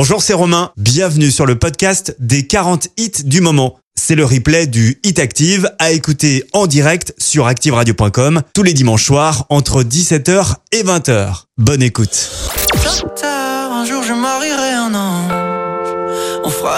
Bonjour, 0.00 0.22
c'est 0.22 0.32
Romain. 0.32 0.70
Bienvenue 0.76 1.32
sur 1.32 1.44
le 1.44 1.58
podcast 1.58 2.14
des 2.20 2.46
40 2.46 2.86
hits 2.98 3.24
du 3.24 3.40
moment. 3.40 3.80
C'est 3.96 4.14
le 4.14 4.24
replay 4.24 4.68
du 4.68 5.00
Hit 5.02 5.18
Active 5.18 5.72
à 5.80 5.90
écouter 5.90 6.44
en 6.52 6.68
direct 6.68 7.14
sur 7.18 7.48
activeradio.com 7.48 8.42
tous 8.54 8.62
les 8.62 8.74
dimanches 8.74 9.04
soirs 9.04 9.46
entre 9.48 9.82
17h 9.82 10.54
et 10.70 10.84
20h. 10.84 11.46
Bonne 11.56 11.82
écoute. 11.82 12.30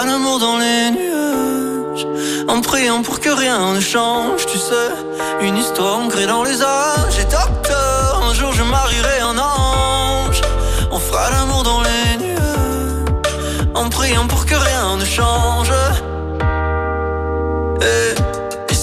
un 0.07 0.39
dans 0.39 0.57
les 0.57 0.89
nuages. 0.89 1.11
Pour 14.27 14.45
que 14.45 14.55
rien 14.55 14.97
ne 14.97 15.05
change. 15.05 15.71
Et, 17.81 18.13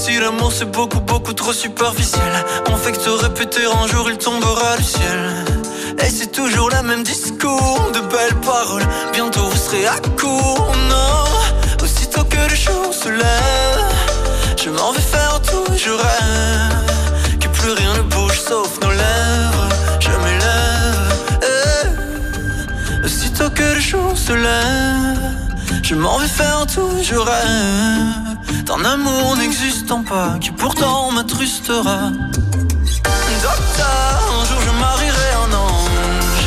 eh, 0.09 0.21
l'amour 0.21 0.53
c'est 0.53 0.71
beaucoup, 0.71 1.01
beaucoup 1.01 1.35
trop 1.35 1.53
superficiel, 1.53 2.33
on 2.71 2.77
fait 2.77 2.93
que 2.93 2.99
te 2.99 3.11
répéter 3.11 3.61
un 3.67 3.87
jour 3.87 4.09
il 4.11 4.17
tombera 4.17 4.77
du 4.79 4.83
ciel. 4.83 5.45
Et 6.03 6.11
c'est 6.11 6.33
toujours 6.33 6.71
la 6.71 6.83
même 6.83 7.03
discours, 7.03 7.91
de 7.93 8.01
belles 8.01 8.41
paroles. 8.41 8.87
Bientôt 9.13 9.45
vous 9.45 9.57
serez 9.57 9.87
à 9.87 9.99
court, 10.19 10.73
non. 10.89 11.85
Aussitôt 11.85 12.25
que 12.25 12.43
le 12.51 12.57
jour 12.57 12.93
se 12.93 13.11
lève, 13.11 13.85
je 14.57 14.71
m'en 14.71 14.93
vais 14.93 15.01
faire 15.01 15.41
tout 15.43 15.73
je 15.77 15.91
rêve. 15.91 17.39
Que 17.41 17.49
plus 17.49 17.73
rien 17.73 17.95
ne 17.95 18.03
bouge 18.03 18.41
sauf 18.41 18.81
nos 18.83 18.88
que 23.59 23.75
le 23.75 23.81
jour 23.81 24.17
se 24.17 24.33
lève, 24.33 25.37
je 25.83 25.95
m'en 25.97 26.17
vais 26.19 26.29
faire 26.29 26.65
tout, 26.73 26.93
je 27.03 27.17
rêve 27.17 28.65
d'un 28.65 28.85
amour 28.85 29.37
n'existant 29.37 30.03
pas 30.05 30.31
qui 30.41 30.51
pourtant 30.53 31.11
m'attrustera. 31.11 31.99
Docteur, 33.43 34.21
un 34.41 34.45
jour 34.49 34.61
je 34.67 34.73
marierai 34.85 35.31
un 35.45 35.53
ange, 35.71 36.47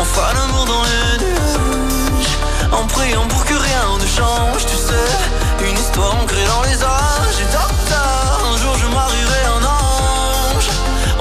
on 0.00 0.04
fera 0.04 0.32
l'amour 0.34 0.64
dans 0.66 0.84
les 0.88 1.24
nuages, 1.24 2.34
en 2.78 2.86
priant 2.86 3.26
pour 3.26 3.44
que 3.44 3.54
rien 3.54 3.86
ne 4.02 4.06
change, 4.18 4.62
tu 4.70 4.76
sais, 4.88 5.68
une 5.68 5.78
histoire 5.84 6.14
ancrée 6.22 6.46
dans 6.54 6.62
les 6.68 6.78
âges. 6.84 7.38
Et 7.44 7.48
docteur, 7.60 8.40
un 8.52 8.56
jour 8.62 8.74
je 8.82 8.86
marierai 8.98 9.42
un 9.56 9.64
ange, 9.82 10.68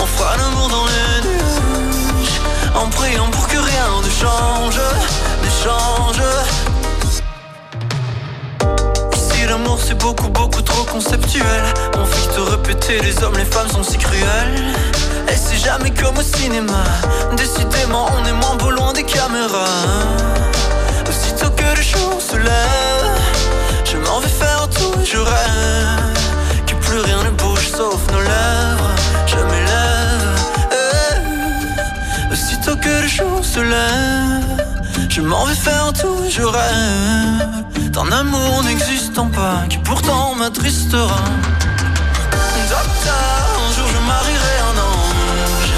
on 0.03 0.05
fera 0.05 0.37
l'amour 0.37 0.67
dans 0.69 0.85
les 0.93 1.13
nuages, 1.27 2.37
en 2.75 2.87
priant 2.89 3.29
pour 3.31 3.47
que 3.47 3.57
rien 3.57 3.89
ne 4.03 4.09
change. 4.21 5.04
Ici 9.13 9.47
l'amour 9.47 9.80
c'est 9.83 9.97
beaucoup 9.97 10.30
beaucoup 10.30 10.61
trop 10.61 10.83
conceptuel. 10.83 11.63
On 11.97 12.05
fait 12.05 12.35
te 12.35 12.39
répéter 12.39 12.99
les 13.02 13.23
hommes 13.23 13.35
les 13.35 13.45
femmes 13.45 13.67
sont 13.69 13.81
si 13.81 13.97
cruels. 13.97 14.75
Et 15.27 15.35
c'est 15.35 15.57
jamais 15.57 15.89
comme 15.89 16.17
au 16.19 16.22
cinéma. 16.22 16.83
Décidément 17.35 18.07
on 18.16 18.25
est 18.27 18.33
moins 18.33 18.55
beau 18.57 18.69
loin 18.69 18.94
des 18.94 19.03
caméras. 19.03 19.66
Aussitôt 21.09 21.49
que 21.49 21.75
le 21.75 21.81
jour 21.81 22.22
se 22.22 22.38
lève 22.38 23.19
Je 23.85 23.97
m'en 23.97 24.19
vais 24.19 24.27
faire 24.27 24.69
tout 24.69 25.00
et 25.02 25.05
je 25.05 25.17
rêve 25.17 26.13
Que 26.67 26.75
plus 26.75 27.00
rien 27.00 27.23
ne 27.23 27.31
bouge 27.31 27.69
sauf 27.69 28.02
nos 28.11 28.22
lèvres. 28.22 28.91
Je 29.25 29.38
m'élève. 29.38 30.39
Aussitôt 32.31 32.75
que 32.75 33.02
le 33.02 33.07
jour 33.07 33.44
se 33.44 33.61
lève 33.61 34.74
je 35.09 35.21
m'en 35.21 35.45
vais 35.45 35.55
faire 35.55 35.91
tout, 35.93 36.23
je 36.29 36.41
rêve 36.41 37.89
d'un 37.91 38.11
amour 38.11 38.63
n'existant 38.63 39.27
pas 39.27 39.63
qui 39.69 39.77
pourtant 39.77 40.35
m'attristera. 40.35 41.21
Docteur, 42.69 43.45
un 43.66 43.71
jour 43.75 43.88
je 43.95 44.01
marierai 44.11 44.56
un 44.69 44.78
ange. 44.91 45.72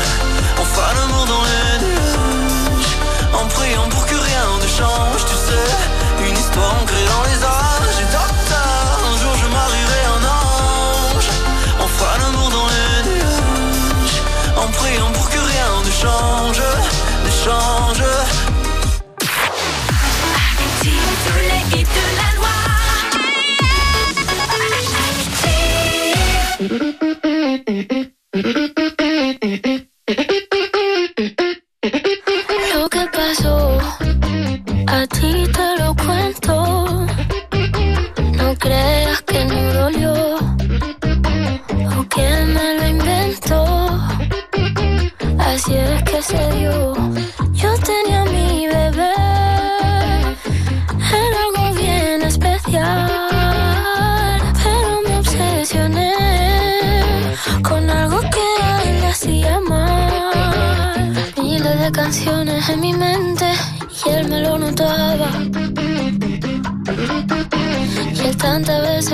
On 0.62 0.66
fera 0.66 0.94
l'amour 0.96 1.26
dans 1.34 1.44
les 1.50 1.86
nuages. 1.86 2.96
En 3.40 3.46
priant 3.48 3.88
pour 3.90 4.06
que 4.06 4.16
rien 4.16 4.48
ne 4.64 4.68
change, 4.68 5.22
tu 5.30 5.38
sais. 5.48 6.28
Une 6.28 6.38
histoire 6.38 6.74
ancrée 6.82 7.08
dans 7.14 7.24
les 7.30 7.40
âges. 7.44 8.00
Et 8.02 8.08
un 9.12 9.16
jour 9.22 9.36
je 9.44 9.48
marierai 9.60 10.02
un 10.18 10.24
ange. 10.26 11.30
Fera 11.98 12.18
l'amour 12.20 12.50
dans 12.50 12.68
les 12.68 13.10
nuages. 13.10 14.22
En 14.56 14.68
priant 14.72 15.12
pour 15.14 15.30
que 15.30 15.40
rien 15.40 15.72
change, 16.02 16.62
ne 17.26 17.32
change. 17.32 18.17
Lo 26.60 26.66
que 32.90 33.06
pasó, 33.14 33.78
a 34.88 35.06
ti 35.06 35.46
te 35.54 35.78
lo 35.78 35.94
cuento. 35.96 37.06
No 38.38 38.56
creas 38.58 39.22
que 39.22 39.46
no 39.46 39.74
dolió 39.74 40.14
o 41.96 42.04
que 42.10 42.46
me 42.48 42.74
lo 42.80 42.88
inventó. 42.88 43.64
Así 45.38 45.76
es 45.76 46.04
que 46.06 46.22
se 46.24 46.52
dio. 46.54 46.87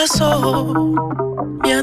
Pasó 0.00 0.94
me 1.64 1.74
ha 1.74 1.82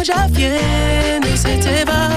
Y 0.00 0.02
como 0.02 0.02
ya 0.02 0.26
viene 0.28 1.36
se 1.36 1.56
te 1.58 1.84
va. 1.84 2.08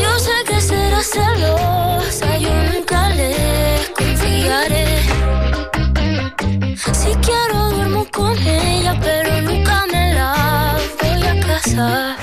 Yo 0.00 0.18
sé 0.18 0.30
que 0.46 0.60
será 0.60 1.00
celosa, 1.02 2.38
yo 2.38 2.50
nunca 2.72 3.08
le 3.10 3.34
confiaré. 3.96 5.02
Si 6.92 7.14
quiero 7.16 7.70
duermo 7.70 8.06
con 8.12 8.36
ella, 8.46 8.94
pero 9.00 9.40
nunca 9.42 9.84
me 9.92 10.14
la 10.14 10.76
voy 11.00 11.22
a 11.22 11.40
casar. 11.40 12.16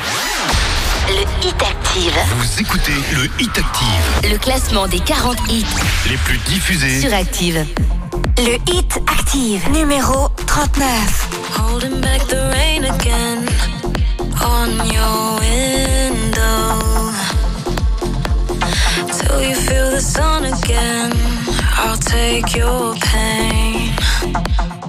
Le 1.10 1.26
Hit 1.42 1.62
Active. 1.62 2.20
Vous 2.38 2.62
écoutez 2.62 2.96
le 3.14 3.26
Hit 3.40 3.58
Active. 3.58 4.32
Le 4.32 4.38
classement 4.38 4.88
des 4.88 5.00
40 5.00 5.38
hits 5.50 5.66
Les 6.10 6.18
plus 6.18 6.38
diffusés. 6.40 7.02
sur 7.02 7.14
Active. 7.14 7.66
Le 8.38 8.56
Hit 8.72 8.98
Active, 9.08 9.70
numéro 9.72 10.30
39. 10.46 11.41
Holding 11.58 12.02
back 12.02 12.22
the 12.28 12.42
rain 12.56 12.84
again 12.86 13.40
on 14.42 14.70
your 14.96 15.40
window. 15.40 16.64
Till 19.18 19.42
you 19.50 19.56
feel 19.56 19.90
the 19.92 20.02
sun 20.02 20.46
again, 20.46 21.12
I'll 21.84 21.98
take 21.98 22.56
your 22.56 22.96
pain. 22.96 24.81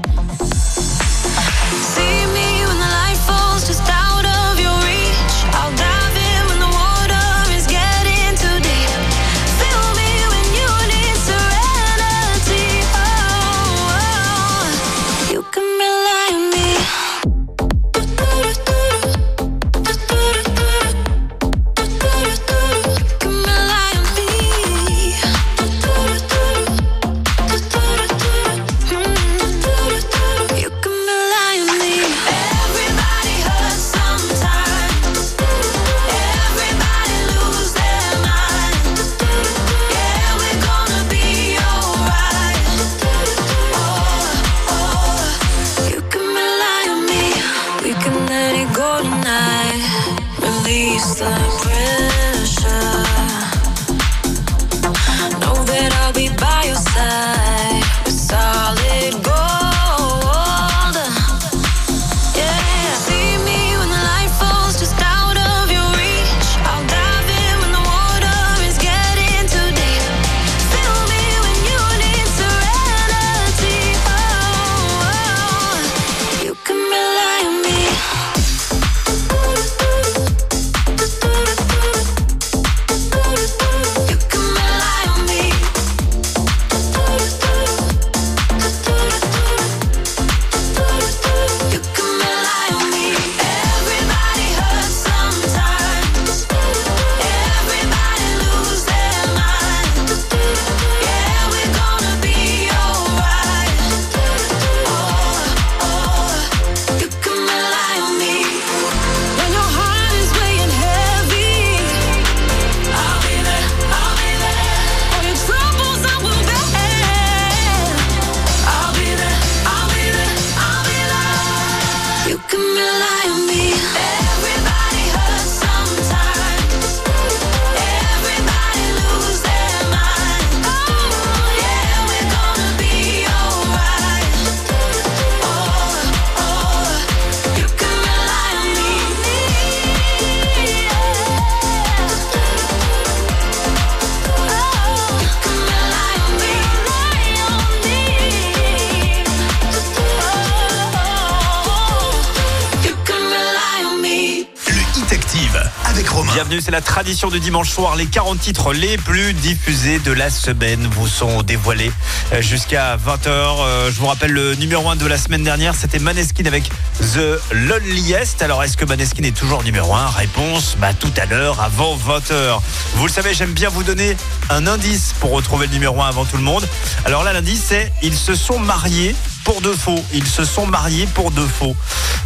Tradition 156.92 157.30
du 157.30 157.40
dimanche 157.40 157.70
soir. 157.70 157.96
Les 157.96 158.04
40 158.04 158.38
titres 158.38 158.74
les 158.74 158.98
plus 158.98 159.32
diffusés 159.32 159.98
de 159.98 160.12
la 160.12 160.28
semaine 160.28 160.86
vous 160.92 161.08
sont 161.08 161.42
dévoilés 161.42 161.90
euh, 162.34 162.42
jusqu'à 162.42 162.98
20h. 162.98 163.90
Je 163.90 163.98
vous 163.98 164.08
rappelle 164.08 164.32
le 164.32 164.54
numéro 164.56 164.86
1 164.90 164.96
de 164.96 165.06
la 165.06 165.16
semaine 165.16 165.42
dernière, 165.42 165.74
c'était 165.74 165.98
Maneskin 165.98 166.44
avec 166.44 166.70
The 167.02 167.52
Loneliest. 167.52 168.42
Alors 168.42 168.62
est-ce 168.62 168.76
que 168.76 168.84
Maneskin 168.84 169.24
est 169.24 169.36
toujours 169.36 169.64
numéro 169.64 169.92
1 169.92 170.06
Réponse, 170.10 170.76
bah 170.78 170.94
tout 170.94 171.12
à 171.16 171.26
l'heure, 171.26 171.60
avant 171.60 171.96
20h. 171.96 172.60
Vous 172.94 173.06
le 173.06 173.12
savez, 173.12 173.34
j'aime 173.34 173.52
bien 173.52 173.68
vous 173.68 173.82
donner 173.82 174.16
un 174.50 174.66
indice 174.66 175.12
pour 175.18 175.32
retrouver 175.32 175.66
le 175.66 175.72
numéro 175.72 176.00
1 176.00 176.08
avant 176.08 176.24
tout 176.24 176.36
le 176.36 176.42
monde. 176.42 176.66
Alors 177.04 177.24
là, 177.24 177.32
l'indice 177.32 177.64
c'est 177.68 177.92
ils 178.02 178.16
se 178.16 178.34
sont 178.34 178.58
mariés 178.58 179.14
pour 179.44 179.60
de 179.60 179.72
faux. 179.72 180.02
Ils 180.14 180.26
se 180.26 180.44
sont 180.44 180.66
mariés 180.66 181.08
pour 181.12 181.32
de 181.32 181.44
faux. 181.44 181.74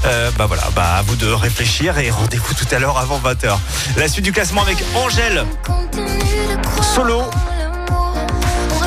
Euh, 0.04 0.30
bah 0.38 0.46
voilà, 0.46 0.64
bah 0.74 0.96
à 0.98 1.02
vous 1.02 1.16
de 1.16 1.26
réfléchir 1.26 1.98
et 1.98 2.10
rendez-vous 2.10 2.54
tout 2.54 2.66
à 2.70 2.78
l'heure 2.78 2.98
avant 2.98 3.18
20h. 3.18 3.56
La 3.96 4.08
suite 4.08 4.24
du 4.24 4.32
classement 4.32 4.62
avec 4.62 4.78
Angèle. 4.94 5.44
Solo. 6.94 7.22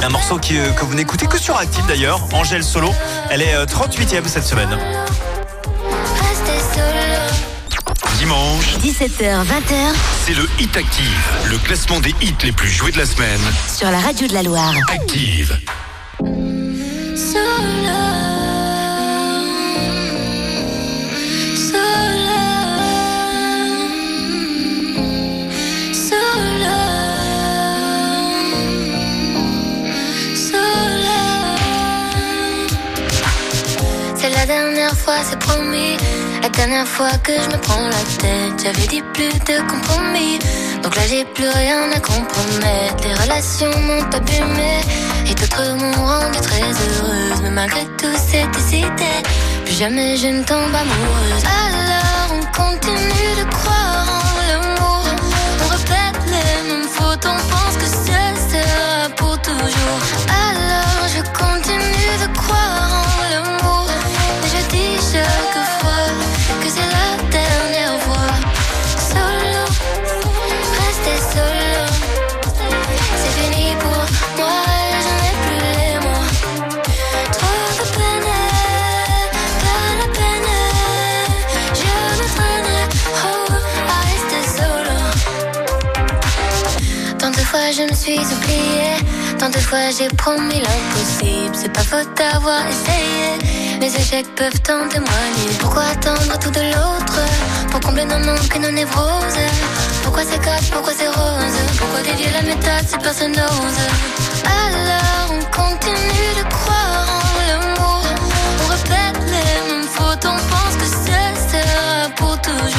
Un 0.01 0.09
morceau 0.09 0.39
euh, 0.51 0.71
que 0.71 0.85
vous 0.85 0.93
n'écoutez 0.93 1.25
que 1.25 1.37
sur 1.37 1.57
Active 1.57 1.85
d'ailleurs. 1.87 2.21
Angèle 2.33 2.63
Solo. 2.63 2.93
Elle 3.29 3.41
est 3.41 3.55
euh, 3.55 3.65
38e 3.65 4.27
cette 4.27 4.45
semaine. 4.45 4.77
Dimanche, 8.19 8.75
17h, 8.79 9.45
20h 9.45 9.93
c'est 10.25 10.33
le 10.33 10.45
Hit 10.59 10.75
Active. 10.75 11.23
Le 11.45 11.57
classement 11.57 12.01
des 12.01 12.13
hits 12.21 12.35
les 12.43 12.51
plus 12.51 12.69
joués 12.69 12.91
de 12.91 12.97
la 12.97 13.05
semaine. 13.05 13.39
sur 13.73 13.89
la 13.89 13.99
radio 13.99 14.27
de 14.27 14.33
la 14.33 14.43
Loire. 14.43 14.75
Active. 14.91 15.57
C'est 34.15 34.29
la 34.29 34.45
dernière 34.45 34.97
fois, 34.97 35.15
c'est 35.23 35.39
promis. 35.39 35.95
La 36.41 36.49
dernière 36.49 36.87
fois 36.87 37.11
que 37.23 37.33
je 37.33 37.47
me 37.49 37.61
prends 37.61 37.87
la 37.87 38.03
tête, 38.17 38.63
j'avais 38.63 38.87
dit 38.87 39.01
plus 39.13 39.33
de 39.49 39.59
compromis. 39.67 40.39
Donc 40.81 40.95
là, 40.95 41.01
j'ai 41.09 41.25
plus 41.25 41.49
rien 41.49 41.91
à 41.91 41.99
compromettre. 41.99 43.03
Les 43.03 43.13
relations 43.13 43.71
m'ont 43.81 44.03
abîmé. 44.13 44.79
Et 45.27 45.35
d'autres 45.35 45.75
m'ont 45.75 46.05
rendu 46.05 46.39
très 46.39 46.61
heureuse. 46.61 47.41
Mais 47.43 47.51
malgré 47.51 47.85
tout, 47.97 48.15
si 48.27 48.81
tel. 48.97 49.23
Plus 49.65 49.77
jamais 49.77 50.15
je 50.17 50.27
ne 50.27 50.43
tombe 50.43 50.73
amoureuse. 50.73 51.43
Alors 51.45 52.37
on 52.37 52.61
continue 52.61 53.35
de 53.39 53.45
croire 53.51 54.07
en 54.23 54.39
l'amour. 54.47 55.03
On 55.63 55.67
répète 55.67 56.21
les 56.25 56.69
mêmes 56.69 56.87
fautes, 56.87 57.25
on 57.25 57.39
pense 57.53 57.75
que 57.77 57.85
ce 57.85 58.51
sera 58.51 59.09
pour 59.17 59.37
toujours. 59.41 60.48
Je 87.71 87.83
me 87.83 87.93
suis 87.93 88.19
oubliée, 88.19 88.97
tant 89.37 89.49
de 89.49 89.59
fois 89.59 89.91
j'ai 89.95 90.07
promis 90.07 90.59
l'impossible. 90.59 91.53
C'est 91.53 91.71
pas 91.71 91.83
faute 91.83 92.09
d'avoir 92.17 92.61
essayé, 92.67 93.77
mes 93.79 93.93
échecs 93.95 94.33
peuvent 94.35 94.61
en 94.69 94.87
témoigner. 94.87 95.49
Pourquoi 95.59 95.83
attendre 95.83 96.39
tout 96.39 96.49
de 96.49 96.61
l'autre? 96.61 97.19
Pour 97.69 97.79
combler 97.81 98.05
nos 98.05 98.17
manques 98.19 98.55
et 98.55 98.59
nos 98.59 98.71
névroses? 98.71 99.45
Pourquoi 100.03 100.23
c'est 100.23 100.39
casse, 100.41 100.69
pourquoi 100.71 100.93
c'est 100.97 101.07
rose? 101.07 101.59
Pourquoi 101.77 102.01
dévier 102.01 102.31
la 102.31 102.41
méthode 102.41 102.87
si 102.87 102.97
personne 102.97 103.33
n'ose? 103.33 103.81
Alors 104.45 105.35
on 105.35 105.43
continue 105.55 106.33
de 106.39 106.43
croire 106.49 107.21
en 107.23 107.41
l'amour. 107.47 108.03
On 108.63 108.67
répète 108.67 109.21
les 109.27 109.71
mêmes 109.71 109.87
fautes, 109.87 110.25
on 110.25 110.37
pense 110.53 110.75
que 110.79 110.85
ce 110.85 111.51
sera 111.51 112.09
pour 112.15 112.41
toujours. 112.41 112.78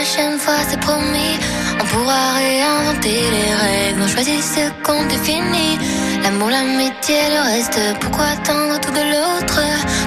Prochaine 0.00 0.38
fois, 0.38 0.60
c'est 0.66 0.80
promis, 0.80 1.34
on 1.78 1.84
pourra 1.84 2.32
réinventer 2.38 3.20
les 3.36 3.52
règles. 3.64 4.00
On 4.02 4.08
choisit 4.08 4.42
ce 4.42 4.64
qu'on 4.84 5.04
définit. 5.14 5.76
L'amour, 6.22 6.48
l'amitié, 6.48 7.18
le 7.34 7.40
reste. 7.50 7.78
Pourquoi 8.00 8.24
attendre 8.36 8.80
tout 8.80 8.94
de 9.00 9.04
l'autre? 9.12 9.60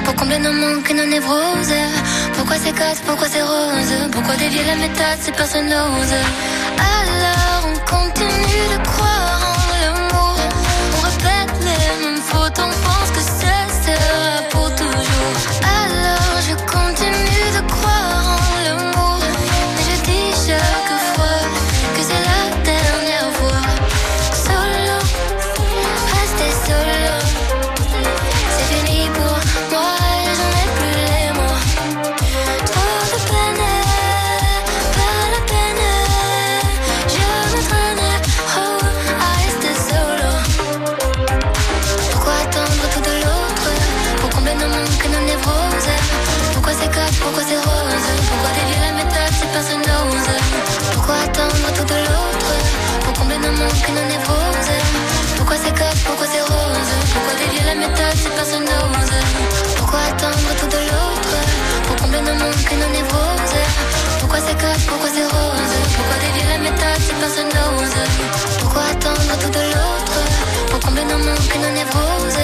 Pour 0.03 0.15
combler 0.15 0.39
nos 0.39 0.51
manques 0.51 0.89
et 0.89 0.95
nos 0.95 1.05
névroses? 1.05 1.77
Pourquoi 2.35 2.55
c'est 2.63 2.73
casse, 2.73 3.01
pourquoi 3.05 3.27
c'est 3.33 3.43
rose 3.43 3.93
Pourquoi 4.11 4.35
dévier 4.35 4.63
la 4.65 4.77
méthode 4.77 5.19
si 5.21 5.31
personne 5.31 5.67
n'ose? 5.73 6.15
Alors 6.93 7.61
on 7.69 7.77
continue 7.95 8.65
de 8.73 8.79
croire 8.91 9.41
en 9.61 9.75
l'amour. 9.83 10.37
On 10.97 11.01
répète 11.09 11.53
les 11.69 11.85
mêmes 12.03 12.23
fautes, 12.31 12.59
si 58.23 58.29
personne 58.29 58.63
n'ose 58.63 59.15
Pourquoi 59.75 59.99
attendre 59.99 60.49
tout 60.59 60.67
de 60.67 60.81
l'autre 60.89 61.35
Pour 61.87 61.95
combler 61.97 62.21
nos 62.21 62.35
manques 62.35 62.71
et 62.71 62.75
nos 62.75 62.91
névroses 62.97 63.59
Pourquoi 64.19 64.39
c'est 64.39 64.57
casse, 64.57 64.85
pourquoi 64.87 65.09
c'est 65.13 65.27
rose 65.35 65.73
Pourquoi 65.95 66.15
dévier 66.23 66.45
la 66.47 66.59
méthode 66.59 67.01
si 67.05 67.13
personne 67.19 67.51
n'ose 67.55 67.97
Pourquoi 68.59 68.83
attendre 68.93 69.33
tout 69.41 69.49
de 69.49 69.63
l'autre 69.73 70.17
Pour 70.69 70.79
combler 70.79 71.03
nos 71.03 71.17
manques 71.17 71.53
et 71.55 71.59
nos 71.59 71.73
névroses 71.79 72.43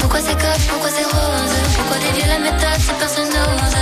Pourquoi 0.00 0.20
c'est 0.20 0.38
casse, 0.38 0.64
pourquoi 0.70 0.90
c'est 0.96 1.04
rose 1.04 1.54
Pourquoi 1.76 1.96
dévier 1.98 2.26
la 2.26 2.38
méthode 2.38 2.80
si 2.80 2.92
personne 2.98 3.28
n'ose 3.28 3.76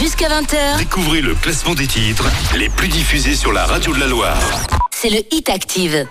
Jusqu'à 0.00 0.28
20h, 0.28 0.78
Découvrez 0.78 1.20
le 1.20 1.34
classement 1.34 1.74
des 1.74 1.86
titres 1.88 2.26
les 2.56 2.68
plus 2.68 2.88
diffusés 2.88 3.34
sur 3.34 3.52
la 3.52 3.64
radio 3.66 3.92
de 3.92 4.00
la 4.00 4.06
Loire. 4.06 4.38
c'est 4.92 5.10
le 5.10 5.20
Hit 5.32 5.48
Active. 5.50 6.06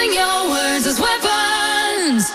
Using 0.00 0.14
your 0.18 0.48
words 0.48 0.86
as 0.86 0.98
weapons. 0.98 2.32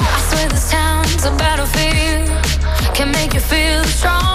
I 0.00 0.28
swear 0.30 0.48
this 0.48 0.70
town's 0.70 1.24
a 1.26 1.30
battlefield. 1.36 2.94
Can 2.94 3.12
make 3.12 3.34
you 3.34 3.40
feel 3.40 3.84
strong 3.84 4.29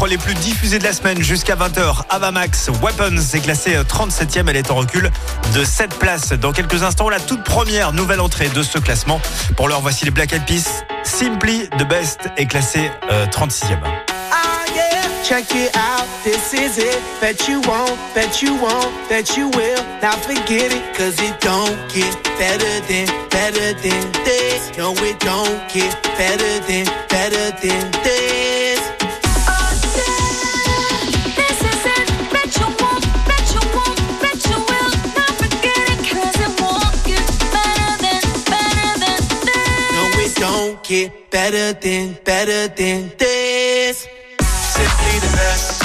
titres 0.00 0.06
les 0.06 0.18
plus 0.18 0.34
diffusés 0.34 0.78
de 0.78 0.84
la 0.84 0.92
semaine 0.92 1.22
jusqu'à 1.22 1.56
20h. 1.56 2.02
Avamax 2.08 2.70
Weapons 2.82 3.20
est 3.34 3.40
classée 3.40 3.76
37e, 3.76 4.48
elle 4.48 4.56
est 4.56 4.70
en 4.70 4.76
recul 4.76 5.10
de 5.54 5.64
7 5.64 5.98
places. 5.98 6.32
Dans 6.32 6.52
quelques 6.52 6.82
instants, 6.82 7.08
la 7.08 7.20
toute 7.20 7.44
première 7.44 7.92
nouvelle 7.92 8.20
entrée 8.20 8.48
de 8.48 8.62
ce 8.62 8.78
classement. 8.78 9.20
Pour 9.56 9.68
l'heure, 9.68 9.80
voici 9.80 10.04
les 10.04 10.10
Black 10.10 10.32
Eyed 10.32 10.46
Peas. 10.46 10.84
Simply 11.04 11.68
the 11.78 11.86
Best 11.86 12.30
est 12.36 12.46
classé 12.46 12.90
euh, 13.10 13.26
36e. 13.26 13.78
Ah 14.32 14.60
check 15.22 15.54
it 15.54 15.76
out, 15.76 16.06
this 16.24 16.52
is 16.52 16.78
it. 16.78 16.98
Bet 17.20 17.46
you 17.48 17.60
won't, 17.68 17.96
bet 18.14 18.42
you 18.42 18.56
won't, 18.56 18.90
bet 19.08 19.36
you 19.36 19.48
will. 19.50 19.82
Now 20.02 20.16
forget 20.16 20.72
it, 20.72 20.94
cause 20.96 21.20
it 21.20 21.38
don't 21.40 21.76
get 21.92 22.12
better 22.38 22.80
than, 22.88 23.06
better 23.30 23.72
than 23.74 24.12
this. 24.24 24.76
No, 24.76 24.92
it 24.94 25.20
don't 25.20 25.60
get 25.72 25.94
better 26.18 26.58
than, 26.66 26.86
better 27.08 27.50
than 27.60 27.90
this. 28.02 28.19
Better 41.30 41.72
than, 41.72 42.18
better 42.24 42.68
than 42.74 43.12
this. 43.16 44.08
Simply 44.40 45.16
the 45.20 45.32
best, 45.36 45.82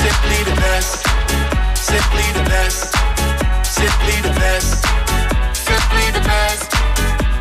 simply 0.00 0.40
the 0.50 0.56
best, 0.56 1.04
simply 1.76 2.26
the 2.32 2.44
best, 2.48 2.94
simply 3.64 4.16
the 4.22 4.32
best, 4.40 4.84
simply 5.54 6.06
the 6.12 6.20
best, 6.20 6.72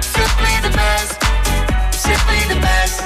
simply 0.03 0.55
the 0.61 0.71
best, 0.75 1.23
simply 1.93 2.41
the 2.53 2.59
best, 2.61 2.99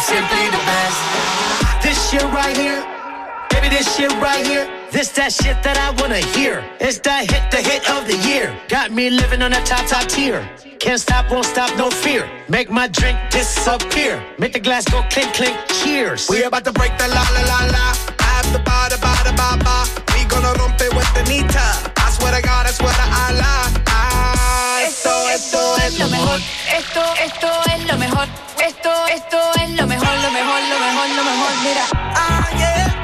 simply 0.00 0.44
the 0.50 0.62
best. 0.64 1.82
This 1.82 2.10
shit 2.10 2.24
right 2.32 2.56
here, 2.56 2.95
this 3.76 3.96
shit 3.96 4.12
right 4.24 4.46
here. 4.46 4.64
This 4.90 5.08
that 5.18 5.32
shit 5.32 5.62
that 5.62 5.76
I 5.76 5.88
wanna 6.00 6.22
hear. 6.36 6.64
It's 6.80 6.98
that 7.00 7.22
hit, 7.30 7.44
the 7.52 7.60
hit 7.60 7.82
of 7.90 8.08
the 8.10 8.16
year. 8.28 8.48
Got 8.68 8.90
me 8.90 9.10
living 9.10 9.42
on 9.42 9.52
a 9.52 9.62
top, 9.64 9.84
top 9.86 10.06
tier. 10.08 10.40
Can't 10.80 11.00
stop, 11.00 11.30
won't 11.30 11.44
stop, 11.44 11.70
no 11.76 11.90
fear. 11.90 12.24
Make 12.48 12.70
my 12.70 12.88
drink 12.88 13.18
disappear. 13.30 14.12
Make 14.38 14.52
the 14.54 14.60
glass 14.60 14.84
go 14.88 15.02
clink, 15.12 15.30
clink. 15.34 15.56
Cheers. 15.78 16.28
We 16.30 16.44
about 16.44 16.64
to 16.64 16.72
break 16.72 16.92
the 16.96 17.08
la 17.08 17.24
la 17.36 17.42
la 17.52 17.60
la. 17.74 17.86
I 18.26 18.28
have 18.36 18.48
the 18.54 18.60
ba 18.68 18.78
da 18.92 18.96
ba 19.04 19.12
da 19.26 19.32
ba 19.40 19.48
ba. 19.64 19.76
We 20.14 20.24
gonna 20.32 20.52
rompe 20.60 20.88
with 20.96 21.10
the 21.16 21.24
nita. 21.28 21.66
I 22.04 22.08
swear 22.16 22.32
to 22.32 22.40
God, 22.40 22.64
I 22.70 22.72
swear 22.78 22.94
to 23.02 23.06
Allah. 23.24 23.58
Ah, 23.92 24.88
esto, 24.88 25.12
esto 25.36 25.60
es 25.84 25.98
lo 26.00 26.08
mejor. 26.08 26.38
Esto, 26.80 27.02
esto 27.26 27.48
es 27.74 27.80
lo 27.90 27.96
mejor. 27.98 28.26
Esto, 28.64 28.92
esto 29.16 29.38
es 29.62 29.70
lo 29.78 29.86
mejor, 29.86 30.05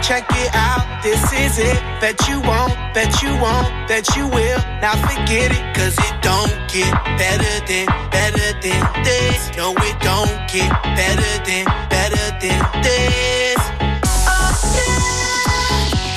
check 0.02 0.26
it 0.30 0.50
out. 0.54 0.82
This 1.02 1.22
is 1.32 1.58
it. 1.58 1.78
Bet 2.00 2.18
you 2.28 2.40
won't, 2.40 2.74
bet 2.92 3.22
you 3.22 3.30
won't, 3.40 3.70
bet 3.88 4.04
you 4.16 4.26
will. 4.26 4.58
Now 4.82 4.94
forget 5.06 5.52
it, 5.52 5.64
cause 5.76 5.96
it 5.96 6.14
don't 6.22 6.52
get 6.68 6.92
better 7.16 7.54
than, 7.66 7.86
better 8.10 8.48
than 8.60 8.82
this. 9.04 9.56
No, 9.56 9.72
it 9.78 9.96
don't 10.00 10.34
get 10.50 10.70
better 10.98 11.32
than, 11.46 11.64
better 11.88 12.26
than 12.42 12.60
this. 12.82 13.60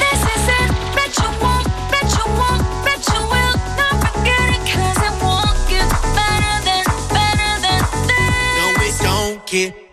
This 0.02 0.22
is 0.34 0.46
it. 0.60 0.70
Bet 0.98 1.14
you 1.22 1.30
won't, 1.44 1.68
bet 1.94 2.10
you 2.18 2.26
won't, 2.42 2.64
bet 2.86 3.02
you 3.14 3.22
will. 3.34 3.56
Not 3.80 3.96
forget 4.06 4.46
it, 4.56 4.62
'cause 4.66 5.00
it 5.08 5.16
won't 5.22 5.58
get 5.70 5.88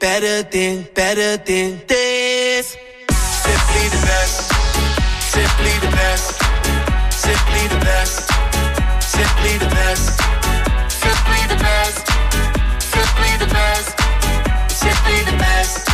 better 0.01 0.43
than, 0.43 0.87
better 0.95 1.37
than 1.37 1.81
this. 1.87 2.77
Simply 3.73 3.89
the 3.89 4.07
best, 4.07 4.53
simply 5.33 5.73
the 5.81 5.89
best, 5.97 6.43
simply 7.11 7.69
the 7.69 7.79
best, 7.79 8.31
simply 9.01 9.59
the 9.59 9.67
best, 9.67 10.21
simply 10.93 11.41
the 11.49 11.57
best, 11.57 12.07
simply 12.79 13.33
the 13.39 13.47
best, 13.47 13.99
simply 14.69 15.25
the 15.25 15.37
best, 15.39 15.89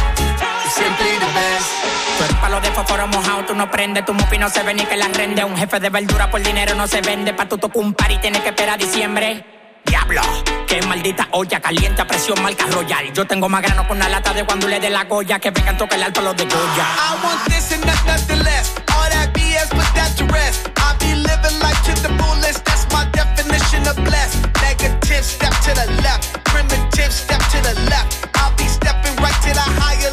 simply 0.75 1.19
the 1.19 1.31
best. 1.39 2.41
Palo 2.41 2.61
de 2.61 2.71
fósforo 2.73 3.07
mojado, 3.07 3.45
tú 3.47 3.55
no 3.55 3.71
prendes, 3.71 4.05
tu 4.05 4.13
mufi 4.13 4.39
no 4.39 4.51
se 4.51 4.65
ve 4.65 4.75
ni 4.75 4.85
que 4.85 4.97
la 4.97 5.07
rende. 5.09 5.45
Un 5.45 5.57
jefe 5.57 5.79
de 5.79 5.89
verdura 5.89 6.31
por 6.31 6.43
dinero 6.43 6.75
no 6.75 6.89
se 6.89 7.01
vende, 7.01 7.33
pa' 7.33 7.49
tu 7.49 7.59
tocar 7.59 7.81
un 7.81 7.95
par 7.95 8.11
y 8.11 8.19
tienes 8.19 8.43
que 8.43 8.49
esperar 8.49 8.75
a 8.75 8.79
diciembre. 8.79 9.45
Diablo, 9.85 10.23
qué 10.69 10.83
maldita 10.83 11.27
olla 11.33 11.61
caliente 11.61 12.03
a 12.03 12.07
presión 12.07 12.41
marca 12.43 12.67
royal. 12.67 13.13
Yo 13.13 13.27
tengo 13.27 13.49
más 13.49 13.63
grano 13.63 13.89
con 13.89 13.97
una 13.97 14.09
lata 14.09 14.33
de 14.35 14.45
cuando 14.45 14.69
le 14.69 14.79
de 14.79 14.91
la 14.91 15.05
Goya 15.05 15.39
que 15.39 15.51
vengan 15.51 15.77
toca 15.77 15.97
el 15.97 16.03
alto 16.03 16.21
los 16.21 16.37
de 16.37 16.45
Goya. 16.45 16.87
I 16.99 17.25
want 17.25 17.45
this 17.49 17.73
and 17.73 17.85
not 17.87 18.05
nothing 18.07 18.43
less. 18.45 18.75
All 18.93 19.09
that 19.11 19.33
BS, 19.33 19.71
put 19.71 19.89
that 19.95 20.15
to 20.19 20.25
rest. 20.27 20.69
I 20.77 20.95
be 21.01 21.15
living 21.15 21.59
life 21.61 21.81
to 21.87 21.95
the 22.03 22.13
fullest. 22.21 22.65
That's 22.67 22.87
my 22.93 23.05
definition 23.13 23.89
of 23.89 23.97
blessed. 24.05 24.39
Negative, 24.61 25.25
step 25.25 25.55
to 25.65 25.73
the 25.75 25.89
left. 26.03 26.45
Primitive, 26.45 27.13
step 27.13 27.41
to 27.53 27.59
the 27.65 27.75
left. 27.89 28.29
I'll 28.37 28.55
be 28.57 28.69
stepping 28.69 29.17
right 29.25 29.39
to 29.49 29.51
the 29.55 29.67
higher 29.81 30.13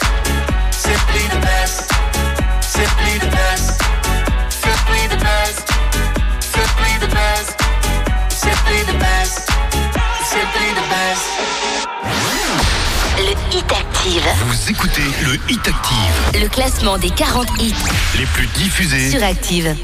Hit 13.53 13.71
Active. 13.71 14.23
Vous 14.45 14.69
écoutez 14.71 15.01
le 15.23 15.35
Hit 15.51 15.67
Active, 15.67 16.41
Le 16.41 16.47
classement 16.47 16.97
des 16.97 17.09
40 17.09 17.47
hits 17.59 17.73
les 18.17 18.25
plus 18.27 18.47
diffusés. 18.47 19.11
sur 19.11 19.23
Active. 19.23 19.75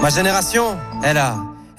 Ma 0.00 0.08
génération, 0.10 0.76
elle 1.02 1.18
a, 1.18 1.36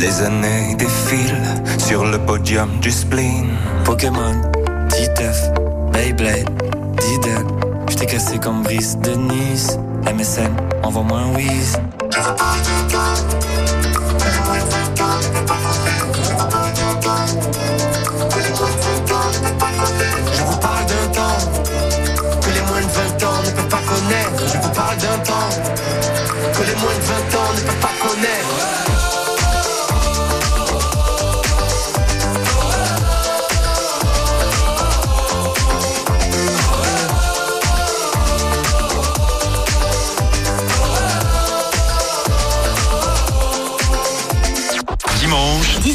Les 0.00 0.22
années 0.22 0.74
défilent 0.76 1.44
sur 1.76 2.06
le 2.06 2.18
podium 2.18 2.70
du 2.80 2.90
spleen. 2.90 3.50
Pokémon, 3.84 4.40
Titeuf, 4.88 5.36
Beyblade, 5.92 6.48
Diddle. 6.96 7.46
J't'ai 7.86 8.06
cassé 8.06 8.38
comme 8.38 8.62
Brice 8.62 8.96
de 8.96 9.10
Nice. 9.10 9.78
MSN, 10.06 10.52
envoie-moi 10.82 11.18
un 11.18 11.34
whiz. 11.36 11.76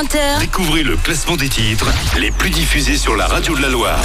20h, 0.00 0.40
Découvrez 0.40 0.82
le 0.82 0.96
classement 0.96 1.36
des 1.36 1.48
titres 1.50 1.86
les 2.18 2.30
plus 2.30 2.48
diffusés 2.48 2.96
sur 2.96 3.16
la 3.16 3.26
radio 3.26 3.54
de 3.54 3.60
la 3.60 3.68
Loire. 3.68 4.00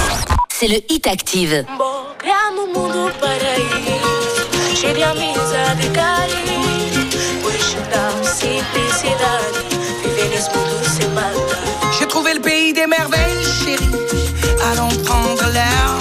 c'est 0.50 0.68
le 0.68 0.76
Hit 0.90 1.06
Active. 1.06 1.64
J'ai 11.98 12.06
trouvé 12.06 12.34
le 12.34 12.40
pays 12.40 12.74
des 12.74 12.86
merveilles, 12.86 13.46
chérie. 13.64 13.90
Allons 14.72 14.88
prendre 15.02 15.50
l'air. 15.50 15.94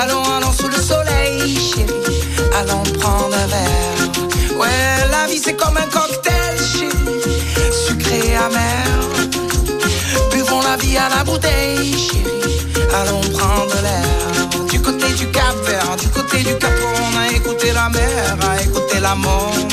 Allons, 0.00 0.24
allons 0.34 0.52
sous 0.52 0.68
le 0.68 0.76
soleil, 0.76 1.58
chérie. 1.58 2.22
Allons 2.58 2.82
prendre 2.98 3.36
un 3.36 3.46
verre. 3.48 4.58
Ouais, 4.58 5.10
la 5.10 5.26
vie 5.26 5.38
c'est 5.38 5.56
comme 5.56 5.76
un 5.76 5.86
cocktail. 5.86 6.21
Amer. 8.36 8.84
Buvons 10.30 10.62
la 10.62 10.76
vie 10.76 10.96
à 10.96 11.08
la 11.08 11.24
bouteille, 11.24 11.92
chérie. 11.98 12.84
Allons 12.94 13.20
prendre 13.36 13.74
l'air. 13.82 14.68
Du 14.70 14.80
côté 14.80 15.12
du 15.14 15.26
Cap 15.28 15.54
Vert, 15.66 15.96
du 15.96 16.08
côté 16.08 16.38
du 16.38 16.56
Cap, 16.56 16.72
on 16.82 17.18
a 17.18 17.28
écouté 17.28 17.72
la 17.72 17.88
mer, 17.88 18.36
a 18.50 18.62
écouté 18.62 19.00
la 19.00 19.14
monde. 19.14 19.72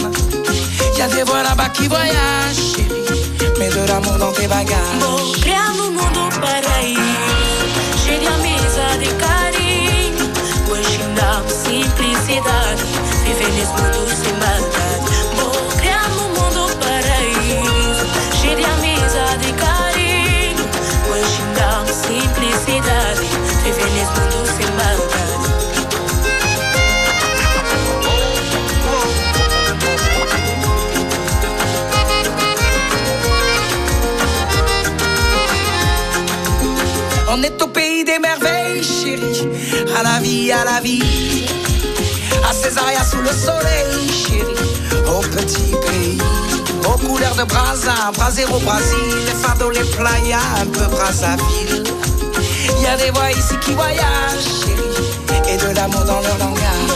Y 0.98 1.02
a 1.02 1.08
des 1.08 1.24
voix 1.24 1.44
là-bas 1.44 1.70
qui 1.70 1.88
voyagent, 1.88 2.76
chérie. 2.76 3.60
Mets 3.60 3.70
de 3.70 3.88
l'amour 3.88 4.18
dans 4.18 4.32
tes 4.32 4.48
bagages. 4.48 5.00
Bom, 5.00 5.32
criamos 5.42 5.80
um 5.80 5.92
mundo 5.92 6.30
paraíso, 6.42 7.02
cheio 8.04 8.20
de 8.20 8.28
amizade 8.28 9.06
e 9.06 9.14
carinho. 9.24 10.26
Hoje 10.70 11.00
dá 11.16 11.42
simplicidade, 11.64 12.84
viver 13.26 13.52
nesse 13.54 13.72
mundo 13.72 14.08
sem. 14.22 14.30
On 37.40 37.44
est 37.44 37.62
au 37.62 37.68
pays 37.68 38.04
des 38.04 38.20
merveilles, 38.20 38.84
chérie. 38.84 39.48
À 39.98 40.04
la 40.04 40.20
vie, 40.20 40.52
à 40.52 40.66
la 40.66 40.82
vie. 40.82 41.46
À 42.44 42.52
Césaria 42.52 43.02
sous 43.02 43.22
le 43.22 43.30
soleil, 43.30 44.10
chérie. 44.12 45.08
Au 45.08 45.22
petit 45.22 45.72
pays. 45.88 46.18
Aux 46.84 46.98
couleurs 46.98 47.36
de 47.36 47.46
Brasa, 47.46 48.12
Brasero 48.14 48.58
au 48.58 48.60
Brésil. 48.60 49.16
Les 49.26 49.42
fardeaux, 49.42 49.70
les 49.70 49.86
playas, 49.86 50.40
un 50.62 50.66
peu 50.66 50.86
Brazzaville. 50.88 51.84
Il 52.78 52.84
y 52.84 52.88
a 52.88 52.98
des 52.98 53.12
voix 53.12 53.32
ici 53.32 53.56
qui 53.62 53.72
voyagent, 53.72 54.50
chérie. 54.66 55.54
Et 55.54 55.58
de 55.58 55.76
l'amour 55.76 56.04
dans 56.04 56.20
leur 56.20 56.38
langage. 56.40 56.89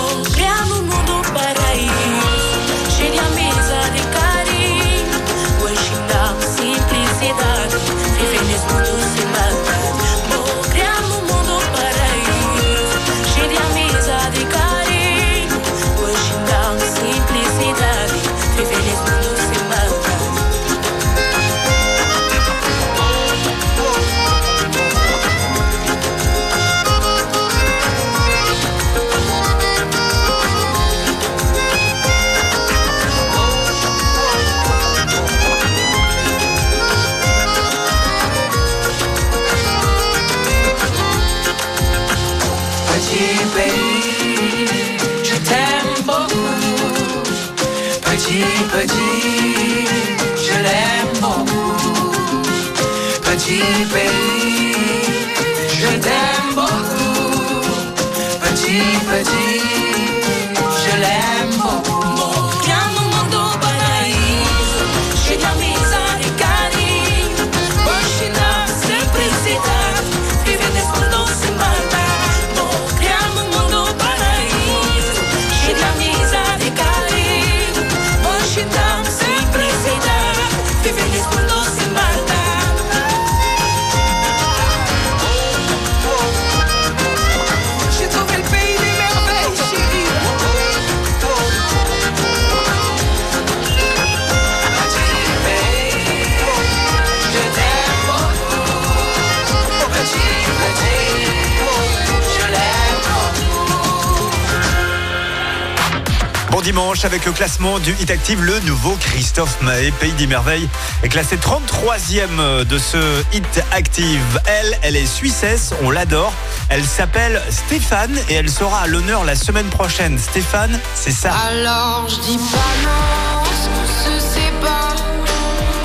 Dimanche 106.73 107.05
avec 107.05 107.23
le 107.25 107.31
classement 107.31 107.77
du 107.77 107.91
Hit 107.99 108.09
Active, 108.09 108.41
le 108.41 108.59
nouveau 108.62 108.97
Christophe 108.99 109.62
Mahé, 109.62 109.91
Pays 109.91 110.13
des 110.13 110.25
Merveilles, 110.25 110.67
est 111.03 111.09
classé 111.09 111.38
33e 111.38 112.63
de 112.65 112.77
ce 112.79 112.97
Hit 113.31 113.63
Active. 113.71 114.41
Elle, 114.47 114.79
elle 114.81 114.95
est 114.95 115.05
suissesse, 115.05 115.75
on 115.83 115.91
l'adore. 115.91 116.33
Elle 116.69 116.83
s'appelle 116.83 117.39
Stéphane 117.51 118.17
et 118.27 118.33
elle 118.33 118.49
sera 118.49 118.79
à 118.79 118.88
l'honneur 118.88 119.23
la 119.23 119.36
semaine 119.36 119.67
prochaine. 119.67 120.17
Stéphane, 120.17 120.79
c'est 120.95 121.12
ça. 121.12 121.31
Alors 121.47 122.07
je 122.09 122.15
dis 122.21 122.38
pas 122.38 122.73
non, 122.83 123.43
on 123.43 123.86
se 124.03 124.19
sépare 124.25 124.95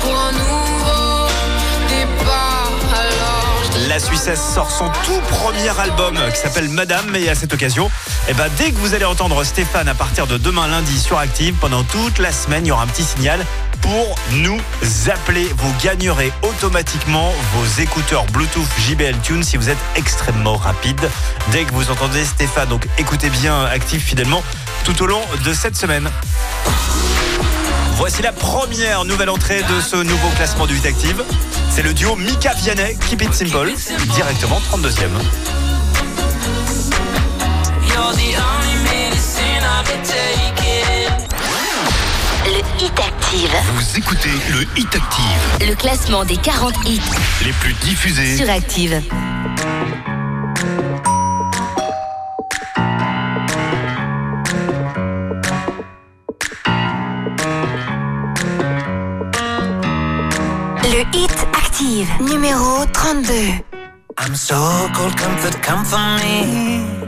pour 0.01 0.15
un 0.19 0.31
nouveau 0.31 1.27
départ. 1.87 2.71
Alors 2.91 3.87
La 3.87 3.99
La 3.99 3.99
Suissesse 3.99 4.41
sort 4.55 4.71
son 4.71 4.89
tout 5.05 5.19
premier 5.29 5.77
album 5.77 6.17
qui 6.33 6.39
s'appelle 6.39 6.69
Madame 6.69 7.15
et 7.15 7.29
à 7.29 7.35
cette 7.35 7.53
occasion, 7.53 7.91
eh 8.29 8.33
ben, 8.35 8.47
dès 8.57 8.71
que 8.71 8.77
vous 8.77 8.93
allez 8.93 9.05
entendre 9.05 9.43
Stéphane 9.43 9.87
à 9.87 9.95
partir 9.95 10.27
de 10.27 10.37
demain 10.37 10.67
lundi 10.67 10.99
sur 10.99 11.17
Active, 11.17 11.55
pendant 11.55 11.83
toute 11.83 12.19
la 12.19 12.31
semaine, 12.31 12.63
il 12.63 12.69
y 12.69 12.71
aura 12.71 12.83
un 12.83 12.87
petit 12.87 13.03
signal 13.03 13.43
pour 13.81 14.15
nous 14.33 14.59
appeler. 15.11 15.47
Vous 15.57 15.73
gagnerez 15.83 16.31
automatiquement 16.43 17.33
vos 17.53 17.81
écouteurs 17.81 18.25
Bluetooth 18.27 18.67
JBL 18.77 19.17
Tune 19.23 19.41
si 19.41 19.57
vous 19.57 19.69
êtes 19.69 19.79
extrêmement 19.95 20.57
rapide. 20.57 21.09
Dès 21.51 21.63
que 21.63 21.73
vous 21.73 21.89
entendez 21.89 22.23
Stéphane, 22.23 22.69
donc 22.69 22.87
écoutez 22.99 23.31
bien 23.31 23.65
Active 23.65 24.01
fidèlement 24.01 24.43
tout 24.83 25.01
au 25.01 25.07
long 25.07 25.21
de 25.43 25.51
cette 25.51 25.75
semaine. 25.75 26.07
Voici 27.95 28.21
la 28.21 28.31
première 28.31 29.05
nouvelle 29.05 29.31
entrée 29.31 29.63
de 29.63 29.81
ce 29.81 29.95
nouveau 29.95 30.29
classement 30.35 30.67
du 30.67 30.75
8 30.75 30.85
Active. 30.85 31.23
C'est 31.71 31.81
le 31.81 31.95
duo 31.95 32.15
Mika 32.15 32.53
Vianney, 32.53 32.95
Keep 33.09 33.23
It 33.23 33.33
Simple, 33.33 33.73
directement 34.13 34.61
32e. 34.71 35.48
Le 42.45 42.83
Hit 42.83 42.99
Active. 42.99 43.55
Vous 43.73 43.97
écoutez 43.97 44.29
le 44.51 44.61
Hit 44.79 44.95
Active, 44.95 45.67
Le 45.67 45.75
classement 45.75 46.25
des 46.25 46.37
40 46.37 46.73
hits 46.85 47.01
les 47.45 47.51
plus 47.53 47.73
diffusés. 47.73 48.37
sur 48.37 48.49
Active. 48.49 49.01
Le 60.83 61.01
hit 61.15 61.31
active 61.53 62.07
numéro 62.21 62.85
32. 62.93 63.33
I'm 64.17 64.35
so 64.35 64.55
cold, 64.93 65.15
comfort, 65.17 65.61
come 65.61 65.85
for 65.85 65.99
me. 66.19 66.98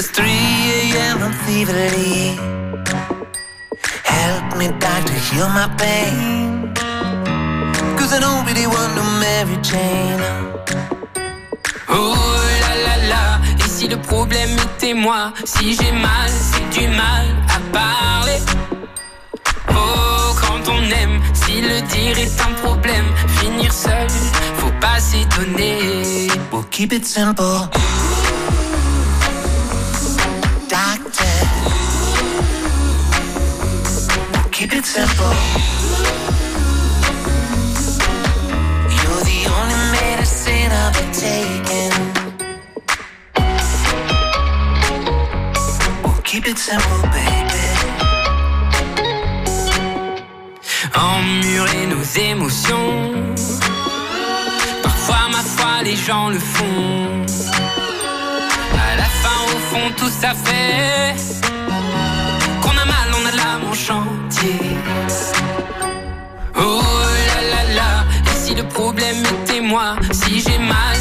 It's 0.00 0.08
3 0.12 0.24
a.m. 0.24 1.22
I'm 1.22 1.32
feverly. 1.44 2.34
Help 4.02 4.56
me, 4.56 4.68
doctor, 4.80 5.12
heal 5.28 5.46
my 5.50 5.68
pain. 5.76 6.72
Cause 7.98 8.14
I 8.14 8.20
don't 8.20 8.46
really 8.46 8.66
want 8.66 8.96
no 8.96 9.04
Mary 9.20 9.58
Jane. 9.60 10.22
Oh 11.90 12.16
là 12.62 12.72
là 12.86 12.96
là, 13.10 13.40
et 13.58 13.68
si 13.68 13.88
le 13.88 13.98
problème 13.98 14.56
était 14.58 14.94
moi 14.94 15.34
Si 15.44 15.74
j'ai 15.74 15.92
mal, 15.92 16.30
c'est 16.30 16.80
du 16.80 16.88
mal 16.88 17.26
à 17.54 17.60
parler 17.70 18.38
Oh, 19.68 20.34
quand 20.40 20.66
on 20.66 20.82
aime, 21.02 21.20
si 21.34 21.60
le 21.60 21.82
dire 21.92 22.18
est 22.18 22.40
un 22.40 22.52
problème 22.62 23.04
Finir 23.38 23.70
seul, 23.70 24.08
faut 24.56 24.72
pas 24.80 24.98
s'étonner 24.98 26.28
We'll 26.50 26.64
keep 26.70 26.94
it 26.94 27.04
simple. 27.04 27.68
It 34.80 34.86
simple. 34.86 35.34
You're 38.96 39.24
the 39.30 39.40
only 39.56 39.80
medicine 39.92 40.70
I've 40.82 40.94
been 40.96 41.12
taking. 41.26 41.94
We'll 46.02 46.22
keep 46.22 46.46
it 46.46 46.56
simple, 46.56 47.02
baby. 47.12 47.66
Emmurer 50.94 51.86
nos 51.86 52.06
émotions 52.30 53.34
Parfois, 54.82 55.28
ma 55.30 55.42
foi, 55.42 55.82
les 55.84 55.96
gens 55.96 56.30
le 56.30 56.38
font 56.38 57.26
À 58.88 58.96
la 58.96 59.08
fin, 59.20 59.38
au 59.54 59.58
fond, 59.70 59.92
tout 59.98 60.12
ça 60.22 60.32
fait 60.32 61.14
Qu'on 62.62 62.70
a 62.70 62.84
mal, 62.86 63.08
on 63.18 63.26
a 63.26 63.30
de 63.30 63.36
l'âme 63.36 63.64
en 63.70 63.74
chantier 63.74 64.29
Oh 66.56 66.80
là 67.26 67.40
là 67.50 67.74
là 67.74 68.04
Et 68.24 68.34
si 68.34 68.54
le 68.54 68.62
problème 68.62 69.16
était 69.18 69.60
moi 69.60 69.96
Si 70.12 70.40
j'ai 70.40 70.58
mal, 70.58 70.96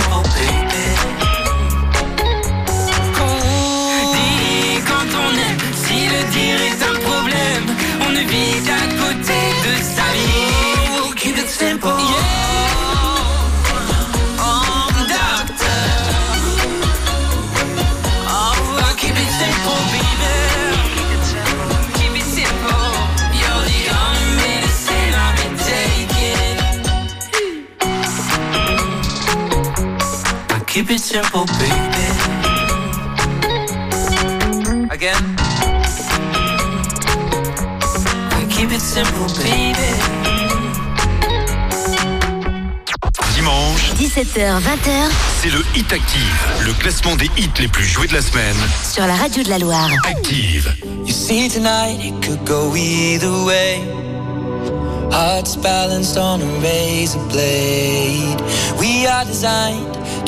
simple, 0.00 0.23
Keep 30.86 30.96
it 30.96 31.00
simple, 31.00 31.46
baby. 31.46 32.06
Again. 34.90 35.36
Keep 38.50 38.70
it 38.70 38.80
simple, 38.82 39.28
baby. 39.38 39.94
Dimanche, 43.34 43.94
17h, 43.98 44.60
20h 44.60 45.10
c'est 45.40 45.48
le 45.48 45.64
Hit 45.74 45.90
Active, 45.90 46.20
le 46.66 46.74
classement 46.74 47.16
des 47.16 47.30
hits 47.38 47.48
les 47.60 47.68
plus 47.68 47.86
joués 47.86 48.06
de 48.06 48.12
la 48.12 48.20
semaine. 48.20 48.54
sur 48.92 49.06
la 49.06 49.14
radio 49.14 49.42
de 49.42 49.48
la 49.48 49.58
Loire. 49.58 49.88
Active. 50.04 50.70
You 51.06 51.14
see 51.14 51.48
tonight 51.48 51.98
it 52.04 52.12
could 52.22 52.44
go 52.44 52.76
either 52.76 53.32
way. 53.46 53.80
Hearts 55.10 55.56
balanced 55.56 56.18
on 56.18 56.42
a 56.42 56.60
razor 56.60 57.20
blade. 57.30 58.42
We 58.78 59.06
are 59.06 59.24
designed 59.24 59.93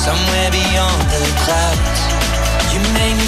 somewhere 0.00 0.50
beyond 0.50 1.02
the 1.12 1.20
clouds. 1.44 2.00
You 2.72 2.80
make 2.96 3.19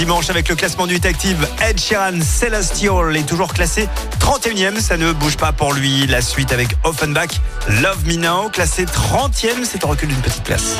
dimanche 0.00 0.30
avec 0.30 0.48
le 0.48 0.54
classement 0.54 0.86
du 0.86 0.94
active. 0.94 1.46
Ed 1.60 1.78
Sheeran 1.78 2.22
Celestial 2.22 3.14
est 3.16 3.28
toujours 3.28 3.52
classé 3.52 3.86
31e. 4.20 4.80
Ça 4.80 4.96
ne 4.96 5.12
bouge 5.12 5.36
pas 5.36 5.52
pour 5.52 5.74
lui. 5.74 6.06
La 6.06 6.22
suite 6.22 6.54
avec 6.54 6.68
Offenbach 6.84 7.28
Love 7.82 8.06
Me 8.06 8.14
Now 8.14 8.48
classé 8.48 8.86
30e. 8.86 9.62
C'est 9.62 9.84
en 9.84 9.88
recul 9.88 10.08
d'une 10.08 10.22
petite 10.22 10.42
place. 10.42 10.78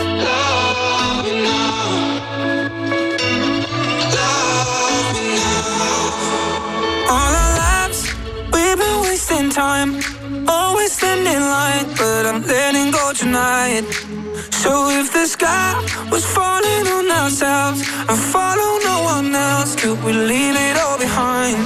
So 14.63 14.91
if 14.91 15.11
the 15.11 15.25
sky 15.25 15.73
was 16.11 16.23
falling 16.27 16.87
on 16.87 17.11
ourselves 17.11 17.81
and 18.09 18.19
follow 18.19 18.71
no 18.85 18.97
one 19.05 19.35
else, 19.35 19.75
could 19.75 20.05
we 20.05 20.13
leave 20.13 20.55
it 20.55 20.77
all 20.77 20.99
behind? 20.99 21.57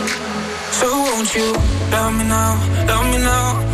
So 0.70 0.86
won't 0.86 1.34
you 1.34 1.52
love 1.90 2.12
me 2.16 2.22
now, 2.22 2.54
love 2.86 3.06
me 3.12 3.18
now? 3.18 3.73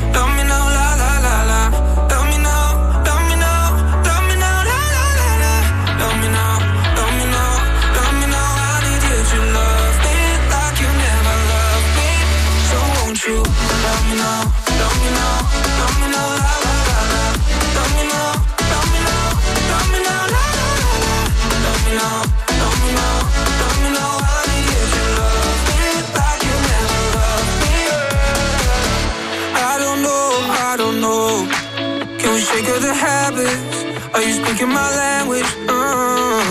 Sick 32.61 32.77
of 32.77 32.83
the 32.83 32.93
habits. 32.93 33.85
Are 34.13 34.23
you 34.23 34.35
speaking 34.35 34.69
my 34.69 34.95
language? 34.95 35.47
Uh, 35.67 36.43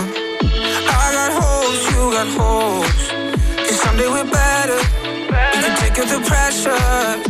I 0.98 1.06
got 1.16 1.30
holes, 1.40 1.82
you 1.92 2.10
got 2.10 2.28
holes. 2.36 3.68
Cause 3.68 3.80
someday 3.80 4.08
we're 4.08 4.28
better. 4.28 4.80
We 5.54 5.62
can 5.62 5.76
take 5.78 5.94
the 5.94 6.20
pressure. 6.26 7.29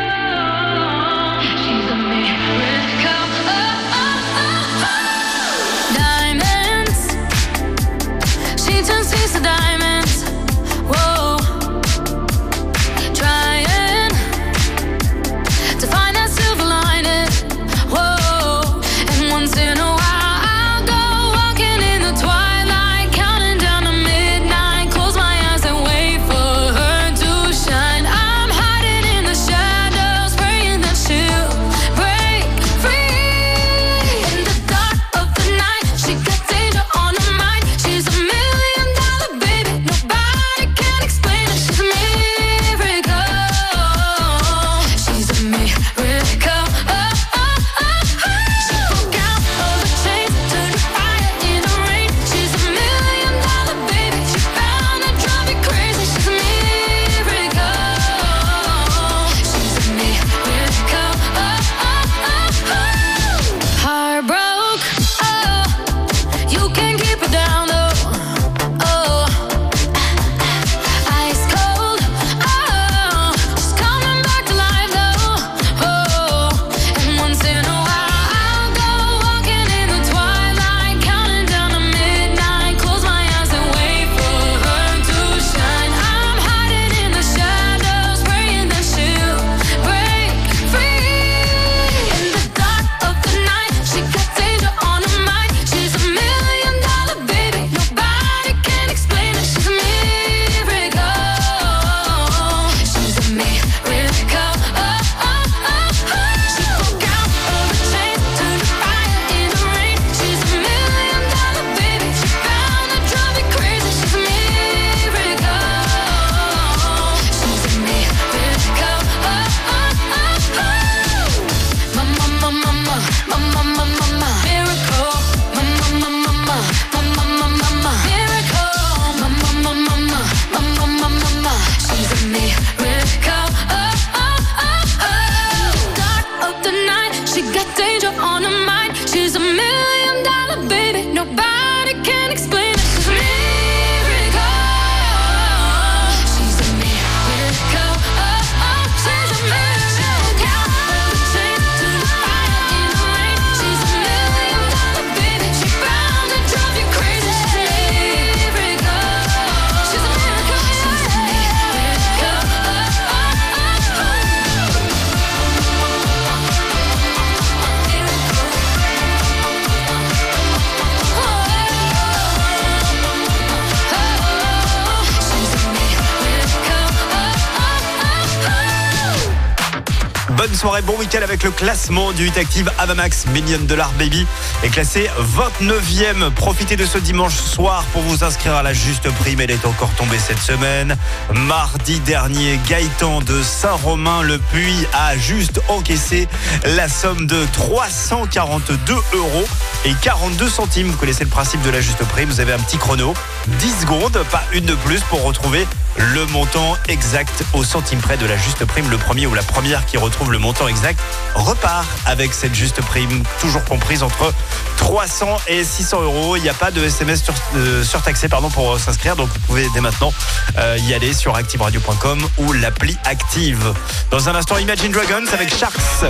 Le 181.43 181.51
classement 181.51 182.11
du 182.11 182.27
Hit 182.27 182.37
Active 182.37 182.71
Avamax 182.77 183.25
Million 183.27 183.59
Dollar 183.59 183.91
Baby 183.93 184.27
est 184.63 184.69
classé 184.69 185.09
29e. 185.37 186.29
Profitez 186.31 186.75
de 186.75 186.85
ce 186.85 186.97
dimanche 186.97 187.35
soir 187.35 187.83
pour 187.93 188.01
vous 188.03 188.23
inscrire 188.23 188.55
à 188.55 188.63
la 188.63 188.73
juste 188.73 189.09
prime. 189.11 189.39
Elle 189.39 189.51
est 189.51 189.65
encore 189.65 189.89
tombée 189.95 190.19
cette 190.19 190.39
semaine. 190.39 190.95
Mardi 191.33 191.99
dernier, 192.01 192.59
Gaëtan 192.67 193.21
de 193.21 193.41
Saint-Romain-le-Puy 193.41 194.87
a 194.93 195.17
juste 195.17 195.61
encaissé 195.69 196.27
la 196.75 196.87
somme 196.87 197.25
de 197.25 197.45
342 197.53 198.93
euros 199.13 199.45
et 199.85 199.93
42 200.01 200.49
centimes. 200.49 200.89
Vous 200.89 200.97
connaissez 200.97 201.23
le 201.23 201.29
principe 201.29 201.61
de 201.61 201.69
la 201.69 201.81
juste 201.81 202.03
prime. 202.05 202.29
Vous 202.29 202.39
avez 202.39 202.53
un 202.53 202.59
petit 202.59 202.77
chrono, 202.77 203.13
10 203.59 203.81
secondes, 203.81 204.23
pas 204.31 204.43
une 204.53 204.65
de 204.65 204.75
plus 204.75 205.01
pour 205.01 205.23
retrouver 205.23 205.67
le 205.97 206.25
montant 206.27 206.77
exact 206.87 207.43
au 207.53 207.63
centime 207.63 207.99
près 207.99 208.17
de 208.17 208.25
la 208.25 208.37
juste 208.37 208.65
prime. 208.65 208.89
Le 208.89 208.97
premier 208.97 209.27
ou 209.27 209.33
la 209.33 209.43
première 209.43 209.85
qui 209.85 209.97
retrouve 209.97 210.31
le 210.31 210.39
montant 210.39 210.67
exact 210.67 210.99
repart 211.35 211.85
avec 212.05 212.33
cette 212.33 212.55
juste 212.55 212.81
prime, 212.81 213.23
toujours 213.39 213.63
comprise 213.65 214.03
entre 214.03 214.33
300 214.77 215.37
et 215.47 215.63
600 215.63 216.01
euros. 216.01 216.35
Il 216.37 216.43
n'y 216.43 216.49
a 216.49 216.53
pas 216.53 216.71
de 216.71 216.83
SMS 216.83 217.23
euh, 217.55 217.83
surtaxé 217.83 218.29
pour 218.53 218.79
s'inscrire, 218.79 219.15
donc 219.15 219.29
vous 219.29 219.39
pouvez 219.47 219.67
dès 219.73 219.81
maintenant 219.81 220.13
euh, 220.57 220.77
y 220.79 220.93
aller 220.93 221.13
sur 221.13 221.35
activeradio.com 221.35 222.27
ou 222.37 222.53
l'appli 222.53 222.97
Active. 223.05 223.73
Dans 224.09 224.29
un 224.29 224.35
instant, 224.35 224.57
Imagine 224.57 224.91
Dragons 224.91 225.25
avec 225.33 225.53
Sharks, 225.55 226.05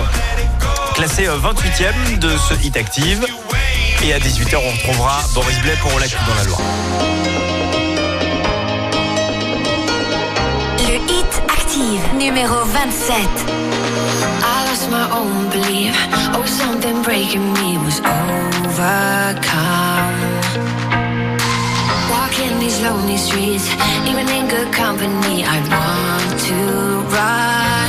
classé 0.94 1.26
euh, 1.26 1.38
28e 1.38 2.18
de 2.18 2.30
ce 2.36 2.54
hit 2.64 2.76
Active. 2.76 3.26
Et 4.02 4.12
à 4.12 4.18
18h, 4.18 4.56
on 4.56 4.70
retrouvera 4.72 5.22
Boris 5.34 5.58
Blais 5.60 5.76
pour 5.80 5.98
l'actu 5.98 6.16
dans 6.26 6.34
la 6.34 6.44
Loire. 6.44 6.60
Le 10.78 10.96
hit 11.10 11.42
active 11.48 12.02
numéro 12.18 12.64
27. 12.64 13.18
I 13.18 14.66
lost 14.68 14.90
my 14.90 15.08
own 15.12 15.48
belief. 15.50 15.94
Oh, 16.34 16.44
something 16.46 17.02
breaking 17.02 17.52
me 17.54 17.78
was 17.78 18.00
overcome. 18.00 18.82
Walking 22.10 22.58
these 22.58 22.80
lonely 22.82 23.16
streets, 23.16 23.68
even 24.08 24.28
in 24.28 24.48
good 24.48 24.72
company, 24.72 25.44
I 25.44 25.60
want 25.70 26.40
to 26.40 26.54
run. 27.14 27.81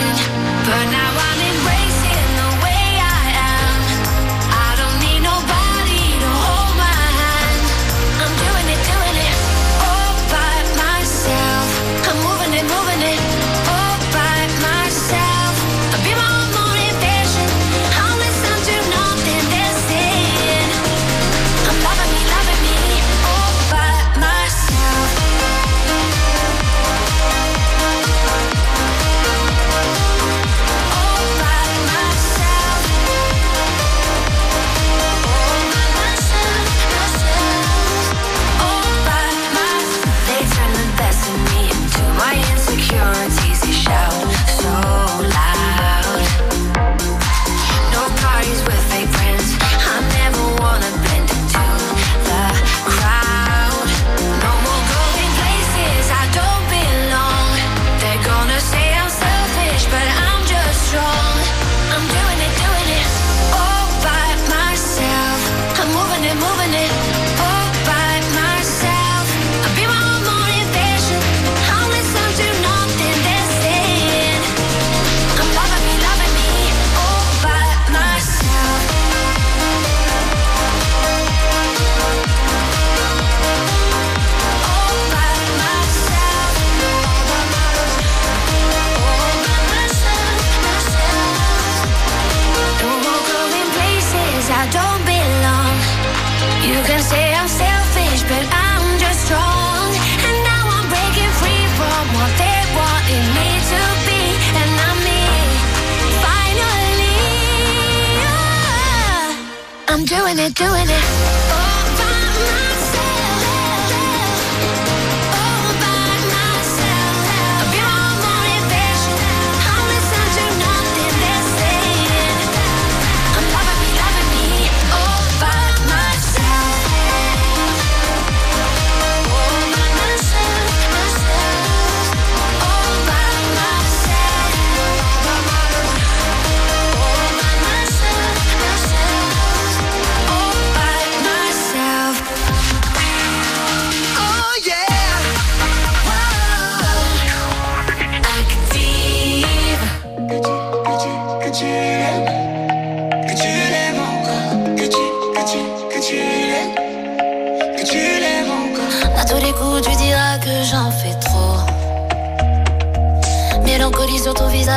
It, 110.45 110.55
doing 110.55 110.89
it. 110.89 111.02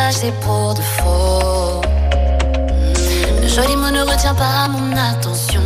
Visage, 0.07 0.21
c'est 0.21 0.41
pour 0.41 0.75
de 0.75 0.83
faux. 0.83 1.81
Le 3.43 3.49
joli 3.49 3.77
mot 3.77 3.91
ne 3.91 4.03
retient 4.03 4.35
pas 4.35 4.69
mon 4.69 4.93
attention. 4.97 5.61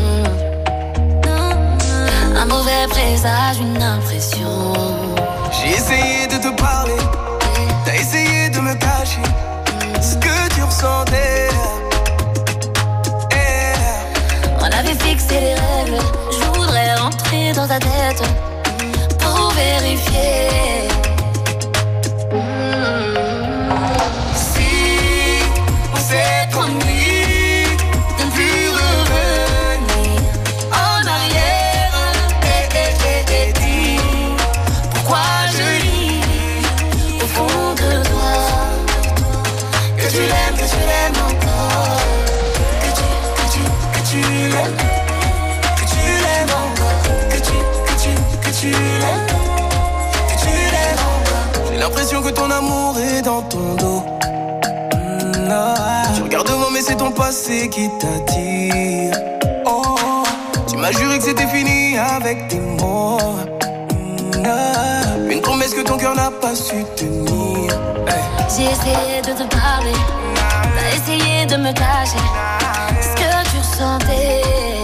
Un 2.36 2.44
mauvais 2.46 2.86
présage, 2.88 3.58
une 3.60 3.82
impression. 3.82 4.72
J'ai 5.52 5.70
essayé 5.70 6.26
de 6.26 6.36
te 6.36 6.60
parler, 6.60 6.96
t'as 7.84 7.94
essayé 7.94 8.48
de 8.50 8.60
me 8.60 8.74
cacher 8.74 9.22
ce 10.00 10.16
que 10.16 10.54
tu 10.54 10.62
ressentais. 10.62 11.48
On 14.62 14.64
avait 14.64 14.94
fixé 14.94 15.40
les 15.40 15.54
règles. 15.54 16.02
Je 16.30 16.58
voudrais 16.58 16.94
rentrer 16.94 17.52
dans 17.52 17.66
ta 17.66 17.78
tête 17.78 18.22
pour 19.18 19.50
vérifier. 19.52 20.79
Ton 53.30 53.38
amour 53.38 53.42
est 53.42 53.42
dans 53.42 53.42
ton 53.42 53.74
dos. 53.76 54.02
Mm, 54.94 55.48
ah, 55.50 56.04
c'est 56.82 56.96
ton 56.96 57.10
passé 57.10 57.68
qui 57.68 57.88
t'attire. 57.98 59.14
Oh, 59.66 59.84
tu 60.68 60.76
m'as 60.76 60.92
juré 60.92 61.18
que 61.18 61.24
c'était 61.24 61.46
fini 61.46 61.98
avec 61.98 62.48
tes 62.48 62.58
mots. 62.58 63.18
Mm, 63.92 64.42
ah, 64.46 65.30
Une 65.30 65.40
promesse 65.40 65.74
que 65.74 65.82
ton 65.82 65.96
cœur 65.96 66.14
n'a 66.14 66.30
pas 66.30 66.54
su 66.54 66.84
tenir. 66.96 67.70
J'ai 68.56 68.64
essayé 68.64 69.20
de 69.22 69.32
te 69.32 69.46
parler, 69.54 69.92
t'as 70.74 70.96
essayé 70.96 71.46
de 71.46 71.56
me 71.56 71.72
cacher 71.72 72.26
ce 73.00 73.14
que 73.14 73.50
tu 73.50 73.58
ressentais. 73.58 74.79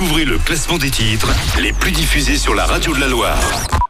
Découvrez 0.00 0.24
le 0.24 0.38
classement 0.38 0.78
des 0.78 0.90
titres 0.90 1.28
les 1.58 1.74
plus 1.74 1.92
diffusés 1.92 2.38
sur 2.38 2.54
la 2.54 2.64
radio 2.64 2.94
de 2.94 3.00
la 3.00 3.06
Loire. 3.08 3.36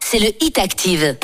C'est 0.01 0.19
le 0.19 0.33
Hit 0.43 0.59
Active. 0.59 1.17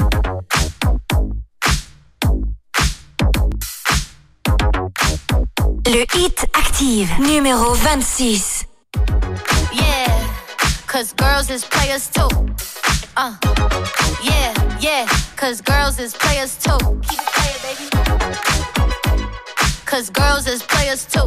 Le 5.87 6.05
Hit 6.17 6.47
Active, 6.55 7.11
numéro 7.21 7.75
26. 7.75 8.63
Yeah, 9.73 9.83
cause 10.87 11.13
girls 11.17 11.51
is 11.51 11.65
players 11.69 12.09
too. 12.13 12.29
Uh, 13.17 13.33
yeah, 14.23 14.53
yeah, 14.81 15.05
cause 15.37 15.61
girls 15.63 15.99
is 15.99 16.15
players 16.17 16.57
too. 16.63 16.79
Keep 17.09 17.19
it 17.19 17.27
playing, 17.35 17.59
baby. 17.65 17.91
Cause 19.85 20.11
girls 20.11 20.47
is 20.47 20.63
players 20.63 21.05
too. 21.07 21.27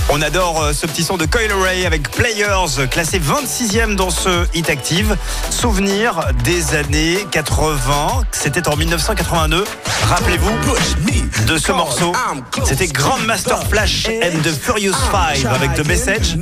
On 0.09 0.21
adore 0.21 0.61
euh, 0.61 0.73
ce 0.73 0.85
petit 0.85 1.03
son 1.03 1.17
de 1.17 1.25
Coil 1.25 1.51
Ray 1.53 1.85
avec 1.85 2.09
Players, 2.11 2.87
classé 2.89 3.19
26e 3.19 3.95
dans 3.95 4.09
ce 4.09 4.45
Hit 4.53 4.69
Active. 4.69 5.15
Souvenir 5.49 6.19
des 6.43 6.75
années 6.75 7.25
80, 7.31 8.23
c'était 8.31 8.67
en 8.67 8.75
1982. 8.75 9.63
Rappelez-vous 10.09 10.51
de 11.47 11.57
ce 11.57 11.71
morceau. 11.71 12.11
C'était 12.65 12.87
Grandmaster 12.87 13.63
Flash 13.69 14.07
and 14.07 14.41
the 14.43 14.51
Furious 14.51 14.95
Five 15.11 15.47
avec 15.47 15.73
The 15.75 15.85
Message. 15.85 16.37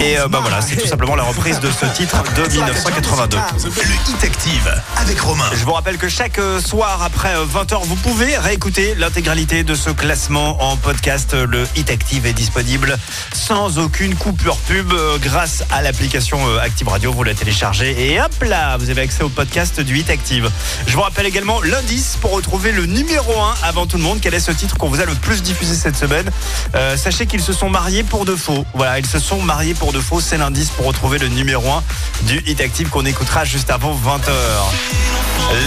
Et 0.00 0.18
euh, 0.18 0.28
bah 0.28 0.38
voilà, 0.40 0.60
c'est 0.60 0.76
tout 0.76 0.86
simplement 0.86 1.16
la 1.16 1.24
reprise 1.24 1.60
de 1.60 1.70
ce 1.70 1.86
titre 1.94 2.22
de 2.36 2.50
1982. 2.50 3.36
Le 3.64 4.10
Hit 4.10 4.24
Active 4.24 4.82
avec 4.96 5.20
Romain. 5.20 5.50
Je 5.54 5.64
vous 5.64 5.72
rappelle 5.72 5.98
que 5.98 6.08
chaque 6.08 6.38
euh, 6.38 6.60
soir 6.60 7.02
après 7.02 7.34
20h, 7.34 7.80
vous 7.84 7.96
pouvez 7.96 8.36
réécouter 8.36 8.94
l'intégralité 8.94 9.64
de 9.64 9.74
ce 9.74 9.90
classement 9.90 10.62
en 10.62 10.76
podcast. 10.76 11.34
Le 11.34 11.66
Hit 11.76 11.90
Active 11.90 12.26
est 12.26 12.32
disponible 12.44 12.98
sans 13.32 13.78
aucune 13.78 14.14
coupure 14.16 14.58
pub 14.58 14.92
euh, 14.92 15.16
grâce 15.18 15.64
à 15.70 15.80
l'application 15.80 16.38
euh, 16.46 16.58
Active 16.58 16.86
Radio. 16.86 17.10
Vous 17.10 17.22
la 17.22 17.32
téléchargez 17.32 18.12
et 18.12 18.20
hop 18.20 18.34
là, 18.42 18.76
vous 18.76 18.90
avez 18.90 19.00
accès 19.00 19.22
au 19.22 19.30
podcast 19.30 19.80
du 19.80 19.96
Hit 19.96 20.10
Active. 20.10 20.50
Je 20.86 20.94
vous 20.94 21.00
rappelle 21.00 21.24
également 21.24 21.62
l'indice 21.62 22.18
pour 22.20 22.32
retrouver 22.32 22.72
le 22.72 22.84
numéro 22.84 23.32
1 23.40 23.54
avant 23.62 23.86
tout 23.86 23.96
le 23.96 24.02
monde. 24.02 24.18
Quel 24.20 24.34
est 24.34 24.40
ce 24.40 24.52
titre 24.52 24.76
qu'on 24.76 24.90
vous 24.90 25.00
a 25.00 25.06
le 25.06 25.14
plus 25.14 25.42
diffusé 25.42 25.74
cette 25.74 25.96
semaine? 25.96 26.30
Euh, 26.74 26.98
Sachez 26.98 27.24
qu'ils 27.24 27.40
se 27.40 27.54
sont 27.54 27.70
mariés 27.70 28.02
pour 28.02 28.26
de 28.26 28.36
faux. 28.36 28.66
Voilà, 28.74 28.98
ils 28.98 29.06
se 29.06 29.18
sont 29.18 29.40
mariés 29.40 29.72
pour 29.72 29.94
de 29.94 30.00
faux. 30.00 30.20
C'est 30.20 30.36
l'indice 30.36 30.68
pour 30.68 30.84
retrouver 30.84 31.16
le 31.18 31.28
numéro 31.28 31.66
1 31.72 31.82
du 32.26 32.42
Hit 32.46 32.60
Active 32.60 32.90
qu'on 32.90 33.06
écoutera 33.06 33.46
juste 33.46 33.70
avant 33.70 33.94
20h. 33.94 34.32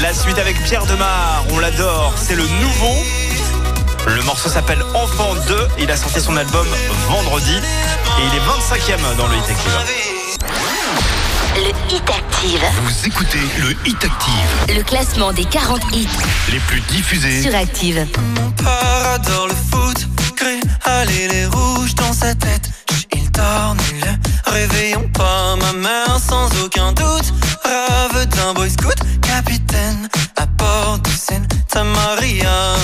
La 0.03 0.13
suite 0.13 0.37
avec 0.37 0.61
Pierre 0.63 0.85
Demar, 0.85 1.43
on 1.49 1.57
l'adore, 1.57 2.13
c'est 2.17 2.35
le 2.35 2.43
nouveau. 2.61 3.03
Le 4.07 4.21
morceau 4.23 4.49
s'appelle 4.49 4.81
Enfant 4.93 5.35
2, 5.47 5.67
il 5.79 5.91
a 5.91 5.97
sorti 5.97 6.21
son 6.21 6.35
album 6.37 6.65
vendredi 7.07 7.51
et 7.53 8.21
il 8.21 8.33
est 8.35 8.39
25e 8.39 9.15
dans 9.17 9.27
le 9.27 9.35
Hit 9.35 9.49
Active. 9.49 9.77
Le 11.55 11.95
Hit 11.95 12.09
Active. 12.09 12.65
Vous 12.83 13.07
écoutez 13.07 13.39
le 13.59 13.71
Hit 13.85 14.03
Active, 14.03 14.75
Le 14.75 14.83
classement 14.83 15.33
des 15.33 15.45
40 15.45 15.81
hits 15.93 16.07
les 16.51 16.59
plus 16.59 16.79
diffusés. 16.81 17.41
sur 17.41 17.53
Active. 17.55 18.05
père 18.57 19.07
adore 19.15 19.47
le 19.47 19.55
foot, 19.55 20.07
gris, 20.37 20.61
allez 20.85 21.27
les 21.27 21.45
rouges 21.47 21.95
dans 21.95 22.13
sa 22.13 22.33
tête. 22.33 22.69
Il 23.13 23.29
dort 23.31 23.75
nul, 23.75 24.03
réveillons 24.45 25.09
pas 25.09 25.55
ma 25.57 25.73
mère 25.73 26.17
sans 26.19 26.47
aucun 26.63 26.93
doute. 26.93 27.33
Rave 27.63 28.25
d'un 28.27 28.53
boy 28.53 28.69
scout, 28.69 28.95
capitaine, 29.21 30.07
à 30.37 30.45
bord 30.45 30.99
de 30.99 31.09
Sainte 31.09 31.53
Maria. 31.83 32.76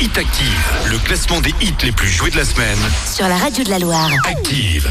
Hit 0.00 0.16
Active, 0.16 0.72
le 0.90 0.98
classement 0.98 1.40
des 1.42 1.54
hits 1.60 1.74
les 1.82 1.92
plus 1.92 2.08
joués 2.08 2.30
de 2.30 2.36
la 2.38 2.44
semaine. 2.44 2.78
Sur 3.04 3.28
la 3.28 3.36
radio 3.36 3.62
de 3.64 3.68
la 3.68 3.78
Loire. 3.78 4.10
Active. 4.26 4.90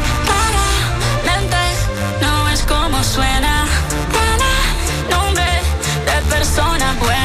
suena, 3.11 3.65
buena, 4.13 4.51
nombre 5.09 5.43
de 6.05 6.29
persona 6.29 6.95
buena. 6.99 7.20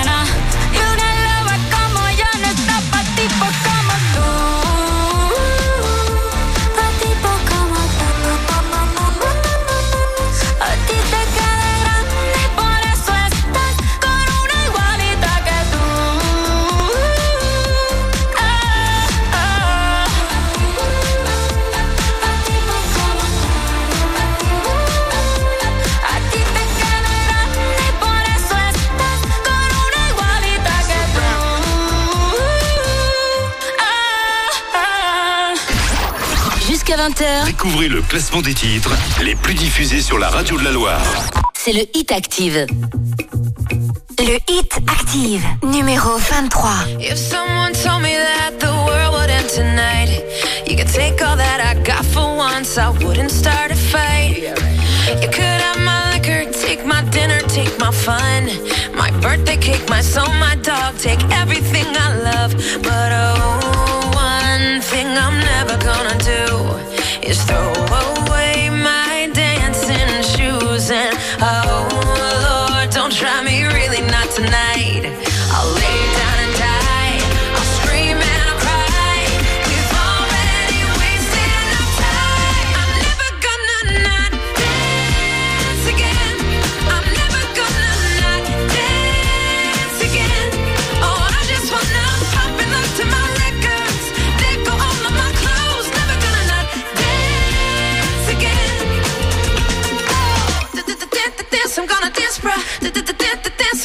20h, 37.07 37.45
Découvrez 37.47 37.89
le 37.89 38.03
classement 38.03 38.41
des 38.43 38.53
titres 38.53 38.91
les 39.23 39.37
plus 39.37 39.55
diffusés 39.55 40.01
sur 40.01 40.19
la 40.19 40.29
radio 40.29 40.59
de 40.59 40.65
la 40.65 40.73
Loire. 40.73 41.01
c'est 41.55 41.73
le 41.73 41.83
Hit 41.95 42.11
Active. 42.11 42.67
Le 44.19 44.39
Hit 44.49 44.73
Active, 44.89 45.45
numéro 45.63 46.17
23. 46.17 46.71
If 46.99 47.17
someone 47.17 47.73
told 47.75 48.03
me 48.03 48.11
that 48.11 48.59
the 48.59 48.73
world 48.87 49.15
would 49.15 49.31
end 49.31 49.49
tonight, 49.49 50.21
you 50.67 50.77
could 50.77 50.93
take 50.93 51.23
all 51.23 51.37
that 51.37 51.61
I 51.61 51.81
got 51.85 52.05
for 52.07 52.37
once, 52.37 52.77
I 52.77 52.91
wouldn't 52.91 53.31
start 53.31 53.71
a 53.71 53.77
fight. 53.77 54.43
You 55.23 55.29
could 55.29 55.61
have 55.63 55.79
my 55.79 56.13
liquor, 56.13 56.51
take 56.51 56.85
my 56.85 57.03
dinner, 57.11 57.39
take 57.47 57.79
my 57.79 57.93
fun, 57.93 58.49
my 58.97 59.13
birthday 59.21 59.57
cake, 59.59 59.89
my 59.89 60.01
soul, 60.01 60.33
my 60.41 60.57
dog, 60.57 60.99
take 60.99 61.23
everything 61.31 61.87
I 61.87 62.17
love. 62.33 62.53
But 62.83 63.13
oh, 63.13 63.76
do 67.45 67.96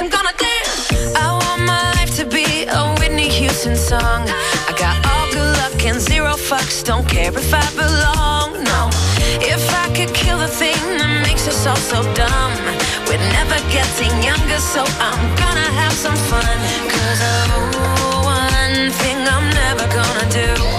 I'm 0.02 0.10
gonna 0.10 0.34
dance. 0.38 1.16
I 1.16 1.30
want 1.30 1.62
my 1.66 1.92
life 1.94 2.16
to 2.18 2.26
be 2.26 2.66
a 2.66 2.96
Whitney 3.00 3.30
Houston 3.30 3.76
song. 3.76 4.30
I 4.70 4.74
got 4.78 4.98
all 5.06 5.28
good 5.32 5.58
luck 5.58 5.86
and 5.86 6.00
zero 6.00 6.34
fucks. 6.34 6.84
Don't 6.84 7.08
care 7.08 7.30
if 7.30 7.54
I 7.54 7.66
belong. 7.74 8.64
No, 8.64 8.90
if 9.42 9.64
I 9.74 9.94
could 9.96 10.14
kill 10.14 10.38
the 10.38 10.48
thing 10.48 10.82
that 10.98 11.22
makes 11.26 11.48
us 11.48 11.68
all 11.68 11.76
so 11.76 12.02
dumb, 12.14 12.54
we're 13.06 13.26
never 13.38 13.58
getting 13.70 14.14
younger, 14.24 14.60
so 14.60 14.82
I'm 14.98 15.24
gonna 15.36 15.70
have 15.82 15.94
some 15.94 16.18
fun. 16.30 16.58
Cause 16.90 17.22
oh, 17.22 18.22
one 18.26 18.92
thing 19.02 19.18
I'm 19.28 19.50
never 19.54 19.86
gonna 19.94 20.30
do 20.30 20.71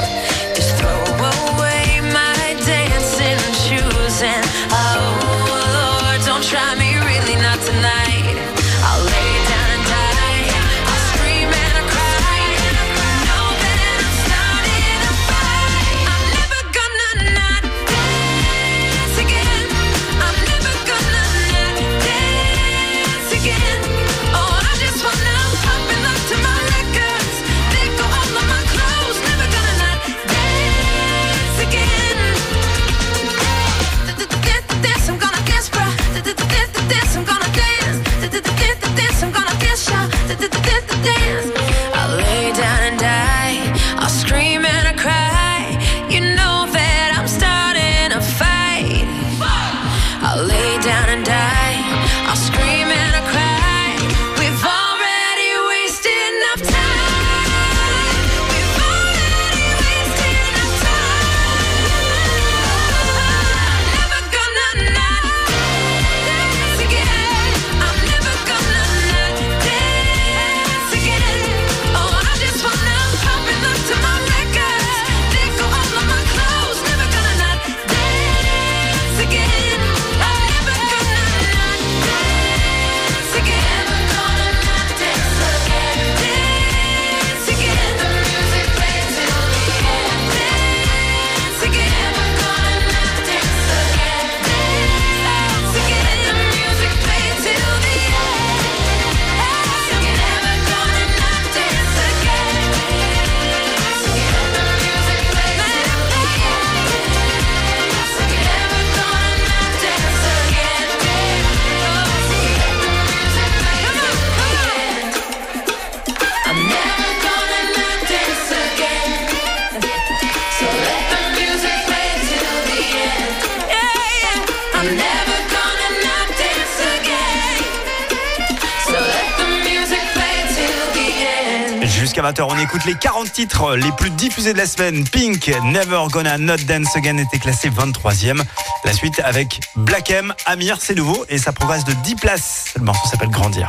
Jusqu'à 132.23 132.31
20h, 132.31 132.47
on 132.49 132.59
écoute 132.59 132.85
les 132.85 132.95
40 132.95 133.33
titres 133.33 133.75
les 133.75 133.91
plus 133.93 134.11
diffusés 134.11 134.53
de 134.53 134.59
la 134.59 134.67
semaine. 134.67 135.05
Pink, 135.05 135.51
Never 135.65 136.05
Gonna 136.11 136.39
Not 136.39 136.59
Dance 136.69 136.95
Again 136.95 137.17
était 137.19 137.39
classé 137.39 137.69
23e. 137.69 138.43
La 138.85 138.93
suite 138.93 139.21
avec 139.25 139.61
Black 139.77 140.11
M, 140.11 140.33
Amir, 140.47 140.79
c'est 140.81 140.95
nouveau 140.95 141.25
et 141.29 141.39
ça 141.39 141.53
progresse 141.53 141.85
de 141.85 141.93
10 141.93 142.15
places. 142.17 142.75
Le 142.77 142.83
morceau 142.83 143.09
s'appelle 143.09 143.31
Grandir. 143.31 143.69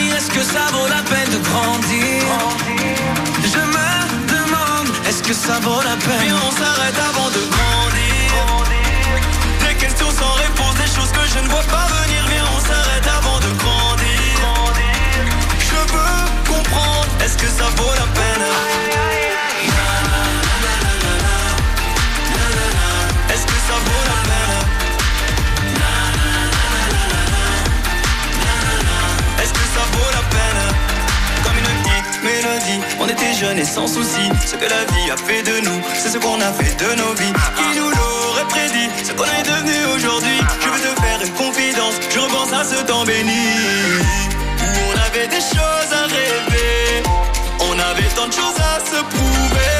est-ce 0.21 0.29
que 0.29 0.43
ça 0.43 0.67
vaut 0.71 0.87
la 0.87 1.01
peine 1.09 1.29
de 1.31 1.39
grandir? 1.49 2.21
Je 3.43 3.61
me 3.73 3.89
demande, 4.35 4.89
est-ce 5.07 5.23
que 5.23 5.33
ça 5.33 5.59
vaut 5.61 5.81
la 5.81 5.95
peine? 5.95 6.21
Viens, 6.21 6.35
on 6.47 6.51
s'arrête 6.51 6.99
avant 7.09 7.29
de 7.29 7.41
grandir. 7.55 8.31
Des 9.65 9.75
questions 9.83 10.11
sans 10.11 10.33
réponse, 10.45 10.75
des 10.75 10.91
choses 10.95 11.11
que 11.11 11.25
je 11.33 11.39
ne 11.43 11.49
vois 11.49 11.63
pas 11.63 11.87
venir. 12.03 12.21
Viens, 12.29 12.45
on 12.55 12.59
s'arrête 12.59 13.07
avant 13.17 13.39
de 13.39 13.51
grandir. 13.63 14.43
Je 15.59 15.79
veux 15.91 16.53
comprendre, 16.53 17.07
est-ce 17.23 17.37
que 17.37 17.47
ça 17.47 17.65
vaut 17.77 17.93
la 17.95 18.07
peine? 18.19 19.10
On 32.99 33.07
était 33.07 33.33
jeunes 33.33 33.57
et 33.57 33.65
sans 33.65 33.87
soucis 33.87 34.29
Ce 34.45 34.55
que 34.55 34.69
la 34.69 34.85
vie 34.85 35.11
a 35.11 35.17
fait 35.17 35.41
de 35.41 35.65
nous 35.65 35.81
C'est 35.95 36.09
ce 36.09 36.17
qu'on 36.17 36.39
a 36.39 36.51
fait 36.53 36.75
de 36.75 36.95
nos 36.95 37.13
vies 37.13 37.33
Qui 37.57 37.79
nous 37.79 37.89
l'aurait 37.89 38.47
prédit? 38.49 38.89
Ce 39.03 39.11
qu'on 39.13 39.25
est 39.25 39.43
devenu 39.43 39.85
aujourd'hui. 39.95 40.37
Je 40.61 40.69
veux 40.69 40.95
te 40.95 41.01
faire 41.01 41.21
une 41.21 41.33
confidence, 41.33 41.95
je 42.09 42.19
repense 42.19 42.53
à 42.53 42.63
ce 42.63 42.83
temps 42.83 43.03
béni. 43.03 43.47
Où 44.61 44.69
on 44.89 44.97
avait 45.07 45.27
des 45.27 45.41
choses 45.41 45.91
à 45.91 46.03
rêver, 46.05 47.03
on 47.59 47.73
avait 47.79 48.09
tant 48.15 48.27
de 48.27 48.33
choses 48.33 48.59
à 48.59 48.79
se 48.79 49.01
prouver. 49.03 49.77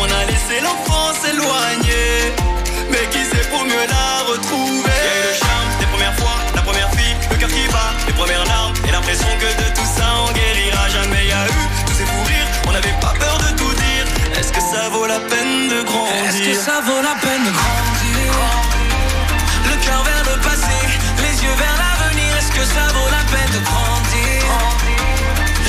On 0.00 0.04
a 0.04 0.24
laissé 0.26 0.60
l'enfance 0.62 1.24
éloignée, 1.24 2.32
mais 2.90 3.06
qui 3.10 3.24
sait 3.24 3.46
pour 3.50 3.64
mieux 3.64 3.86
la 3.88 4.32
retrouver? 4.32 5.00
Le 5.28 5.34
charme 5.34 5.70
des 5.80 5.86
premières 5.86 6.14
fois, 6.16 6.36
la 6.54 6.62
première 6.62 6.90
fille, 6.92 7.16
le 7.30 7.36
cœur 7.36 7.48
qui 7.48 7.66
bat, 7.68 7.92
les 8.06 8.12
premières 8.12 8.44
larmes, 8.44 8.74
et 8.86 8.92
l'impression 8.92 9.28
que 9.38 9.50
de 9.62 9.65
ça 16.66 16.80
vaut 16.80 17.00
la 17.00 17.14
peine 17.22 17.44
de 17.44 17.52
grandir 17.60 18.32
Le 19.70 19.76
cœur 19.84 20.02
vers 20.02 20.24
le 20.30 20.36
passé, 20.42 20.78
les 21.22 21.34
yeux 21.44 21.56
vers 21.62 21.76
l'avenir. 21.82 22.30
Est-ce 22.38 22.50
que 22.58 22.64
ça 22.74 22.86
vaut 22.94 23.10
la 23.18 23.22
peine 23.32 23.52
de 23.56 23.60
grandir? 23.70 24.42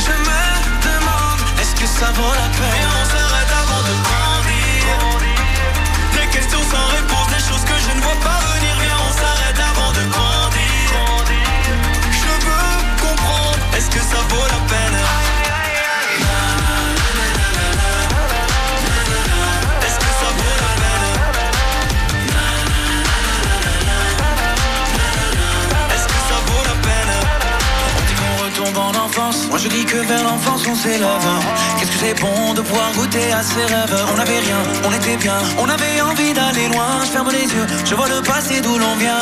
Je 0.06 0.16
me 0.28 0.42
demande, 0.90 1.42
est-ce 1.62 1.76
que 1.80 1.86
ça 1.86 2.10
vaut 2.18 2.36
la 2.42 2.50
peine? 2.58 2.82
Et 2.82 2.88
on 2.98 3.06
s'arrête 3.14 3.54
avant 3.64 3.84
de 3.90 3.96
grandir. 4.08 4.86
Des 6.18 6.28
questions 6.36 6.64
sans 6.74 6.88
réponse, 6.98 7.28
des 7.36 7.44
choses 7.48 7.66
que 7.72 7.78
je 7.86 7.92
ne 7.96 8.02
vois 8.02 8.20
pas 8.28 8.40
venir. 8.54 8.74
Viens, 8.82 9.00
on 9.08 9.14
s'arrête 9.22 9.60
avant 9.72 9.92
de 9.98 10.04
grandir. 10.16 10.90
Je 12.22 12.32
veux 12.48 12.74
comprendre, 13.06 13.60
est-ce 13.78 13.90
que 13.96 14.02
ça 14.02 14.20
vaut 14.30 14.48
la 14.56 14.62
peine? 14.72 14.87
Moi 29.58 29.64
je 29.64 29.76
dis 29.76 29.86
que 29.86 29.98
vers 29.98 30.24
l'enfance 30.24 30.62
on 30.70 30.76
s'élève. 30.76 31.28
Qu'est-ce 31.80 31.90
que 31.90 31.98
c'est 31.98 32.22
bon 32.22 32.54
de 32.54 32.62
pouvoir 32.62 32.92
goûter 32.94 33.32
à 33.32 33.42
ses 33.42 33.66
rêves? 33.66 34.06
On 34.14 34.16
n'avait 34.16 34.38
rien, 34.38 34.60
on 34.86 34.92
était 34.94 35.18
bien. 35.18 35.34
On 35.58 35.68
avait 35.68 36.00
envie 36.00 36.32
d'aller 36.32 36.68
loin. 36.68 37.02
Je 37.04 37.10
ferme 37.10 37.32
les 37.32 37.42
yeux, 37.42 37.66
je 37.84 37.96
vois 37.96 38.08
le 38.08 38.22
passé 38.22 38.62
d'où 38.62 38.78
l'on 38.78 38.96
vient. 38.98 39.18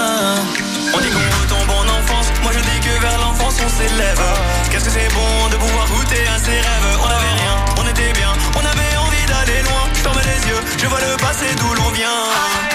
On 0.93 0.99
dit 0.99 1.09
qu'on 1.09 1.29
retombe 1.39 1.71
en 1.71 1.87
enfance, 1.99 2.27
moi 2.43 2.51
je 2.51 2.59
dis 2.59 2.79
que 2.81 2.99
vers 2.99 3.17
l'enfance 3.19 3.55
on 3.65 3.69
s'élève. 3.69 4.21
Qu'est-ce 4.69 4.83
que 4.83 4.91
c'est 4.91 5.13
bon 5.13 5.47
de 5.51 5.55
pouvoir 5.55 5.87
goûter 5.87 6.27
à 6.27 6.37
ses 6.37 6.59
rêves? 6.67 6.99
On 6.99 7.07
avait 7.17 7.35
rien, 7.39 7.55
on 7.77 7.87
était 7.87 8.11
bien, 8.11 8.33
on 8.55 8.65
avait 8.73 8.97
envie 8.97 9.25
d'aller 9.31 9.61
loin. 9.63 9.87
Je 9.93 9.99
ferme 10.01 10.19
les 10.19 10.49
yeux, 10.49 10.61
je 10.75 10.85
vois 10.87 10.99
le 10.99 11.15
passé 11.15 11.45
d'où 11.55 11.73
l'on 11.75 11.91
vient. 11.91 12.74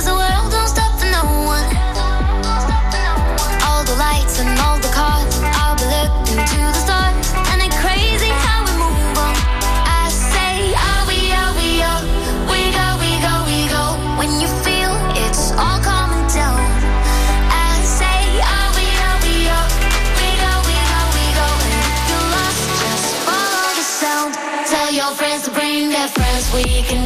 We 26.53 26.81
can 26.81 27.00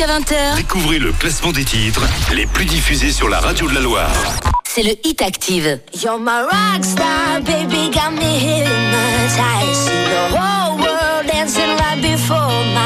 Jusqu'à 0.00 0.18
20h, 0.18 0.56
Découvrez 0.56 0.98
le 0.98 1.12
classement 1.12 1.52
des 1.52 1.62
titres 1.62 2.00
les 2.34 2.46
plus 2.46 2.64
diffusés 2.64 3.10
sur 3.10 3.28
la 3.28 3.38
radio 3.38 3.68
de 3.68 3.74
la 3.74 3.80
Loire. 3.80 4.10
c'est 4.66 4.82
le 4.82 4.92
Hit 5.04 5.20
Active. 5.20 5.78
You're 5.92 6.18
my 6.18 6.40
rock 6.50 6.82
star, 6.82 7.42
baby, 7.42 7.90
got 7.92 8.12
me 8.12 8.38
hypnotized. 8.38 9.74
See 9.74 9.90
the 9.90 10.38
whole 10.38 10.78
world 10.78 11.26
dancing 11.26 11.76
right 11.76 12.00
before 12.00 12.48
my 12.72 12.79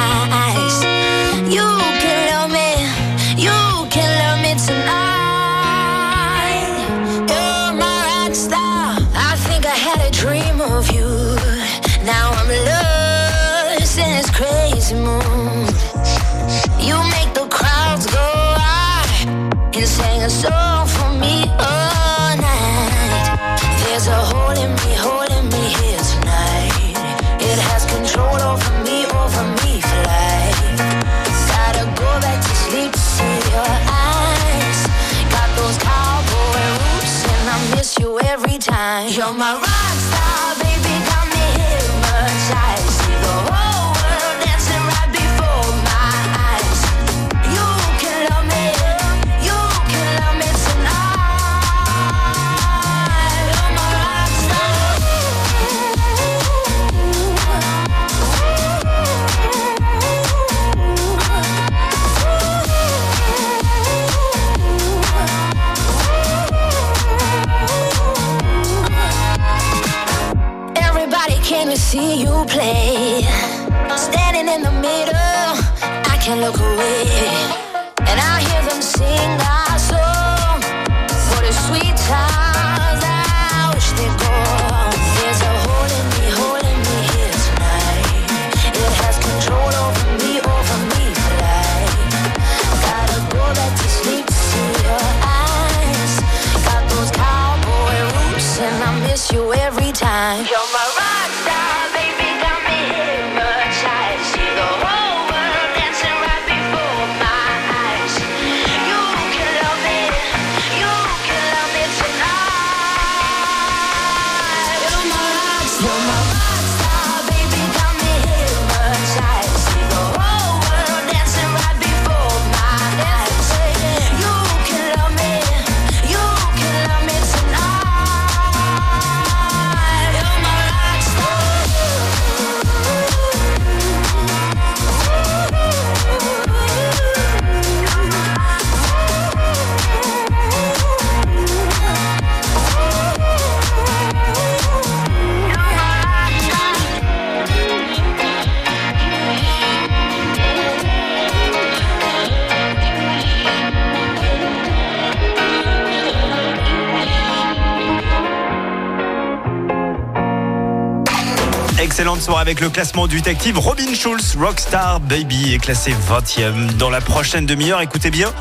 Excellente 161.84 162.22
soirée 162.22 162.40
avec 162.40 162.62
le 162.62 162.70
classement 162.70 163.06
du 163.06 163.16
détective 163.16 163.58
Robin 163.58 163.92
Schulz, 163.94 164.38
Rockstar 164.40 165.00
Baby 165.00 165.52
est 165.52 165.58
classé 165.58 165.92
20e. 165.92 166.78
Dans 166.78 166.88
la 166.88 167.02
prochaine 167.02 167.44
demi-heure, 167.44 167.82
écoutez 167.82 168.10
bien, 168.10 168.32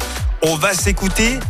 on 0.44 0.56
va 0.56 0.74
s'écouter 0.74 1.42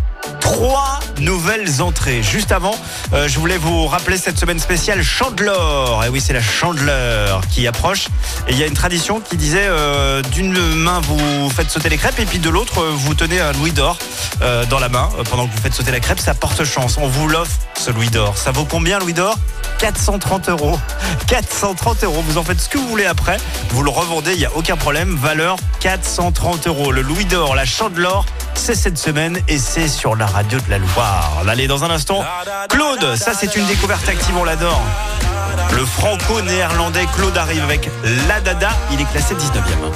trois 0.44 1.00
nouvelles 1.22 1.82
entrées. 1.82 2.22
Juste 2.22 2.52
avant, 2.52 2.76
euh, 3.14 3.30
je 3.30 3.40
voulais 3.40 3.58
vous 3.58 3.88
rappeler 3.88 4.18
cette 4.18 4.38
semaine 4.38 4.60
spéciale 4.60 5.02
Chandeleur. 5.02 6.04
Et 6.04 6.10
oui, 6.10 6.20
c'est 6.20 6.34
la 6.34 6.42
Chandeleur 6.42 7.42
qui 7.50 7.66
approche. 7.66 8.08
Et 8.48 8.52
il 8.52 8.58
y 8.58 8.64
a 8.64 8.68
une 8.68 8.74
tradition 8.74 9.22
qui 9.22 9.38
disait 9.38 9.66
euh, 9.66 10.22
d'une 10.22 10.60
main 10.76 11.00
vous 11.00 11.50
faites 11.50 11.70
sauter 11.70 11.88
les 11.88 11.98
crêpes 11.98 12.20
et 12.20 12.26
puis 12.26 12.40
de 12.40 12.50
l'autre 12.50 12.82
euh, 12.82 12.92
vous 12.94 13.14
tenez 13.14 13.40
un 13.40 13.54
louis 13.54 13.72
d'or 13.72 13.98
dans 14.70 14.80
la 14.80 14.90
main 14.90 15.10
pendant 15.30 15.48
que 15.48 15.54
vous 15.54 15.62
faites 15.62 15.74
sauter 15.74 15.92
la 15.92 16.02
crêpe. 16.02 16.20
Ça 16.20 16.34
porte 16.34 16.66
chance. 16.66 16.98
On 17.02 17.08
vous 17.08 17.30
l'offre 17.30 17.58
ce 17.80 17.92
louis 17.92 18.10
d'or. 18.10 18.38
Ça 18.38 18.52
vaut 18.52 18.66
combien 18.66 19.00
louis 19.00 19.14
d'or? 19.14 19.38
430 19.80 20.50
euros. 20.50 20.78
430 21.28 22.04
euros. 22.04 22.22
Vous 22.28 22.38
en 22.38 22.44
faites 22.44 22.60
ce 22.60 22.68
que 22.68 22.78
vous 22.78 22.88
voulez 22.90 23.06
après. 23.06 23.38
Vous 23.70 23.84
le 23.84 23.90
revendez, 23.90 24.34
il 24.34 24.40
n'y 24.40 24.46
a 24.46 24.52
aucun 24.56 24.76
problème. 24.76 25.16
Valeur 25.16 25.56
430 25.80 26.68
euros. 26.68 26.92
Le 26.92 27.02
Louis 27.02 27.26
d'Or, 27.26 27.56
la 27.56 27.66
Chandeleur, 27.66 28.26
c'est 28.56 28.76
cette 28.76 28.98
semaine 28.98 29.40
et 29.48 29.58
c'est 29.58 29.88
sur 29.88 30.16
la 30.16 30.26
radio 30.26 30.60
de 30.60 30.70
la 30.70 30.78
Loire. 30.78 31.44
Allez, 31.48 31.68
dans 31.68 31.84
un 31.84 31.90
instant, 31.90 32.24
Claude, 32.70 33.16
ça 33.16 33.34
c'est 33.34 33.56
une 33.56 33.66
découverte 33.66 34.08
active, 34.08 34.36
on 34.38 34.44
l'adore. 34.44 34.82
Le 35.72 35.86
franco-néerlandais 35.86 37.06
Claude 37.16 37.38
arrive 37.38 37.64
avec 37.64 37.90
La 38.28 38.40
Dada, 38.42 38.70
il 38.92 39.02
est 39.02 39.12
classé 39.12 39.36
19e. 39.36 39.92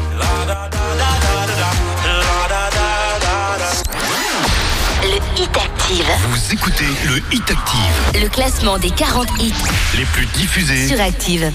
Le 5.04 5.42
Hit 5.42 5.56
Active. 5.58 6.06
Vous 6.30 6.54
écoutez 6.54 6.86
le 7.06 7.18
Hit 7.34 7.50
Active, 7.50 8.22
Le 8.22 8.28
classement 8.30 8.78
des 8.78 8.90
40 8.92 9.28
hits 9.40 9.54
les 9.98 10.06
plus 10.06 10.26
diffusés. 10.28 10.88
sur 10.88 11.00
Active. 11.02 11.52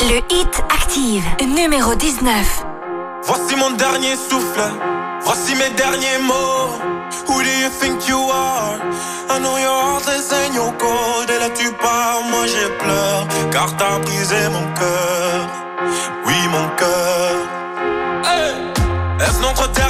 Le 0.00 0.18
Hit 0.34 0.62
Active, 0.72 1.24
numéro 1.46 1.94
19. 1.94 2.64
Voici 3.24 3.56
mon 3.56 3.70
dernier 3.72 4.14
souffle, 4.16 4.62
voici 5.22 5.54
mes 5.54 5.70
derniers 5.76 6.18
mots. 6.22 6.78
Who 7.28 7.42
do 7.42 7.48
you 7.48 7.70
think 7.80 8.08
you 8.08 8.18
are? 8.30 8.78
I 9.28 9.38
know 9.38 9.56
your 9.56 9.80
heart 9.82 10.06
is 10.08 10.32
in 10.32 10.54
your 10.54 10.72
cold. 10.78 11.30
Et 11.30 11.38
là 11.38 11.50
tu 11.50 11.70
pars, 11.72 12.22
moi 12.30 12.46
j'ai 12.46 12.68
pleure, 12.78 13.26
car 13.52 13.76
t'as 13.76 13.98
brisé 13.98 14.48
mon 14.50 14.66
cœur. 14.74 15.48
Oui, 16.26 16.48
mon 16.50 16.68
cœur. 16.76 17.36
Est-ce 19.20 19.40
notre 19.40 19.68
dernière 19.72 19.89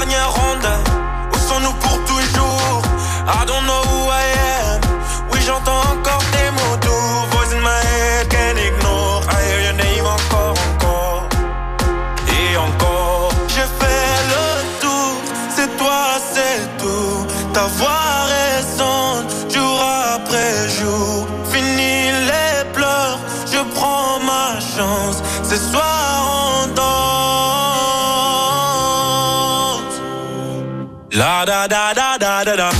da 31.45 31.67
da 31.67 31.93
da 31.95 32.19
da 32.19 32.45
da 32.45 32.57
da. 32.57 32.80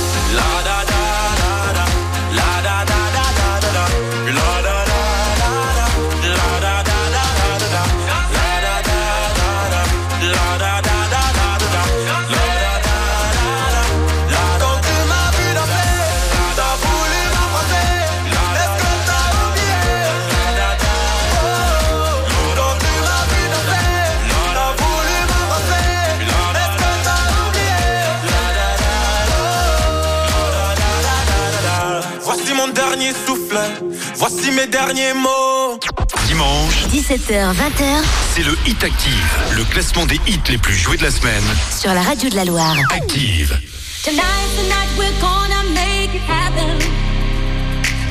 Mes 34.61 34.67
derniers 34.67 35.13
mots. 35.15 35.79
Dimanche, 36.27 36.85
17h, 36.91 37.51
20h 37.51 38.03
c'est 38.35 38.43
le 38.43 38.55
Hit 38.67 38.83
Active, 38.83 39.37
le 39.57 39.63
classement 39.63 40.05
des 40.05 40.19
hits 40.27 40.39
les 40.49 40.59
plus 40.59 40.75
joués 40.75 40.97
de 40.97 41.03
la 41.03 41.09
semaine. 41.09 41.43
sur 41.75 41.91
la 41.95 42.01
radio 42.03 42.29
de 42.29 42.35
la 42.35 42.45
Loire. 42.45 42.77
Active. 42.93 43.59
Tonight, 44.03 44.21
tonight 44.55 44.89
we're 44.99 45.19
gonna 45.19 45.63
make 45.73 46.13
it 46.13 46.21
happen. 46.27 46.77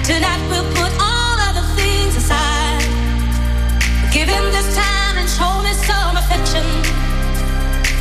Tonight 0.03 0.41
we'll 0.51 0.65
put 0.75 0.91
all 0.99 1.39
other 1.51 1.65
things 1.77 2.17
aside. 2.17 2.83
Give 4.11 4.29
him 4.29 4.51
this 4.51 4.75
time 4.75 5.19
and 5.19 5.29
show 5.29 5.63
me 5.63 5.73
some 5.87 6.17
affection. 6.17 6.65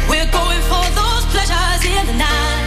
We're 0.10 0.32
going 0.32 0.62
for 0.64 0.86
those 0.96 1.24
pleasures 1.28 1.86
in 1.86 2.08
the 2.08 2.18
night. 2.18 2.59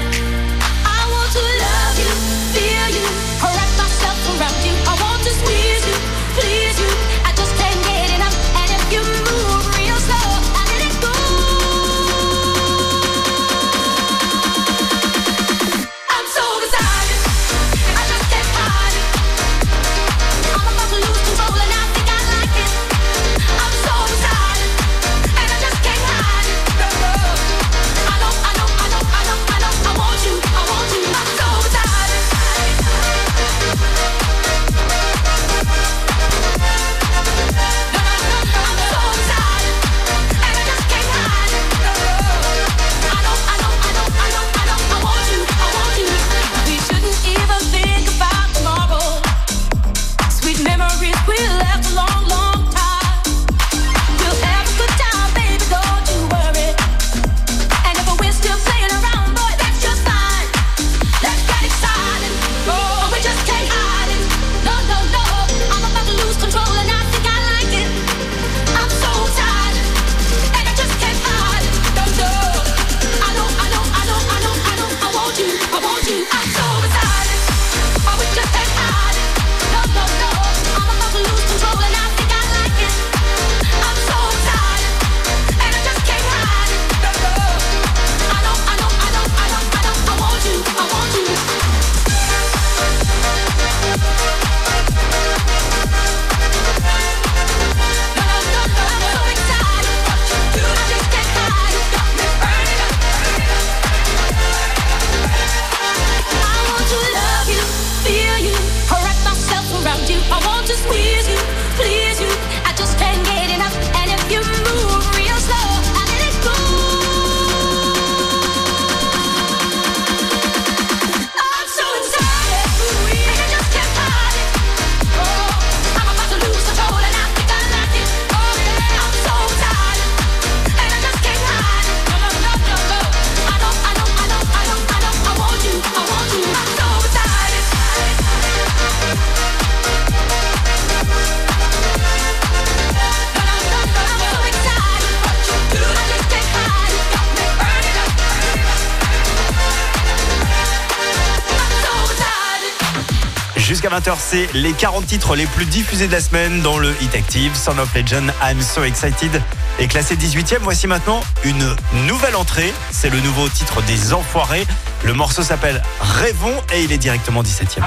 20h, 153.93 154.14
c'est 154.19 154.48
les 154.55 154.73
40 154.73 155.06
titres 155.06 155.36
les 155.36 155.44
plus 155.44 155.66
diffusés 155.66 156.06
de 156.06 156.12
la 156.12 156.23
semaine 156.23 156.62
dans 156.62 156.78
le 156.78 156.94
Hit 157.02 157.14
Active. 157.14 157.55
Son 157.55 157.77
of 157.78 157.94
Legend, 157.94 158.32
I'm 158.43 158.59
So 158.62 158.85
Excited 158.85 159.43
est 159.78 159.86
classé 159.86 160.16
18e. 160.16 160.60
Voici 160.62 160.86
maintenant 160.86 161.20
une 161.44 161.77
nouvelle 162.06 162.35
entrée. 162.36 162.73
C'est 162.90 163.10
le 163.10 163.20
nouveau 163.20 163.51
titre 163.51 163.82
des 163.82 164.14
Enfoirés. 164.14 164.66
Le 165.05 165.12
morceau 165.12 165.43
s'appelle 165.43 165.82
Rêvons 166.01 166.56
et 166.73 166.85
il 166.85 166.93
est 166.93 166.97
directement 166.97 167.43
17e. 167.43 167.82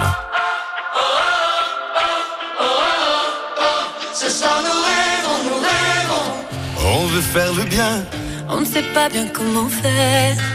Ce 4.14 4.30
soir 4.30 4.62
nous 4.62 4.82
rêvons, 4.84 5.44
nous 5.50 5.60
rêvons. 5.60 7.02
On 7.02 7.08
veut 7.08 7.22
faire 7.22 7.52
le 7.54 7.64
bien. 7.64 8.04
On 8.48 8.62
ne 8.62 8.66
sait 8.66 8.84
pas 8.94 9.10
bien 9.10 9.26
comment 9.34 9.70
faire. 9.70 10.55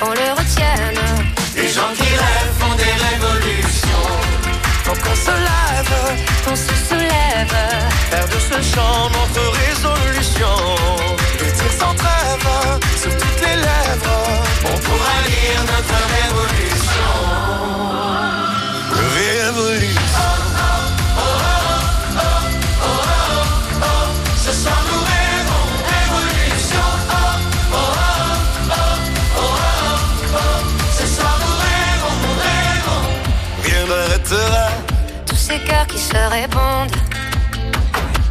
qu'on 0.00 0.10
le 0.10 0.30
retienne. 0.32 1.00
Les 1.56 1.68
gens 1.68 1.92
qui 1.96 2.02
rêvent 2.02 2.54
font 2.58 2.74
des 2.74 2.94
révolutions 3.08 4.08
Faut 4.84 4.92
qu'on 5.02 5.14
se 5.16 5.30
lève, 5.30 6.18
Qu'on 6.44 6.56
se 6.56 6.74
soulève. 6.88 7.56
faire 8.10 8.28
de 8.28 8.38
ce 8.38 8.74
chant 8.74 9.10
notre 9.10 9.44
résolution. 9.66 10.56
Des 11.38 11.52
tirs 11.52 11.76
sans 11.80 11.94
trêve 11.94 12.48
sur 13.02 13.10
toutes 13.16 13.40
les 13.46 13.56
lèvres. 13.56 14.42
On 14.64 14.78
pourra 14.78 15.16
lire 15.26 15.62
notre 15.72 15.98
Révolution. 16.16 17.37
ces 35.48 35.60
cœurs 35.60 35.86
qui 35.86 35.98
se 35.98 36.22
répondent. 36.38 36.96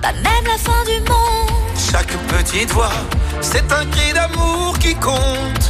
Pas 0.04 0.14
même 0.14 0.46
la 0.46 0.58
fin 0.66 0.84
du 0.92 1.00
monde. 1.10 1.50
Chaque 1.92 2.14
petite 2.34 2.72
voix, 2.72 2.98
c'est 3.42 3.68
un 3.72 3.86
cri 3.94 4.14
d'amour 4.14 4.78
qui 4.78 4.94
compte. 4.96 5.66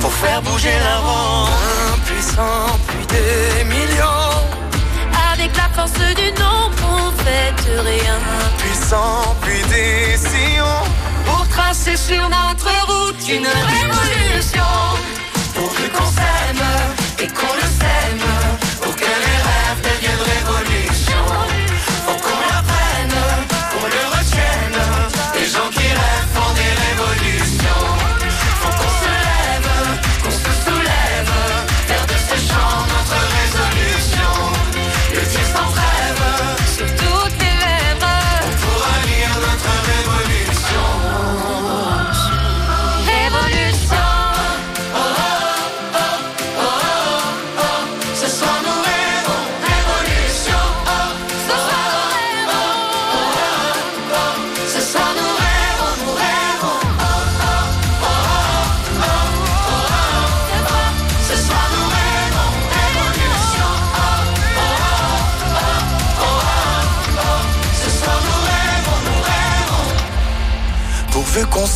Pour 0.00 0.12
faire 0.12 0.40
bouger 0.42 0.76
la 0.88 0.98
ronde. 0.98 1.48
Un 1.94 1.98
puissant, 2.06 2.66
puis 2.88 3.04
des 3.14 3.64
millions. 3.64 4.38
Avec 5.32 5.50
la 5.56 5.68
force 5.76 6.00
du 6.20 6.28
nombre, 6.42 6.78
on 6.96 7.10
fait 7.24 7.52
de 7.66 7.78
rien. 7.90 8.18
Puissant, 8.58 9.34
puis 9.42 9.62
des 9.74 10.16
sillons. 10.16 10.84
Pour 11.26 11.42
tracer 11.48 11.96
sur 11.96 12.24
notre 12.38 12.72
route 12.88 13.22
une, 13.28 13.50
révolution. 13.74 14.72
Pour 15.54 15.70
que 15.74 15.86
qu'on 15.96 16.10
s'aime 16.18 16.66
et 17.18 17.26
qu'on 17.26 17.52
le 17.60 17.68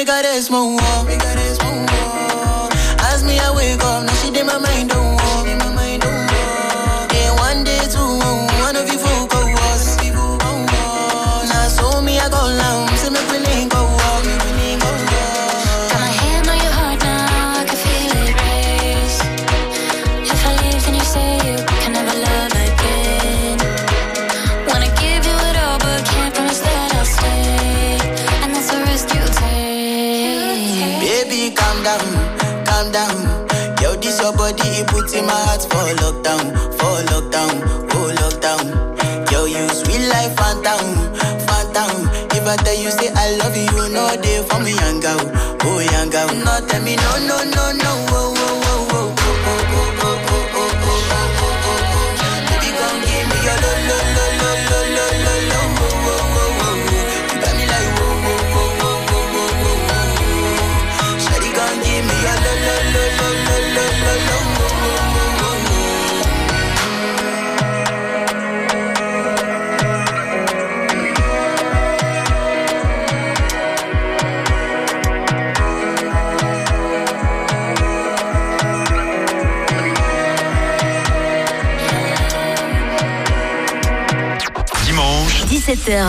me 0.00 0.06
got. 0.06 0.24
For 44.50 44.60
me 44.60 44.72
young 44.74 45.00
girl, 45.00 45.20
oh 45.64 45.78
young 45.80 46.10
girl. 46.10 46.28
No 46.44 46.54
tell 46.66 46.82
me 46.82 46.96
no, 46.96 47.12
no, 47.30 47.38
no, 47.54 47.59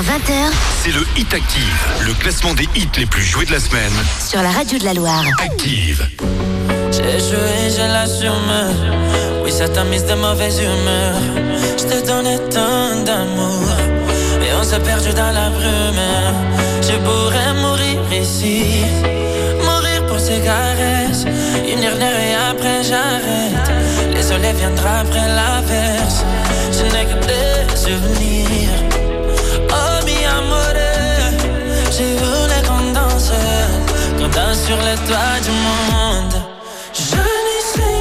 17h, 0.01 0.03
20h 0.03 0.51
c'est 0.81 0.91
le 0.91 1.01
Hit 1.15 1.31
Active, 1.31 1.87
le 2.07 2.13
classement 2.13 2.53
des 2.55 2.67
hits 2.75 2.89
les 2.97 3.05
plus 3.05 3.23
joués 3.23 3.45
de 3.45 3.51
la 3.51 3.59
semaine. 3.59 3.91
sur 4.19 4.41
la 4.41 4.49
radio 4.49 4.79
de 4.79 4.83
la 4.85 4.93
Loire. 4.93 5.23
Active. 5.43 6.07
J'ai 6.91 7.19
joué, 7.19 7.69
je 7.69 7.81
l'assume. 7.93 8.31
Oui, 9.43 9.51
ça 9.51 9.69
t'a 9.69 9.83
mis 9.83 10.01
de 10.01 10.13
mauvaise 10.15 10.59
humeur. 10.59 11.15
Je 11.77 11.83
te 11.83 12.07
donnais 12.07 12.39
tant 12.49 13.03
d'amour. 13.05 13.67
Et 14.41 14.53
on 14.59 14.63
s'est 14.63 14.79
perdu 14.79 15.13
dans 15.13 15.31
la 15.31 15.49
brume. 15.49 16.07
Je 16.81 16.97
pourrais 17.05 17.53
mourir 17.61 18.01
ici. 18.11 18.83
Mourir 19.63 20.05
pour 20.07 20.19
ces 20.19 20.39
caresses. 20.39 21.25
Une 21.71 21.83
heure 21.83 22.01
et 22.01 22.35
après 22.49 22.83
j'arrête. 22.83 23.71
Les 24.15 24.23
soleils 24.23 24.55
viendra 24.55 24.99
après 25.01 25.27
l'averse. 25.27 26.23
Je 26.71 26.83
n'ai 26.85 27.05
que 27.05 27.25
des 27.27 27.77
souvenirs. 27.77 28.90
J'ai 31.91 32.15
voulu 32.15 32.57
qu'on 32.67 32.93
danse. 32.93 33.31
Qu'on 34.17 34.27
danse 34.29 34.59
sur 34.65 34.77
les 34.77 34.97
toits 35.07 35.39
du 35.43 35.51
monde. 35.51 36.35
Je 36.93 37.01
se 37.01 37.77
se. 37.77 37.91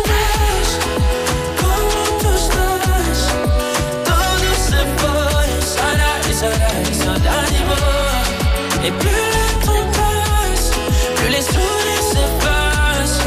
Et 8.82 8.90
plus 8.92 9.10
le 9.10 9.46
passe, 9.92 10.70
plus 11.16 11.28
les 11.28 11.42
sourires 11.42 12.06
s'effacent. 12.12 13.24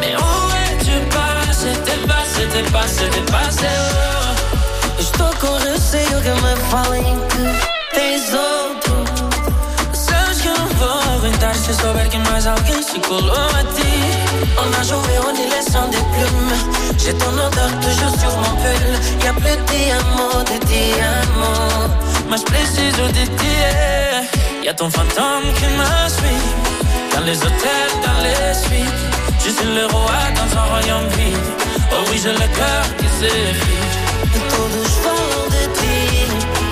Mais 0.00 0.14
où 0.14 0.20
es-tu 0.62 0.96
passé? 1.10 1.70
Passé, 2.06 2.46
t'es 2.52 2.62
passé, 2.70 3.04
t'es 3.10 3.32
passé. 3.32 3.66
Oh. 3.66 5.00
Estou 5.00 5.30
com 5.40 5.54
receio 5.66 6.20
que 6.20 6.34
me 6.42 7.31
mais 12.32 12.46
alguém 12.46 12.82
se 12.82 12.98
colou 13.00 13.32
a 13.60 13.64
ti. 13.74 13.92
On 14.62 14.68
a 14.80 14.82
joué, 14.82 15.14
on 15.28 15.34
est 15.42 15.50
laissant 15.54 15.86
des 15.88 16.04
plumes. 16.12 16.56
J'ai 16.98 17.14
ton 17.14 17.32
odeur 17.32 17.70
toujours 17.84 18.14
sur 18.20 18.32
mon 18.42 18.54
pull. 18.62 18.92
Y'a 19.24 19.32
plus 19.34 19.56
de 19.56 19.64
diamants, 19.70 20.42
de 20.50 20.58
diamants. 20.66 21.88
Mas 22.30 22.42
preciso 22.42 23.04
de 23.18 23.24
ti. 23.38 23.56
Y'a 24.64 24.74
ton 24.74 24.90
fantôme 24.90 25.48
qui 25.58 25.66
me 25.78 25.88
suit. 26.16 26.48
Dans 27.14 27.24
les 27.28 27.38
hôtels, 27.38 27.94
dans 28.06 28.20
les 28.26 28.54
suites. 28.64 29.02
Je 29.44 29.50
suis 29.50 29.70
le 29.74 29.86
roi 29.86 30.20
dans 30.38 30.50
un 30.58 30.64
royaume 30.72 31.08
vide. 31.16 31.48
Oh 31.92 32.02
oui, 32.10 32.18
j'ai 32.22 32.32
le 32.32 32.48
cœur 32.58 32.84
qui 32.98 33.08
s'effrite. 33.18 33.92
E 34.34 34.40
falam 35.02 35.48
de 35.54 35.62
ti. 35.76 35.96
De 36.70 36.71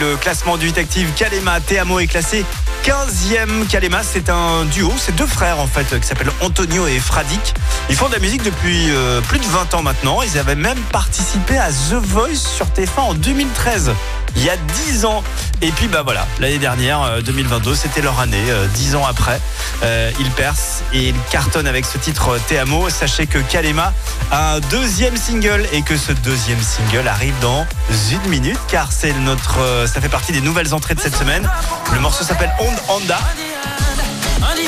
Le 0.00 0.16
classement 0.16 0.56
du 0.56 0.68
Hit 0.68 0.78
Active. 0.78 1.08
Kalema 1.14 1.60
Teamo 1.60 2.00
est 2.00 2.08
classé 2.08 2.44
15e. 2.84 3.66
Kalema, 3.68 4.02
c'est 4.02 4.28
un 4.28 4.64
duo, 4.64 4.92
c'est 4.98 5.14
deux 5.14 5.26
frères 5.26 5.60
en 5.60 5.68
fait, 5.68 6.00
qui 6.00 6.06
s'appellent 6.06 6.32
Antonio 6.40 6.88
et 6.88 6.98
Fradik. 6.98 7.54
Ils 7.88 7.94
font 7.94 8.08
de 8.08 8.14
la 8.14 8.18
musique 8.18 8.42
depuis 8.42 8.90
euh, 8.90 9.20
plus 9.20 9.38
de 9.38 9.44
20 9.44 9.74
ans 9.74 9.82
maintenant. 9.82 10.20
Ils 10.22 10.36
avaient 10.36 10.56
même 10.56 10.80
participé 10.90 11.58
à 11.58 11.68
The 11.70 11.94
Voice 11.94 12.34
sur 12.34 12.66
TF1 12.66 13.00
en 13.00 13.14
2013. 13.14 13.92
Il 14.36 14.42
y 14.44 14.50
a 14.50 14.56
10 14.86 15.04
ans. 15.04 15.22
Et 15.62 15.70
puis 15.70 15.86
bah 15.86 16.02
voilà, 16.02 16.26
l'année 16.40 16.58
dernière, 16.58 17.02
euh, 17.02 17.20
2022, 17.20 17.76
c'était 17.76 18.02
leur 18.02 18.18
année. 18.18 18.36
euh, 18.48 18.66
10 18.74 18.96
ans 18.96 19.06
après, 19.06 19.40
euh, 19.84 20.10
ils 20.18 20.30
percent 20.32 20.73
et 20.94 21.08
ils 21.08 21.14
cartonnent 21.30 21.66
avec 21.66 21.84
ce 21.84 21.98
titre 21.98 22.30
euh, 22.30 22.38
Teamo. 22.48 22.88
Sachez 22.88 23.26
que 23.26 23.38
Kalema 23.38 23.92
a 24.30 24.54
un 24.54 24.60
deuxième 24.60 25.16
single 25.16 25.66
et 25.72 25.82
que 25.82 25.96
ce 25.96 26.12
deuxième 26.12 26.60
single 26.62 27.08
arrive 27.08 27.34
dans 27.40 27.66
une 28.10 28.30
minute 28.30 28.58
car 28.68 28.90
c'est 28.92 29.12
notre, 29.12 29.58
euh, 29.60 29.86
ça 29.86 30.00
fait 30.00 30.08
partie 30.08 30.32
des 30.32 30.40
nouvelles 30.40 30.72
entrées 30.72 30.94
de 30.94 31.00
cette 31.00 31.16
semaine. 31.16 31.48
Le 31.92 32.00
morceau 32.00 32.24
s'appelle 32.24 32.52
On 32.60 32.92
Honda. 32.92 33.18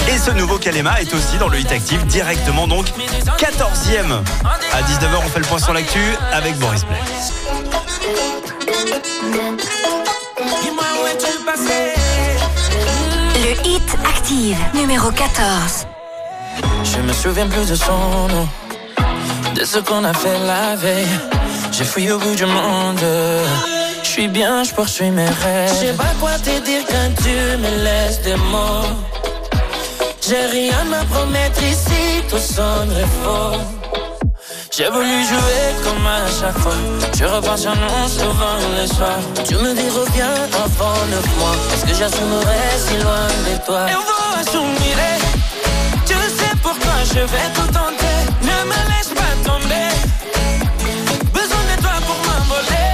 Et 0.09 0.19
ce 0.19 0.31
nouveau 0.31 0.59
Kalema 0.59 1.01
est 1.01 1.13
aussi 1.15 1.39
dans 1.39 1.49
le 1.49 1.59
hit 1.59 1.71
active 1.71 2.05
directement 2.07 2.67
donc 2.67 2.87
14e. 3.39 4.23
À 4.73 4.83
19h, 4.83 5.21
on 5.25 5.29
fait 5.29 5.41
le 5.41 5.47
point 5.47 5.59
sur 5.59 5.73
l'actu 5.73 6.01
avec 6.33 6.59
Boris 6.59 6.85
passé 11.45 11.95
Le 13.37 13.69
hit 13.69 13.97
active, 14.05 14.59
numéro 14.75 15.11
14. 15.11 15.87
Je 16.85 16.99
me 17.01 17.13
souviens 17.13 17.47
plus 17.47 17.69
de 17.69 17.75
son 17.75 18.29
nom, 18.29 18.49
de 19.55 19.65
ce 19.65 19.79
qu'on 19.79 20.05
a 20.05 20.15
fait 20.15 20.39
la 20.47 20.77
veille. 20.77 21.07
J'ai 21.73 21.85
fouillé 21.85 22.13
au 22.13 22.19
bout 22.19 22.35
du 22.35 22.47
monde. 22.47 23.01
Je 24.03 24.09
suis 24.09 24.29
bien, 24.29 24.65
je 24.65 24.73
poursuis 24.73 25.11
mes 25.11 25.27
rêves. 25.27 25.69
Je 25.69 25.87
sais 25.87 25.93
pas 25.93 26.15
quoi 26.21 26.33
te 26.39 26.59
dire 26.65 26.83
quand 26.89 27.11
tu 27.23 27.35
me 27.63 27.85
laisses 27.85 28.23
des 28.23 28.37
mots. 28.37 28.89
J'ai 30.27 30.47
rien 30.47 30.87
à 31.01 31.05
promettre 31.05 31.63
ici, 31.63 32.23
tout 32.29 32.39
sonnerait 32.39 33.11
faux. 33.23 33.59
J'ai 34.77 34.91
voulu 34.91 35.25
jouer 35.25 35.65
comme 35.85 36.07
à 36.07 36.27
chaque 36.39 36.59
fois. 36.59 36.75
Je 37.19 37.25
repense 37.25 37.65
à 37.67 37.75
nous 37.75 38.09
souvent 38.09 38.59
le 38.79 38.87
soir. 38.87 39.19
Tu 39.49 39.55
me 39.55 39.75
dis 39.75 39.89
reviens 39.89 40.35
avant 40.65 41.07
neuf 41.11 41.27
mois. 41.39 41.57
Est-ce 41.73 41.85
que 41.87 41.95
j'assumerai 41.95 42.63
si 42.77 42.97
loin 43.03 43.27
de 43.47 43.65
toi? 43.65 43.87
Eu 43.89 43.95
vou 43.95 44.41
assumir. 44.41 44.97
Je 47.13 47.21
vais 47.21 47.49
tout 47.55 47.73
tenter. 47.73 48.19
Ne 48.43 48.57
me 48.71 48.81
laisse 48.91 49.13
pas 49.21 49.35
tomber. 49.45 49.91
Besoin 51.33 51.65
de 51.71 51.81
toi 51.81 51.97
pour 52.07 52.19
m'envoler. 52.27 52.93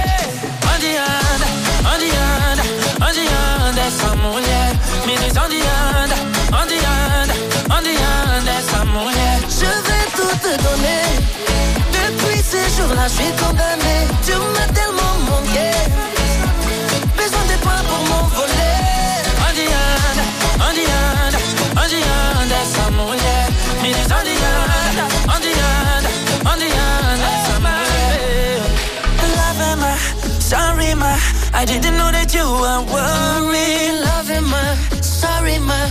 Andianda, 0.73 1.47
Andianda, 1.93 2.63
Andianda, 3.07 3.81
essa 3.87 4.15
mulher 4.15 4.73
me 5.05 5.15
diz 5.17 5.37
Andianda, 5.37 6.15
Andianda, 6.61 7.33
Andianda, 7.75 8.51
essa 8.59 8.85
mulher. 8.85 9.39
Je 9.49 9.71
vais 9.87 10.05
tout 10.15 10.35
te 10.45 10.53
donner. 10.63 11.05
Depuis 11.91 12.41
ces 12.41 12.67
jours-là, 12.75 13.07
je 13.07 13.13
suis 13.23 13.33
condamné. 13.41 13.95
Tu 14.25 14.33
m'as 14.53 14.71
tellement 14.73 15.15
manqué. 15.29 15.71
Me 24.13 24.23
diz 24.25 24.41
Andianda, 24.47 25.05
Andianda, 25.33 26.09
Andianda, 26.45 27.27
essa 27.33 27.59
mulher. 27.59 28.61
Loving 29.37 29.79
my, 29.79 29.93
sorry 30.39 30.95
my, 30.95 31.17
I 31.53 31.65
didn't 31.65 31.97
know 31.97 32.11
that 32.11 32.33
you 32.33 32.45
were 32.45 32.81
worried. 32.91 34.01
Loving 34.03 34.49
my, 34.49 34.75
sorry 35.01 35.59
my, 35.59 35.89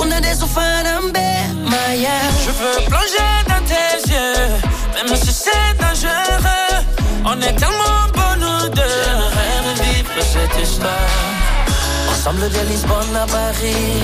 una 0.00 0.20
de 0.20 0.34
sofarambé, 0.34 1.30
my 1.64 1.94
yeah. 1.94 2.30
Je 2.44 2.50
veux 2.50 2.80
plonger 2.88 3.30
dans 3.48 3.64
tes 3.64 4.10
yeux, 4.10 4.48
même 4.94 5.16
si 5.16 5.32
c'est 5.32 5.74
dangereux. 5.78 6.84
On 7.24 7.40
est 7.40 7.54
tellement 7.54 8.08
beaux 8.14 8.36
nous 8.38 8.68
deux. 8.70 8.82
J'aimerais 9.04 9.58
revivre 9.68 10.22
cette 10.22 10.62
histoire. 10.62 11.49
Ensemble 12.20 12.50
de 12.50 12.68
Lisbonne 12.68 13.16
à 13.16 13.24
Paris, 13.24 14.02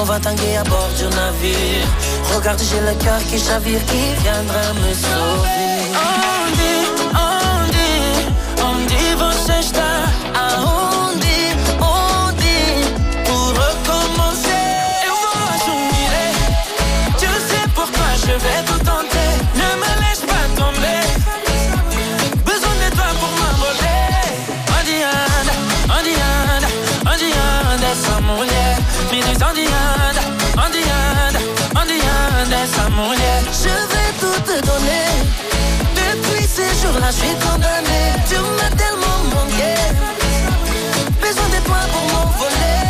on 0.00 0.04
va 0.04 0.18
tanguer 0.18 0.56
à 0.56 0.64
bord 0.64 0.88
du 0.96 1.04
navire. 1.14 1.86
Regarde, 2.34 2.62
j'ai 2.62 2.80
le 2.80 2.94
cœur 2.94 3.18
qui 3.28 3.38
chavire, 3.38 3.84
qui 3.84 4.14
viendra 4.22 4.72
me 4.72 4.94
sauver. 4.94 5.92
Onde, 6.08 6.72
onde, 7.12 7.84
onde 8.64 9.16
você 9.18 9.60
está? 9.60 9.87
Je 37.10 37.16
suis 37.16 37.34
condamné. 37.44 38.00
Tu 38.28 38.36
m'as 38.56 38.74
tellement 38.76 39.18
manqué. 39.34 39.74
Besoin 41.20 41.48
de 41.54 41.60
toi 41.66 41.80
pour 41.92 42.04
m'envoler. 42.12 42.80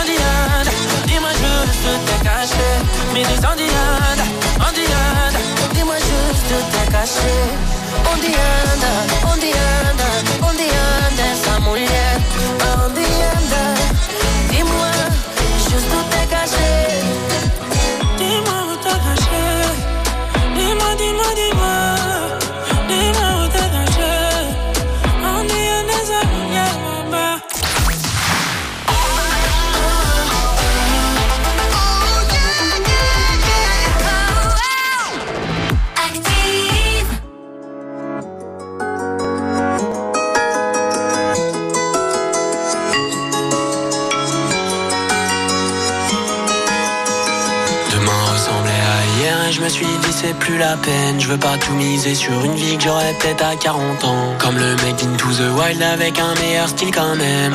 Andianda, 0.00 0.70
dis-moi 1.06 1.32
juste 1.42 1.88
t'es 2.06 2.24
caché. 2.24 2.68
Diz 3.14 3.44
Andianda, 3.44 4.26
Andianda, 4.66 5.40
Dis-moi 5.74 5.96
juste 5.96 6.54
t'es 6.72 6.92
caché. 6.92 7.36
Anda, 9.30 10.08
onde 10.42 10.66
anda 10.70 11.24
essa 11.32 11.58
mulher? 11.60 12.14
Onde 12.84 13.06
anda? 13.34 13.62
Dis-moi, 14.50 14.92
juste 15.68 15.96
t'es 16.10 16.26
c'est 50.20 50.34
plus 50.34 50.58
la 50.58 50.76
peine. 50.76 51.20
Je 51.20 51.28
veux 51.28 51.38
pas 51.38 51.56
tout 51.58 51.74
miser 51.74 52.14
sur 52.14 52.44
une 52.44 52.54
vie 52.54 52.76
que 52.76 52.84
j'aurais 52.84 53.14
peut-être 53.14 53.44
à 53.44 53.54
40 53.56 54.04
ans. 54.04 54.34
Comme 54.38 54.56
le 54.58 54.74
mec 54.76 54.96
d'Into 54.96 55.28
the 55.28 55.56
Wild 55.56 55.82
avec 55.82 56.18
un 56.18 56.34
meilleur 56.40 56.68
style 56.68 56.90
quand 56.92 57.14
même. 57.14 57.54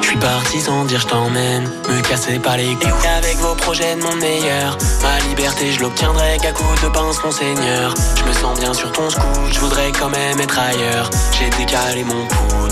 Je 0.00 0.08
suis 0.08 0.16
parti 0.16 0.60
sans 0.60 0.84
dire 0.84 1.00
je 1.00 1.06
t'emmène. 1.06 1.64
Me 1.88 2.00
cassez 2.08 2.38
pas 2.38 2.56
les 2.56 2.74
couilles 2.74 3.08
avec 3.16 3.36
vos 3.38 3.54
projets 3.54 3.94
de 3.96 4.02
mon 4.02 4.16
meilleur. 4.16 4.78
Ma 5.02 5.18
liberté 5.28 5.72
je 5.72 5.80
l'obtiendrai 5.80 6.38
qu'à 6.40 6.52
coup 6.52 6.64
de 6.82 6.88
pince 6.88 7.22
mon 7.24 7.30
seigneur. 7.30 7.94
Je 8.16 8.24
me 8.24 8.32
sens 8.32 8.58
bien 8.58 8.72
sur 8.72 8.90
ton 8.92 9.08
scoot, 9.10 9.52
je 9.52 9.60
voudrais 9.60 9.92
quand 9.92 10.10
même 10.10 10.40
être 10.40 10.58
ailleurs. 10.58 11.10
J'ai 11.38 11.50
décalé 11.50 12.04
mon 12.04 12.24
BPM 12.24 12.71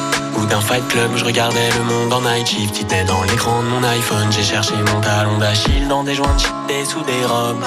ou 0.37 0.45
d'un 0.45 0.61
fight 0.61 0.87
club, 0.87 1.11
je 1.15 1.25
regardais 1.25 1.69
le 1.77 1.83
monde 1.83 2.13
en 2.13 2.21
night 2.21 2.47
shift. 2.47 2.75
T'étais 2.75 3.03
dans 3.03 3.23
l'écran 3.23 3.63
de 3.63 3.67
mon 3.67 3.83
iPhone, 3.83 4.31
j'ai 4.31 4.43
cherché 4.43 4.73
mon 4.75 5.01
talon 5.01 5.37
d'Achille 5.37 5.87
dans 5.87 6.03
des 6.03 6.15
joints 6.15 6.35
de 6.35 6.85
sous 6.85 7.01
des 7.01 7.25
robes. 7.25 7.63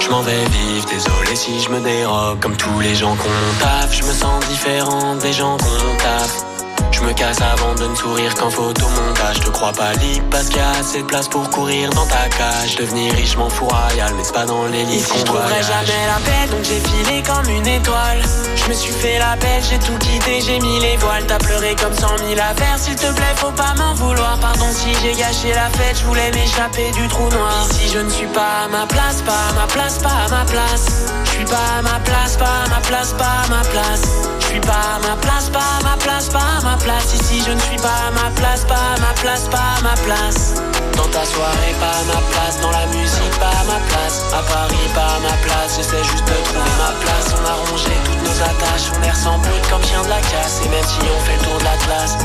Je 0.00 0.08
m'en 0.10 0.22
vais 0.22 0.44
vivre, 0.44 0.86
désolé 0.88 1.34
si 1.34 1.60
je 1.60 1.70
me 1.70 1.80
dérobe. 1.80 2.40
Comme 2.40 2.56
tous 2.56 2.80
les 2.80 2.94
gens 2.94 3.14
qu'on 3.16 3.64
taf, 3.64 3.92
je 3.92 4.04
me 4.04 4.12
sens 4.12 4.44
différent 4.46 5.16
des 5.16 5.32
gens 5.32 5.56
qu'on 5.56 5.96
taf. 5.96 6.55
Je 6.96 7.02
me 7.02 7.12
casse 7.12 7.42
avant 7.42 7.74
de 7.74 7.86
ne 7.88 7.94
sourire 7.94 8.34
qu'en 8.34 8.48
photomontage. 8.48 9.36
Je 9.36 9.40
te 9.42 9.50
crois 9.50 9.72
pas 9.72 9.92
libre 10.00 10.24
parce 10.30 10.46
qu'il 10.48 10.56
y 10.56 10.60
a 10.60 10.70
assez 10.80 11.02
de 11.02 11.06
place 11.06 11.28
pour 11.28 11.50
courir 11.50 11.90
dans 11.90 12.06
ta 12.06 12.26
cage. 12.30 12.76
Devenir 12.76 13.12
riche, 13.12 13.36
m'en 13.36 13.50
fous 13.50 13.66
royal, 13.66 14.14
mais 14.16 14.24
c'est 14.24 14.32
pas 14.32 14.46
dans 14.46 14.64
les 14.64 14.82
livres 14.84 15.06
qu'on 15.10 15.30
voyage. 15.30 15.66
jamais 15.66 16.06
la 16.06 16.18
paix, 16.24 16.50
donc 16.50 16.64
j'ai 16.64 16.80
filé 16.80 17.22
comme 17.22 17.50
une 17.50 17.66
étoile. 17.66 18.22
Je 18.56 18.70
me 18.70 18.74
suis 18.74 18.92
fait 18.92 19.18
la 19.18 19.36
belle, 19.36 19.62
j'ai 19.68 19.78
tout 19.78 19.98
quitté, 19.98 20.40
j'ai 20.40 20.58
mis 20.58 20.80
les 20.80 20.96
voiles. 20.96 21.26
T'as 21.26 21.36
pleuré 21.36 21.76
comme 21.76 21.92
cent 21.92 22.16
mille 22.24 22.40
affaires, 22.40 22.78
s'il 22.78 22.96
te 22.96 23.12
plaît, 23.12 23.34
faut 23.36 23.52
pas 23.52 23.74
m'en 23.76 23.92
vouloir. 23.92 24.38
Pardon 24.40 24.66
si 24.72 24.88
j'ai 25.02 25.12
gâché 25.12 25.52
la 25.54 25.68
fête, 25.76 25.98
je 25.98 26.04
voulais 26.04 26.30
m'échapper 26.32 26.90
du 26.92 27.06
trou 27.08 27.28
noir. 27.28 27.68
Ici, 27.70 27.90
je 27.92 27.98
ne 27.98 28.08
suis 28.08 28.26
pas 28.28 28.64
à 28.64 28.68
ma 28.68 28.86
place, 28.86 29.20
pas 29.20 29.32
à 29.50 29.52
ma 29.52 29.66
place, 29.66 29.98
pas 29.98 30.08
à 30.08 30.28
ma 30.30 30.44
place. 30.46 30.86
Je 31.24 31.30
suis 31.30 31.44
pas 31.44 31.78
à 31.78 31.82
ma 31.82 32.00
place, 32.00 32.38
pas 32.38 32.64
à 32.64 32.68
ma 32.70 32.80
place, 32.80 33.12
pas 33.12 33.44
à 33.44 33.48
ma 33.48 33.62
place. 33.68 34.02
Je 34.40 34.46
suis 34.46 34.60
pas 34.60 34.96
à 34.96 35.06
ma 35.06 35.16
place, 35.20 35.50
pas 35.50 35.58
à 35.58 35.82
ma 35.84 35.96
place, 35.98 36.28
pas 36.30 36.38
à 36.38 36.62
ma 36.62 36.76
place. 36.78 36.85
Ici, 36.88 37.42
je 37.44 37.50
ne 37.50 37.58
suis 37.58 37.76
pas 37.78 38.06
à 38.06 38.10
ma 38.12 38.30
place, 38.36 38.64
pas 38.64 38.74
à 38.74 39.00
ma 39.00 39.12
place, 39.14 39.48
pas 39.48 39.74
à 39.76 39.82
ma 39.82 39.94
place. 40.04 40.54
Dans 40.96 41.08
ta 41.08 41.24
soirée, 41.24 41.74
pas 41.80 41.90
à 41.90 42.04
ma 42.14 42.20
place. 42.30 42.60
Dans 42.60 42.70
la 42.70 42.86
musique, 42.86 43.38
pas 43.40 43.50
à 43.50 43.64
ma 43.64 43.80
place. 43.88 44.22
À 44.32 44.42
Paris, 44.42 44.88
pas 44.94 45.16
à 45.16 45.18
ma 45.18 45.34
place. 45.42 45.76
J'essaie 45.76 46.04
juste 46.04 46.24
de 46.24 46.34
trouver 46.44 46.70
ma 46.78 46.92
place. 47.02 47.34
On 47.34 47.44
a 47.44 47.54
rongé 47.70 47.90
toutes 48.04 48.22
nos 48.22 48.40
attaches. 48.40 48.92
On 48.96 49.02
est 49.02 49.14
sans 49.14 49.36
bruit 49.38 49.62
comme 49.68 49.82
chien 49.82 50.02
de 50.04 50.08
la 50.08 50.20
casse. 50.20 50.60
Et 50.64 50.68
même 50.68 50.84
si 50.84 51.00
on 51.02 51.20
fait 51.24 51.36
le 51.36 51.44
tour 51.44 51.58
de 51.58 51.64
la 51.64 51.76
classe. 51.86 52.16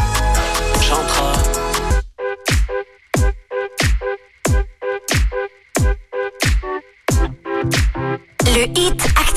chantera. 0.80 1.34
Le 8.46 8.64
hit 8.78 9.02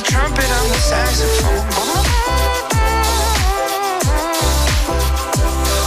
the 0.00 0.06
trumpet 0.10 0.50
on 0.60 0.68
the 0.68 0.80
saxophone. 0.80 1.66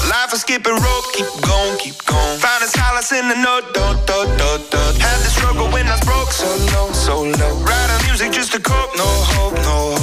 Life 0.10 0.34
is 0.34 0.42
skipping 0.42 0.74
rope, 0.74 1.06
keep 1.14 1.26
going, 1.42 1.78
keep 1.80 1.98
going. 2.06 2.40
Found 2.40 2.64
a 2.64 2.68
solace 2.68 3.12
in 3.12 3.28
the 3.30 3.36
note, 3.36 3.74
do, 3.74 3.86
do, 4.06 4.20
do, 4.38 4.50
do. 4.70 4.82
Had 5.02 5.18
the 5.26 5.32
struggle 5.38 5.68
when 5.72 5.88
I 5.88 5.92
was 5.92 6.02
broke, 6.06 6.32
so 6.32 6.48
low, 6.74 6.92
so 6.92 7.24
low. 7.24 7.54
Writing 7.66 8.08
music 8.08 8.32
just 8.32 8.52
to 8.54 8.60
cope, 8.60 8.96
no 8.98 9.06
hope, 9.34 9.56
no 9.56 9.96
hope. 9.98 10.03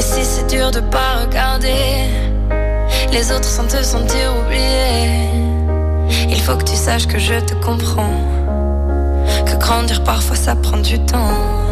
Et 0.00 0.02
si 0.02 0.24
c'est 0.24 0.46
dur 0.46 0.70
de 0.70 0.80
pas 0.80 1.16
regarder 1.26 2.08
les 3.12 3.30
autres 3.32 3.44
sans 3.44 3.66
te 3.66 3.82
sentir 3.82 4.34
oublié, 4.42 5.28
il 6.26 6.40
faut 6.40 6.56
que 6.56 6.64
tu 6.64 6.74
saches 6.74 7.06
que 7.06 7.18
je 7.18 7.34
te 7.34 7.52
comprends. 7.56 8.18
Que 9.44 9.56
grandir 9.56 10.02
parfois 10.02 10.36
ça 10.36 10.56
prend 10.56 10.78
du 10.78 10.98
temps. 11.00 11.69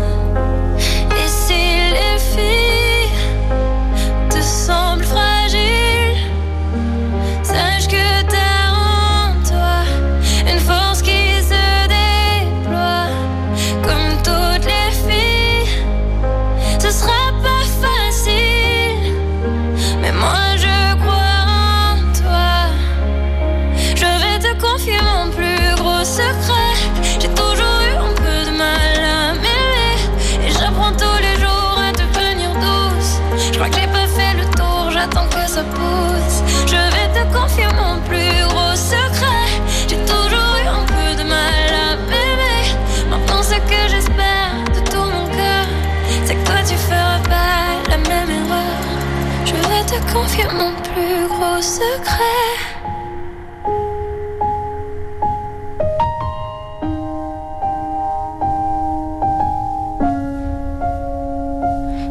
Confier 50.13 50.45
mon 50.55 50.73
plus 50.83 51.29
gros 51.29 51.61
secret. 51.63 52.57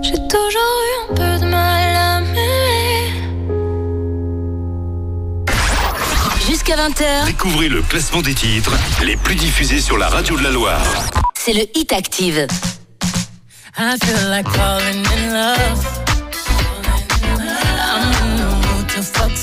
J'ai 0.01 0.17
toujours 0.27 0.77
eu 0.87 1.11
un 1.11 1.15
peu 1.15 1.39
de 1.45 1.49
mal 1.49 1.95
à 1.95 2.19
m'aimer. 2.21 3.11
Jusqu'à 6.47 6.75
20h, 6.75 7.25
Découvrez 7.25 7.69
le 7.69 7.81
classement 7.81 8.21
des 8.21 8.33
titres 8.33 8.71
les 9.03 9.17
plus 9.17 9.35
diffusés 9.35 9.79
sur 9.81 9.97
la 9.97 10.07
radio 10.07 10.37
de 10.37 10.43
la 10.43 10.51
Loire. 10.51 10.81
c'est 11.35 11.53
le 11.53 11.65
Hit 11.75 11.91
Active. 11.93 12.47
I 13.79 13.95
feel 14.03 14.29
like 14.29 14.47
falling 14.49 15.05
in 15.05 15.33
love. 15.33 15.96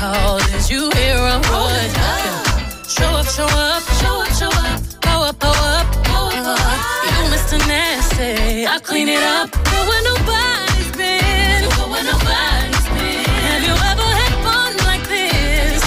call. 0.00 0.38
Did 0.48 0.64
you 0.72 0.82
hear 0.96 1.18
a 1.34 1.36
word? 1.52 1.92
Show 2.88 3.12
up, 3.20 3.26
show 3.36 3.50
up, 3.68 3.82
show 4.00 4.14
up, 4.22 4.32
show 4.40 4.52
up. 4.64 4.80
Go 5.06 5.14
up, 5.28 5.36
go 5.46 5.52
up, 5.76 5.86
go 6.08 6.18
up. 6.56 6.80
You 7.12 7.22
Mr. 7.34 7.58
Nasty, 7.68 8.66
I 8.66 8.78
clean 8.88 9.08
it 9.08 9.22
up. 9.22 9.48
Go 9.72 9.78
where 9.88 10.04
nobody's 10.10 10.90
been. 11.00 11.60
Go 11.76 11.82
where 11.92 12.06
nobody's 12.12 12.86
been. 12.96 13.28
Have 13.50 13.62
you 13.68 13.76
ever 13.90 14.08
had 14.20 14.34
fun 14.46 14.72
like 14.88 15.04
this? 15.14 15.82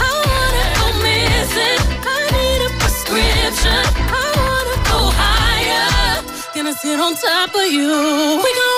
I 0.00 0.12
wanna 0.32 0.64
go 0.80 0.86
missing. 1.04 1.80
I 2.16 2.18
need 2.36 2.60
a 2.68 2.70
prescription. 2.80 3.84
I 4.22 4.26
wanna 4.44 4.76
go 4.90 5.00
higher. 5.22 6.24
Gonna 6.56 6.74
sit 6.82 6.98
on 7.06 7.12
top 7.16 7.54
of 7.54 7.68
you. 7.76 7.92
We 8.44 8.50
gon' 8.60 8.77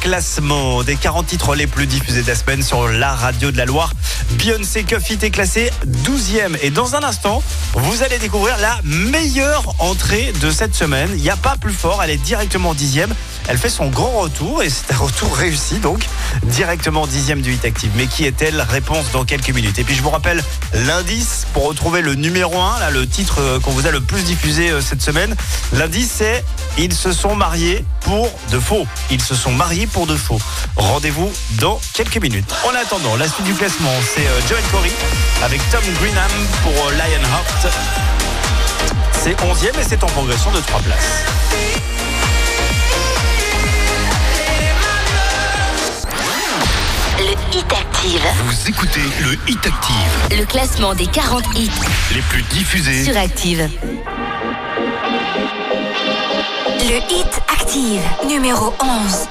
Classement 0.00 0.82
des 0.82 0.96
40 0.96 1.26
titres 1.26 1.54
les 1.54 1.66
plus 1.66 1.86
diffusés 1.86 2.22
de 2.22 2.28
la 2.28 2.34
semaine 2.34 2.62
sur 2.62 2.88
la 2.88 3.12
radio 3.12 3.50
de 3.50 3.56
la 3.56 3.64
Loire. 3.64 3.92
Beyoncé 4.32 4.84
Cuff 4.84 5.10
It 5.10 5.22
est 5.22 5.30
classé 5.30 5.70
12e. 6.04 6.56
Et 6.62 6.70
dans 6.70 6.94
un 6.94 7.02
instant, 7.02 7.42
vous 7.74 8.02
allez 8.02 8.18
découvrir 8.18 8.56
la 8.58 8.78
meilleure 8.84 9.74
entrée 9.78 10.32
de 10.40 10.50
cette 10.50 10.74
semaine. 10.74 11.10
Il 11.16 11.22
n'y 11.22 11.30
a 11.30 11.36
pas 11.36 11.56
plus 11.56 11.72
fort, 11.72 12.02
elle 12.02 12.10
est 12.10 12.16
directement 12.16 12.74
10e. 12.74 13.08
Elle 13.48 13.58
fait 13.58 13.70
son 13.70 13.88
grand 13.88 14.10
retour 14.20 14.62
et 14.62 14.70
c'est 14.70 14.92
un 14.92 14.98
retour 14.98 15.36
réussi 15.36 15.78
donc 15.78 16.04
directement 16.44 17.06
10e 17.06 17.40
du 17.40 17.52
Hit 17.52 17.64
Active. 17.64 17.90
Mais 17.96 18.06
qui 18.06 18.24
est-elle? 18.24 18.60
Réponse 18.60 19.10
dans 19.12 19.24
quelques 19.24 19.50
minutes. 19.50 19.78
Et 19.78 19.84
puis 19.84 19.94
je 19.94 20.02
vous 20.02 20.10
rappelle 20.10 20.42
l'indice 20.72 21.46
pour 21.52 21.66
retrouver 21.66 22.02
le 22.02 22.14
numéro 22.14 22.60
1, 22.60 22.80
là, 22.80 22.90
le 22.90 23.06
titre 23.06 23.40
euh, 23.40 23.60
qu'on 23.60 23.70
vous 23.70 23.86
a 23.86 23.90
le 23.90 24.00
plus 24.00 24.22
diffusé 24.24 24.70
euh, 24.70 24.80
cette 24.80 25.02
semaine. 25.02 25.34
L'indice 25.72 26.12
c'est 26.16 26.44
Ils 26.78 26.92
se 26.92 27.12
sont 27.12 27.34
mariés 27.34 27.84
pour 28.02 28.28
de 28.50 28.58
faux. 28.60 28.86
Ils 29.10 29.22
se 29.22 29.34
sont 29.34 29.52
mariés 29.52 29.86
pour 29.86 30.06
de 30.06 30.14
faux. 30.16 30.38
Rendez-vous 30.76 31.32
dans 31.58 31.80
quelques 31.94 32.18
minutes. 32.20 32.52
En 32.66 32.74
attendant, 32.74 33.16
la 33.16 33.28
suite 33.28 33.46
du 33.46 33.54
classement, 33.54 33.92
c'est 34.14 34.26
euh, 34.26 34.40
Joel 34.48 34.62
Corey 34.70 34.92
avec 35.42 35.60
Tom 35.70 35.82
Greenham 36.00 36.30
pour 36.62 36.72
euh, 36.86 36.92
Lionheart. 36.92 37.66
C'est 39.12 39.32
11e 39.40 39.80
et 39.80 39.84
c'est 39.88 40.04
en 40.04 40.08
progression 40.08 40.50
de 40.52 40.60
3 40.60 40.80
places. 40.80 41.24
Le 47.18 47.32
Hit 47.58 47.72
Active. 47.72 48.20
Vous 48.44 48.68
écoutez 48.68 49.00
le 49.22 49.32
Hit 49.48 49.66
Active, 49.66 50.38
Le 50.38 50.44
classement 50.44 50.94
des 50.94 51.06
40 51.06 51.44
hits 51.56 51.70
les 52.14 52.20
plus 52.22 52.42
diffusés. 52.42 53.04
sur 53.04 53.16
Active. 53.16 53.68
Le 56.88 56.98
Hit 56.98 57.40
Active, 57.52 58.00
numéro 58.28 58.72
11. 58.80 59.26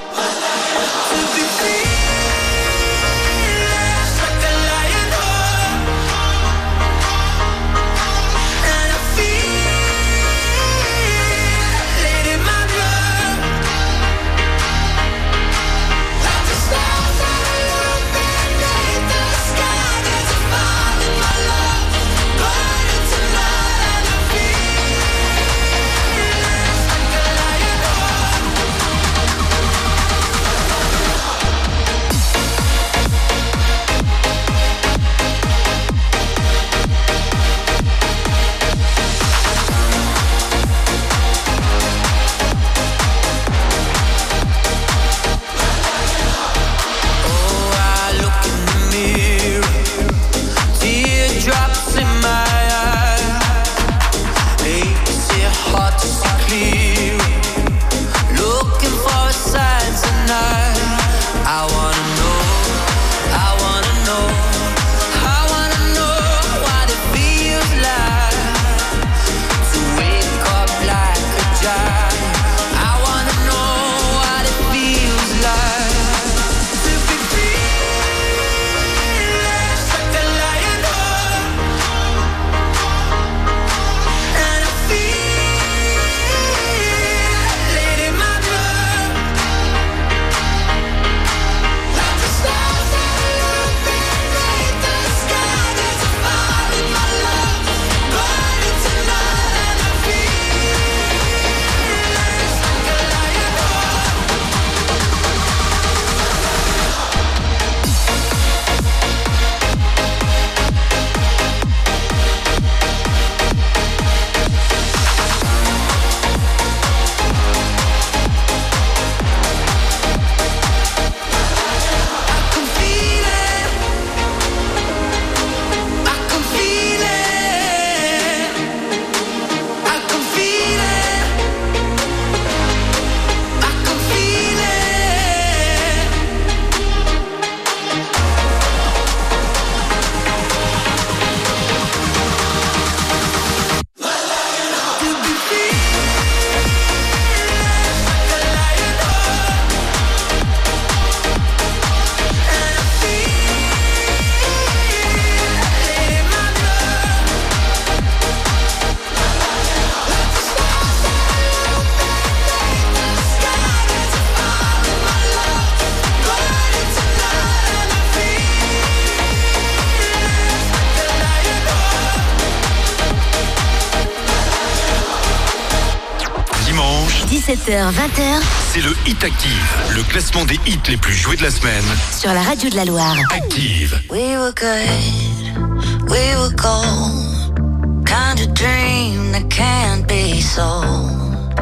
18h, 177.66 177.92
20h. 177.92 178.42
C'est 178.74 178.82
le 178.82 178.92
Hit 179.08 179.24
Active, 179.24 179.96
le 179.96 180.04
classement 180.04 180.46
des 180.46 180.60
hits 180.66 180.80
les 180.88 180.98
plus 180.98 181.14
joués 181.14 181.36
de 181.36 181.44
la 181.44 181.50
semaine. 181.50 181.84
Sur 182.12 182.32
la 182.34 182.42
radio 182.42 182.70
de 182.70 182.76
la 182.76 182.86
Loire. 182.86 183.16
Active. 183.32 184.00
We 184.10 184.38
were 184.38 184.52
good, 184.54 186.10
we 186.10 186.36
were 186.36 186.52
gold. 186.56 188.06
Kind 188.06 188.40
of 188.40 188.54
dream 188.54 189.32
that 189.32 189.50
can't 189.50 190.08
be 190.08 190.42
sold. 190.42 191.56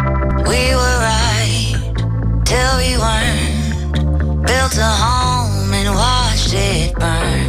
We 0.46 0.76
were 0.76 1.00
right 1.00 1.76
till 2.46 2.78
we 2.78 2.98
weren't. 2.98 4.46
Built 4.46 4.78
a 4.78 4.84
home 4.84 5.74
and 5.74 5.96
watched 5.96 6.54
it 6.54 6.94
burn. 6.96 7.43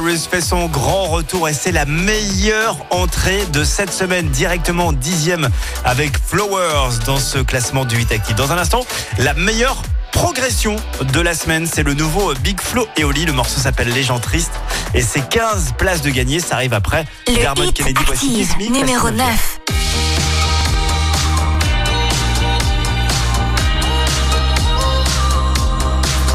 Cyrus 0.00 0.26
fait 0.28 0.40
son 0.40 0.66
grand 0.66 1.08
retour 1.08 1.46
et 1.50 1.52
c'est 1.52 1.72
la 1.72 1.84
meilleure 1.84 2.86
entrée 2.88 3.44
de 3.52 3.64
cette 3.64 3.92
semaine, 3.92 4.30
directement 4.30 4.94
dixième 4.94 5.50
avec 5.84 6.16
Flowers 6.18 7.00
dans 7.04 7.18
ce 7.18 7.36
classement 7.36 7.84
du 7.84 7.96
8 7.96 8.12
actif. 8.12 8.34
Dans 8.34 8.50
un 8.50 8.56
instant, 8.56 8.86
la 9.18 9.34
meilleure 9.34 9.82
progression 10.10 10.76
de 11.12 11.20
la 11.20 11.34
semaine, 11.34 11.66
c'est 11.70 11.82
le 11.82 11.92
nouveau 11.92 12.32
Big 12.36 12.58
Flo 12.62 12.88
et 12.96 13.04
Oli. 13.04 13.26
Le 13.26 13.34
morceau 13.34 13.60
s'appelle 13.60 13.90
Les 13.90 14.02
gens 14.02 14.20
tristes 14.20 14.54
et 14.94 15.02
c'est 15.02 15.28
15 15.28 15.74
places 15.76 16.00
de 16.00 16.08
gagner. 16.08 16.40
Ça 16.40 16.54
arrive 16.54 16.72
après. 16.72 17.04
Le 17.28 17.34
hit 17.34 17.74
Kennedy, 17.74 18.02
voici 18.06 18.26
active, 18.40 18.56
Me, 18.58 18.78
numéro 18.78 19.10
classé 19.10 19.10
9. 19.10 19.60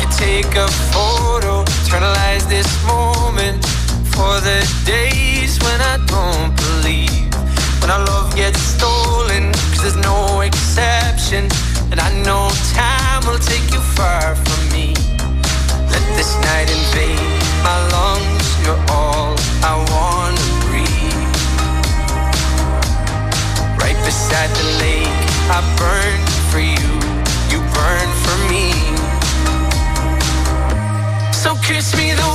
You 0.02 0.08
take 0.20 0.56
a 0.56 0.95
photo, 1.90 2.06
eternalize 2.06 2.48
this 2.50 2.68
moment 2.86 3.64
for 4.14 4.40
the 4.42 4.60
days 4.86 5.60
when 5.60 5.82
I 5.82 5.98
don't 6.06 6.56
believe. 6.56 7.34
When 7.82 7.92
our 7.92 8.04
love 8.06 8.36
gets 8.36 8.60
stolen, 8.60 9.52
cause 9.72 9.82
there's 9.82 9.96
no 9.96 10.42
exception. 10.42 11.48
And 11.92 12.00
I 12.00 12.12
know 12.24 12.50
time 12.74 13.26
will 13.26 13.40
take 13.40 13.72
you 13.74 13.82
far 13.96 14.36
from 14.36 14.62
me. 14.72 14.94
Let 15.92 16.04
this 16.18 16.36
night 16.42 16.70
invade 16.70 17.20
my 17.64 17.78
lungs, 17.92 18.46
you're 18.64 18.84
all 18.90 19.36
I 19.64 19.76
wanna 19.92 20.48
breathe. 20.66 21.36
Right 23.80 23.98
beside 24.06 24.50
the 24.50 24.68
lake, 24.80 25.22
I 25.50 25.62
burn 25.78 26.20
for 26.52 26.60
you, 26.60 26.92
you 27.52 27.60
burn 27.74 28.10
for 28.24 28.38
me. 28.52 28.65
Kiss 31.68 31.98
me 31.98 32.14
the 32.14 32.35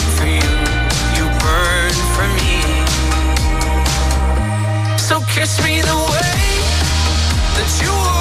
kiss 5.31 5.63
me 5.63 5.79
the 5.79 5.95
way 5.95 6.41
that 7.55 7.81
you 7.81 7.89
would 7.89 8.20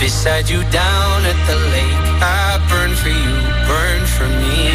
Beside 0.00 0.48
you 0.48 0.62
down 0.70 1.26
at 1.26 1.36
the 1.46 1.56
lake. 1.56 2.22
I 2.22 2.56
burn 2.70 2.96
for 2.96 3.10
you, 3.10 3.36
burn 3.68 4.06
for 4.06 4.26
me. 4.40 4.69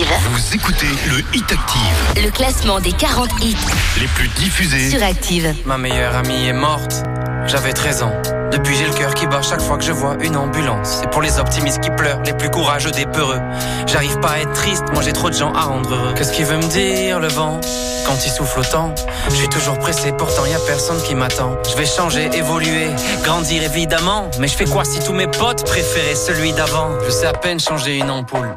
Active. 0.00 0.16
Vous 0.32 0.54
écoutez 0.54 0.86
le 1.08 1.18
Hit 1.36 1.52
Active, 1.52 2.24
Le 2.24 2.30
classement 2.30 2.80
des 2.80 2.92
40 2.92 3.28
hits 3.42 3.54
les 4.00 4.06
plus 4.08 4.28
diffusés. 4.28 4.88
sur 4.88 5.02
Active. 5.02 5.54
Ma 5.66 5.76
meilleure 5.76 6.16
amie 6.16 6.46
est 6.46 6.54
morte, 6.54 7.02
j'avais 7.46 7.74
13 7.74 8.02
ans. 8.04 8.12
Depuis 8.50 8.76
j'ai 8.76 8.86
le 8.86 8.94
cœur 8.94 9.12
qui 9.12 9.26
bat 9.26 9.42
chaque 9.42 9.60
fois 9.60 9.76
que 9.76 9.84
je 9.84 9.92
vois 9.92 10.16
une 10.22 10.36
ambulance. 10.36 11.00
C'est 11.02 11.10
pour 11.10 11.20
les 11.20 11.38
optimistes 11.38 11.80
qui 11.80 11.90
pleurent, 11.90 12.22
les 12.24 12.32
plus 12.32 12.48
courageux 12.50 12.90
des 12.92 13.04
peureux. 13.04 13.40
J'arrive 13.86 14.18
pas 14.20 14.30
à 14.30 14.38
être 14.38 14.52
triste, 14.54 14.84
moi 14.94 15.02
j'ai 15.02 15.12
trop 15.12 15.28
de 15.28 15.34
gens 15.34 15.52
à 15.52 15.62
rendre 15.64 15.94
heureux. 15.94 16.14
Qu'est-ce 16.16 16.32
qu'il 16.32 16.46
veut 16.46 16.56
me 16.56 16.68
dire 16.68 17.20
le 17.20 17.28
vent? 17.28 17.60
Quand 18.06 18.16
il 18.24 18.30
souffle 18.30 18.60
autant 18.60 18.94
Je 19.28 19.34
suis 19.34 19.48
toujours 19.50 19.78
pressé, 19.78 20.12
pourtant 20.12 20.46
y 20.46 20.54
a 20.54 20.58
personne 20.60 21.00
qui 21.02 21.14
m'attend. 21.14 21.58
Je 21.70 21.76
vais 21.76 21.84
changer, 21.86 22.30
évoluer, 22.34 22.88
grandir 23.22 23.62
évidemment. 23.62 24.30
Mais 24.40 24.48
je 24.48 24.56
fais 24.56 24.64
quoi 24.64 24.84
si 24.84 24.98
tous 25.00 25.12
mes 25.12 25.26
potes 25.26 25.64
préféraient 25.66 26.14
celui 26.16 26.52
d'avant? 26.54 26.88
Je 27.04 27.10
sais 27.10 27.26
à 27.26 27.34
peine 27.34 27.60
changer 27.60 27.98
une 27.98 28.10
ampoule. 28.10 28.56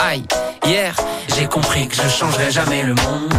Aïe, 0.00 0.24
hier 0.66 0.94
j'ai 1.36 1.46
compris 1.46 1.88
que 1.88 1.96
je 1.96 2.08
changerai 2.08 2.50
jamais 2.50 2.82
le 2.82 2.94
monde. 2.94 3.34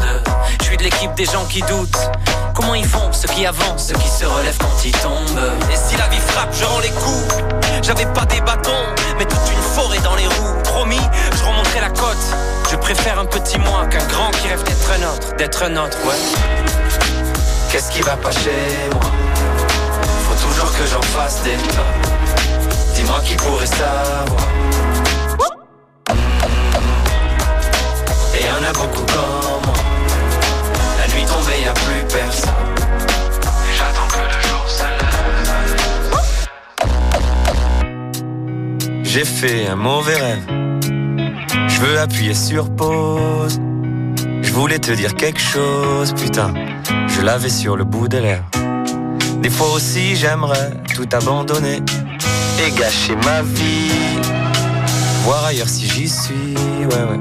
Je 0.60 0.65
suis 0.65 0.77
de 0.77 0.84
l'équipe 0.84 1.14
des 1.15 1.26
gens 1.26 1.45
qui 1.45 1.61
doutent. 1.61 2.10
Comment 2.53 2.76
ils 2.76 2.85
font 2.85 3.11
ceux 3.14 3.30
qui 3.30 3.45
avancent, 3.45 3.88
ceux 3.88 3.95
qui 3.95 4.07
se 4.10 4.26
relèvent 4.26 4.57
quand 4.57 4.84
ils 4.84 4.91
tombent? 4.91 5.52
Et 5.72 5.76
si 5.76 5.95
la 5.95 6.07
vie 6.07 6.19
frappe, 6.19 6.53
je 6.53 6.65
rends 6.65 6.80
les 6.80 6.89
coups. 6.89 7.35
J'avais 7.81 8.06
pas 8.07 8.26
des 8.26 8.41
bâtons, 8.41 8.85
mais 9.18 9.26
toute 9.26 9.49
une 9.49 9.61
forêt 9.61 9.99
dans 9.99 10.15
les 10.15 10.27
roues. 10.27 10.61
Promis, 10.64 10.99
je 11.38 11.43
remonterai 11.43 11.80
la 11.81 11.89
côte. 11.89 12.26
Je 12.69 12.76
préfère 12.76 13.18
un 13.19 13.26
petit 13.26 13.60
moi 13.60 13.85
qu'un 13.89 14.06
grand 14.07 14.31
qui 14.31 14.49
rêve 14.49 14.64
d'être 14.64 14.91
un 14.91 15.14
autre 15.14 15.35
D'être 15.38 15.64
un 15.64 15.77
autre, 15.77 15.97
ouais. 16.06 16.15
Qu'est-ce 17.72 17.91
qui 17.91 18.02
va 18.02 18.18
pas 18.18 18.31
chez 18.31 18.89
moi? 18.91 19.11
Faut 20.27 20.49
toujours 20.49 20.72
que 20.77 20.85
j'en 20.85 21.02
fasse 21.02 21.43
des 21.43 21.56
Dis-moi 22.93 23.22
qui 23.23 23.35
pourrait 23.35 23.65
savoir 23.65 24.47
j'attends 33.77 34.07
que 34.07 34.19
le 34.19 34.41
jour 34.47 34.65
se 34.67 34.83
J'ai 39.03 39.25
fait 39.25 39.67
un 39.67 39.75
mauvais 39.75 40.15
rêve. 40.15 40.45
Je 41.67 41.79
veux 41.81 41.99
appuyer 41.99 42.33
sur 42.33 42.73
pause. 42.75 43.59
Je 44.41 44.51
voulais 44.51 44.79
te 44.79 44.91
dire 44.91 45.15
quelque 45.15 45.41
chose, 45.41 46.13
putain. 46.13 46.53
Je 47.07 47.21
l'avais 47.21 47.49
sur 47.49 47.75
le 47.75 47.83
bout 47.83 48.07
des 48.07 48.21
lèvres. 48.21 48.49
Des 49.41 49.49
fois 49.49 49.73
aussi, 49.73 50.15
j'aimerais 50.15 50.71
tout 50.93 51.07
abandonner 51.11 51.81
et 52.65 52.71
gâcher 52.71 53.15
ma 53.25 53.41
vie. 53.41 53.91
Voir 55.23 55.45
ailleurs 55.45 55.67
si 55.69 55.87
j'y 55.87 56.07
suis, 56.07 56.55
ouais, 56.55 56.85
ouais. 56.85 57.19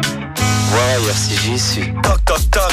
Voir 0.70 0.86
ailleurs 0.96 1.16
si 1.16 1.36
j'y 1.36 1.58
suis. 1.58 1.92
Toc, 2.02 2.24
toc, 2.24 2.50
toc. 2.50 2.72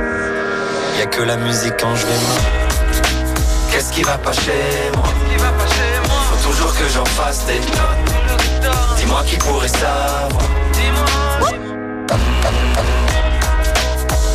A 1.01 1.05
que 1.07 1.23
la 1.23 1.35
musique 1.35 1.73
quand 1.79 1.95
je 1.95 2.05
vais 2.05 2.13
mal. 2.13 2.43
Qu'est-ce 3.71 3.91
qui 3.91 4.03
va 4.03 4.19
pas 4.19 4.33
chez 4.33 4.91
moi? 4.95 5.07
Faut 6.29 6.47
toujours 6.47 6.71
que 6.77 6.87
j'en 6.89 7.05
fasse 7.05 7.43
des 7.47 7.57
tonnes. 7.57 8.05
Dis-moi 8.97 9.23
qui 9.25 9.35
pourrait 9.37 9.67
savoir. 9.67 10.43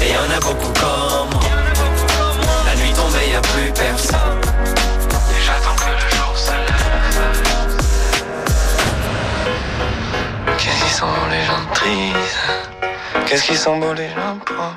Et 0.02 0.10
y 0.10 0.16
en 0.16 0.28
a 0.36 0.40
beaucoup 0.40 0.72
comme 0.80 1.30
moi. 1.30 1.42
La 2.66 2.74
nuit 2.74 2.92
tombée, 2.94 3.28
y 3.30 3.36
a 3.36 3.40
plus 3.40 3.70
personne. 3.72 4.40
Et 5.30 5.40
j'attends 5.46 5.76
que 5.76 5.88
le 5.88 6.08
jour 6.16 6.36
se 6.36 6.50
lève. 6.50 7.76
Qu'est-ce 10.58 10.80
qu'ils 10.82 10.90
sont 10.90 11.06
beaux 11.06 11.30
les 11.30 11.44
gens 11.44 11.64
tristes? 11.74 12.38
Qu'est-ce 13.26 13.44
qu'ils 13.44 13.56
sont 13.56 13.76
beaux 13.78 13.94
les 13.94 14.08
gens 14.08 14.38
pauvres? 14.44 14.76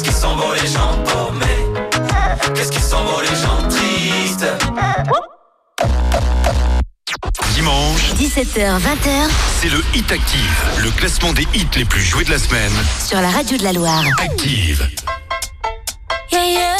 Qu'est-ce 0.00 0.10
qu'ils 0.10 0.22
sont 0.22 0.36
beaux 0.36 0.54
les 0.54 0.68
gens 0.68 0.96
paumés? 1.06 2.54
Qu'est-ce 2.54 2.70
qu'ils 2.70 2.80
sont 2.80 3.02
beaux 3.02 3.20
les 3.20 3.34
gens 3.34 3.68
tristes? 3.68 4.46
Dimanche, 7.56 8.12
17h, 8.14 8.78
20h 8.78 9.28
c'est 9.60 9.70
le 9.70 9.82
Hit 9.96 10.12
Active, 10.12 10.64
le 10.84 10.92
classement 10.92 11.32
des 11.32 11.48
hits 11.52 11.66
les 11.74 11.84
plus 11.84 12.00
joués 12.00 12.22
de 12.22 12.30
la 12.30 12.38
semaine. 12.38 12.70
sur 13.04 13.20
la 13.20 13.28
radio 13.28 13.56
de 13.58 13.64
la 13.64 13.72
Loire. 13.72 14.04
Active. 14.20 14.88
Yeah. 16.30 16.44
Yeah, 16.44 16.76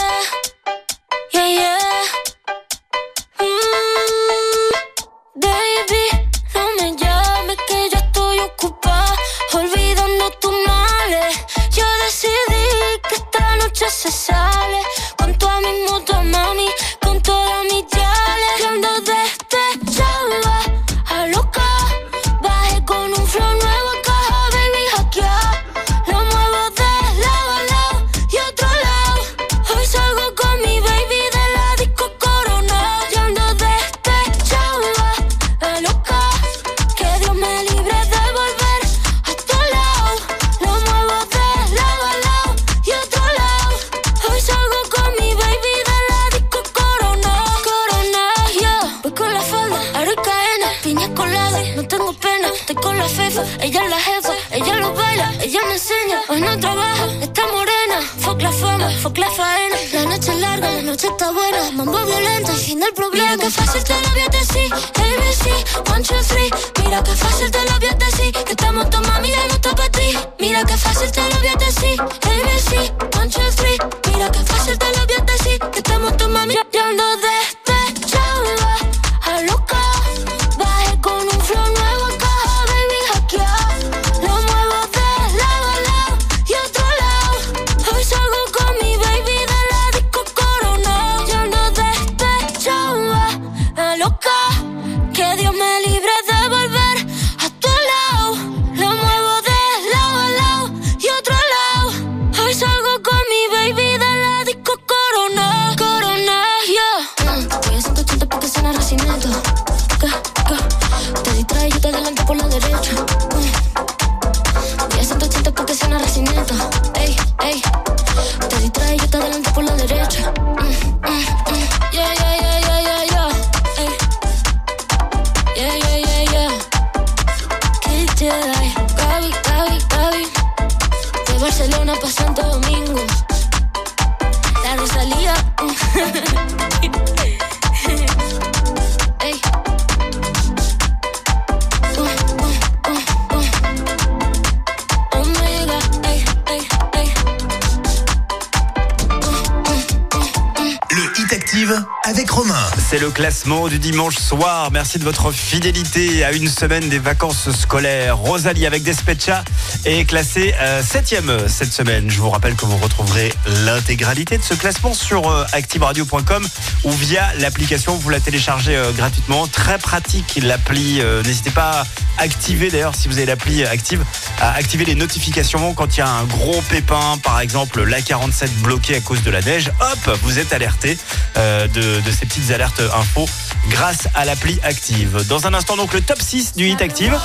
Le 153.01 153.11
classement 153.11 153.69
du 153.69 153.79
dimanche 153.79 154.17
soir. 154.17 154.71
Merci 154.73 154.99
de 154.99 155.05
votre 155.05 155.31
fidélité 155.31 156.25
à 156.25 156.33
une 156.33 156.49
semaine 156.49 156.89
des 156.89 156.99
vacances 156.99 157.51
scolaires. 157.51 158.19
Rosalie 158.19 158.67
avec 158.67 158.83
Despecha 158.83 159.45
est 159.85 160.05
classée 160.05 160.55
7ème 160.83 161.49
cette 161.49 161.73
semaine. 161.73 162.11
Je 162.11 162.19
vous 162.19 162.31
rappelle 162.31 162.55
que 162.55 162.67
vous 162.67 162.77
retrouverez 162.77 163.33
l'intégralité 163.65 164.39
de 164.39 164.43
ce 164.43 164.55
classement 164.55 164.95
sur 164.95 165.31
euh, 165.31 165.45
activeradio.com 165.53 166.47
ou 166.85 166.91
via 166.93 167.27
l'application. 167.39 167.95
Vous 167.97 168.11
la 168.11 168.21
téléchargez 168.21 168.77
euh, 168.77 168.93
gratuitement. 168.93 169.47
Très 169.47 169.79
pratique 169.79 170.39
l'appli. 170.43 171.01
Euh, 171.01 171.23
N'hésitez 171.23 171.51
pas 171.51 171.85
à 172.19 172.23
activer 172.23 172.71
d'ailleurs 172.71 172.95
si 172.95 173.09
vous 173.09 173.17
avez 173.19 173.27
l'appli 173.27 173.65
active, 173.65 174.05
à 174.41 174.53
activer 174.55 174.85
les 174.85 174.95
notifications 174.95 175.75
quand 175.75 175.97
il 175.97 176.01
y 176.01 176.03
a 176.03 176.09
un 176.09 176.25
gros 176.25 176.61
pépin, 176.63 177.19
par 177.23 177.41
exemple 177.41 177.83
la 177.85 178.03
47 178.03 178.53
bloquée 178.63 178.97
à 178.97 179.01
cause 179.01 179.23
de 179.23 179.31
la 179.31 179.41
neige. 179.41 179.71
Hop, 179.81 180.19
vous 180.23 180.39
êtes 180.39 180.53
alerté 180.53 180.99
euh, 181.37 181.69
de, 181.69 182.01
de 182.01 182.11
ces 182.11 182.27
petites 182.27 182.51
alertes 182.51 182.83
info 182.95 183.29
grâce 183.71 184.09
à 184.15 184.25
l'appli 184.25 184.59
active. 184.65 185.25
Dans 185.29 185.47
un 185.47 185.55
instant 185.55 185.77
donc 185.77 185.93
le 185.93 186.01
top 186.01 186.21
6 186.21 186.55
du 186.55 186.69
hit 186.69 186.81
active 186.83 187.17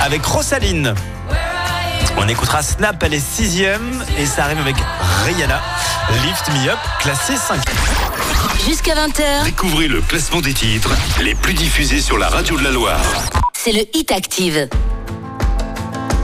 avec 0.00 0.24
Rosaline. 0.24 0.94
On 2.16 2.28
écoutera 2.28 2.62
Snap, 2.62 3.02
elle 3.02 3.14
est 3.14 3.20
sixième 3.24 4.04
et 4.18 4.26
ça 4.26 4.44
arrive 4.44 4.58
avec 4.58 4.76
Rihanna. 5.24 5.60
Lift 6.24 6.48
Me 6.52 6.70
Up, 6.70 6.78
classé 7.00 7.36
5. 7.36 7.60
Jusqu'à 8.66 8.94
20h, 8.94 9.44
Découvrez 9.44 9.88
le 9.88 10.00
classement 10.00 10.40
des 10.40 10.54
titres 10.54 10.90
les 11.22 11.34
plus 11.34 11.54
diffusés 11.54 12.00
sur 12.00 12.18
la 12.18 12.28
radio 12.28 12.56
de 12.58 12.64
la 12.64 12.70
Loire. 12.70 13.00
c'est 13.52 13.72
le 13.72 13.82
Hit 13.94 14.12
Active. 14.12 14.68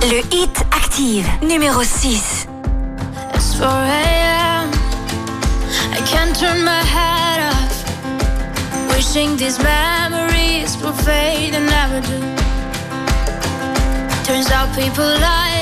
Le 0.03 0.19
Hit 0.35 0.65
Active, 0.75 1.27
numéro 1.43 1.83
6. 1.83 2.47
It's 3.35 3.55
4 3.59 3.67
a.m. 3.69 4.71
I 5.93 6.01
can't 6.11 6.35
turn 6.39 6.65
my 6.65 6.83
head 6.83 7.53
off. 7.53 7.85
Wishing 8.97 9.37
these 9.37 9.59
memories 9.63 10.77
will 10.83 10.93
fade 10.93 11.55
and 11.55 11.67
never 11.67 12.01
do. 12.01 12.19
Turns 14.25 14.51
out 14.51 14.69
people 14.75 15.05
lie. 15.05 15.62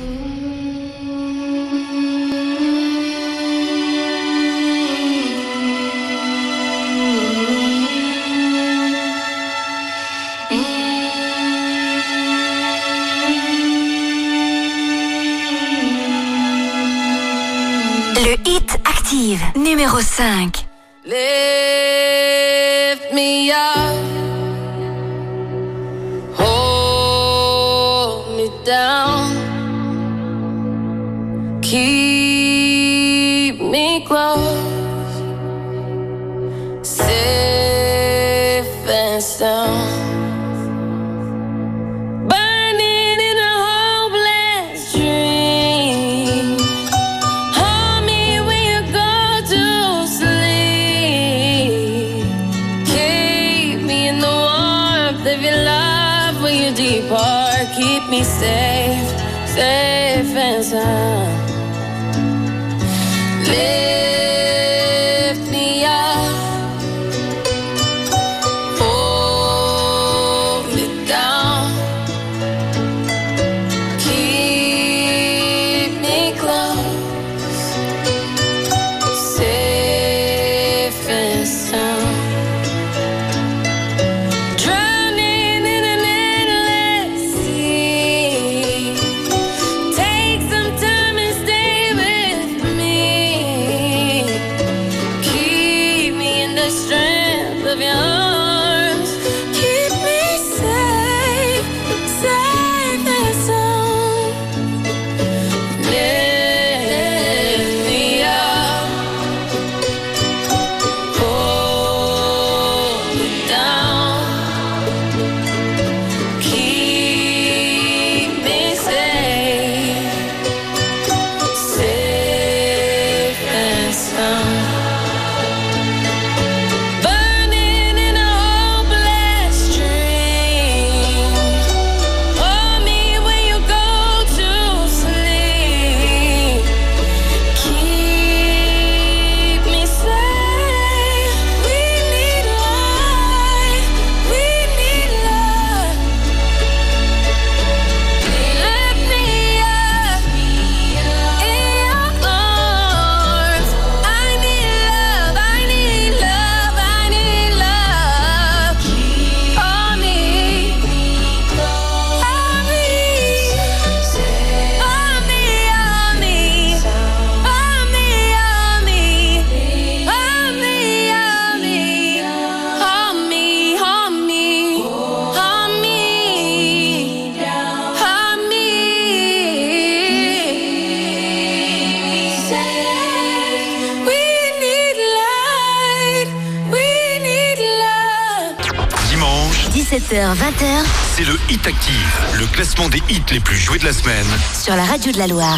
les 193.31 193.39
plus 193.39 193.55
jouées 193.55 193.79
de 193.79 193.85
la 193.85 193.93
semaine. 193.93 194.25
Sur 194.61 194.75
la 194.75 194.83
radio 194.83 195.11
de 195.11 195.17
la 195.17 195.27
Loire. 195.27 195.57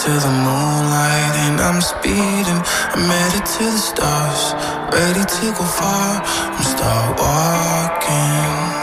Racing 0.00 0.20
to 0.20 0.26
the 0.26 0.32
moonlight 0.32 1.36
and 1.46 1.60
I'm 1.60 1.80
speeding. 1.80 2.62
I'm 2.94 3.08
headed 3.08 3.44
to 3.44 3.64
the 3.64 3.78
stars, 3.78 4.54
ready 4.92 5.24
to 5.24 5.46
go 5.52 5.64
far. 5.64 6.22
I'm 6.24 6.62
start 6.62 7.18
walking. 7.18 8.80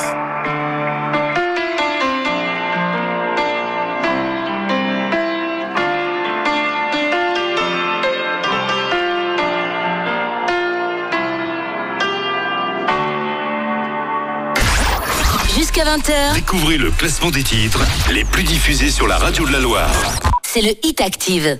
Jusqu'à 15.56 15.84
20h, 15.84 16.34
Découvrez 16.36 16.78
le 16.78 16.92
classement 16.92 17.32
des 17.32 17.44
titres 17.44 17.84
les 18.12 18.24
plus 18.24 18.44
diffusés 18.44 18.92
sur 18.92 19.08
la 19.08 19.18
radio 19.18 19.46
de 19.48 19.52
la 19.52 19.60
Loire. 19.60 20.37
C'est 20.50 20.62
le 20.62 20.72
Hit 20.82 21.02
Active. 21.02 21.60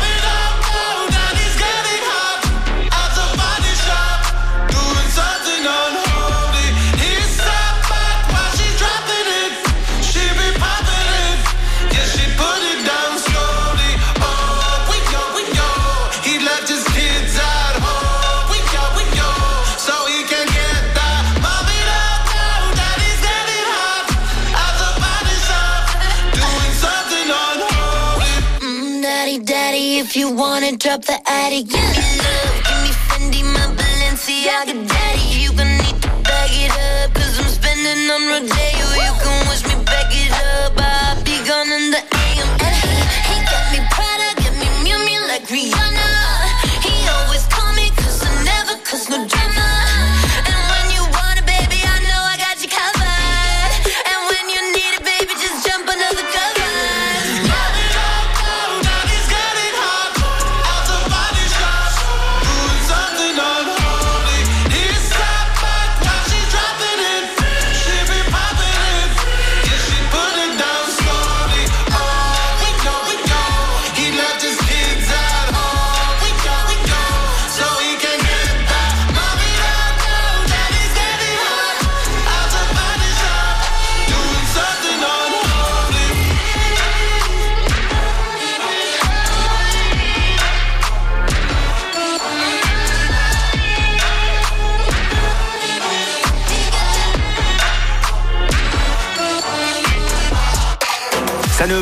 wanna 30.35 30.77
drop 30.77 31.03
the 31.03 31.17
attic, 31.27 31.67
give 31.67 31.79
me 31.79 32.03
love, 32.23 32.55
give 32.67 32.81
me 32.83 32.91
Fendi, 33.07 33.43
my 33.43 33.65
Balenciaga, 33.75 34.87
daddy. 34.87 35.39
You 35.39 35.49
gonna 35.53 35.77
need 35.77 36.01
to 36.01 36.09
bag 36.23 36.51
it 36.53 36.71
up, 36.71 37.13
cause 37.13 37.39
I'm 37.39 37.47
spending 37.47 38.09
on 38.09 38.27
Rodeo. 38.27 38.70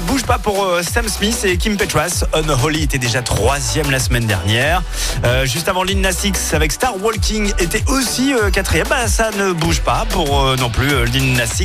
Bouge 0.01 0.23
pas 0.23 0.38
pour 0.38 0.63
euh, 0.63 0.81
Sam 0.84 1.07
Smith 1.07 1.43
et 1.45 1.57
Kim 1.57 1.77
Petras. 1.77 2.26
Unholy 2.34 2.84
était 2.84 2.97
déjà 2.97 3.21
troisième 3.21 3.91
la 3.91 3.99
semaine 3.99 4.26
dernière. 4.26 4.81
Euh, 5.23 5.45
juste 5.45 5.67
avant 5.67 5.84
Lil 5.84 6.01
Nas 6.01 6.26
avec 6.53 6.71
Star 6.71 7.01
Walking 7.01 7.51
était 7.59 7.84
aussi 7.88 8.34
euh, 8.34 8.49
quatrième. 8.49 8.88
Bah, 8.88 9.07
ça 9.07 9.31
ne 9.38 9.51
bouge 9.51 9.81
pas 9.81 10.05
pour 10.09 10.55
non 10.57 10.69
plus 10.69 11.05
Lil 11.05 11.34
Nas 11.34 11.61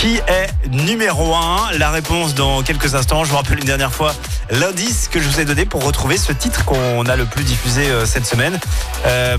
qui 0.00 0.16
est 0.16 0.48
numéro 0.70 1.34
un. 1.34 1.76
La 1.78 1.90
réponse 1.90 2.34
dans 2.34 2.62
quelques 2.62 2.94
instants. 2.94 3.22
Je 3.24 3.30
vous 3.30 3.36
rappelle 3.36 3.58
une 3.58 3.66
dernière 3.66 3.92
fois 3.92 4.14
l'indice 4.50 5.08
que 5.08 5.20
je 5.20 5.28
vous 5.28 5.40
ai 5.40 5.44
donné 5.44 5.66
pour 5.66 5.84
retrouver 5.84 6.16
ce 6.16 6.32
titre 6.32 6.64
qu'on 6.64 7.04
a 7.04 7.16
le 7.16 7.26
plus 7.26 7.44
diffusé 7.44 7.86
euh, 7.90 8.06
cette 8.06 8.24
semaine. 8.24 8.58
Euh, 9.04 9.36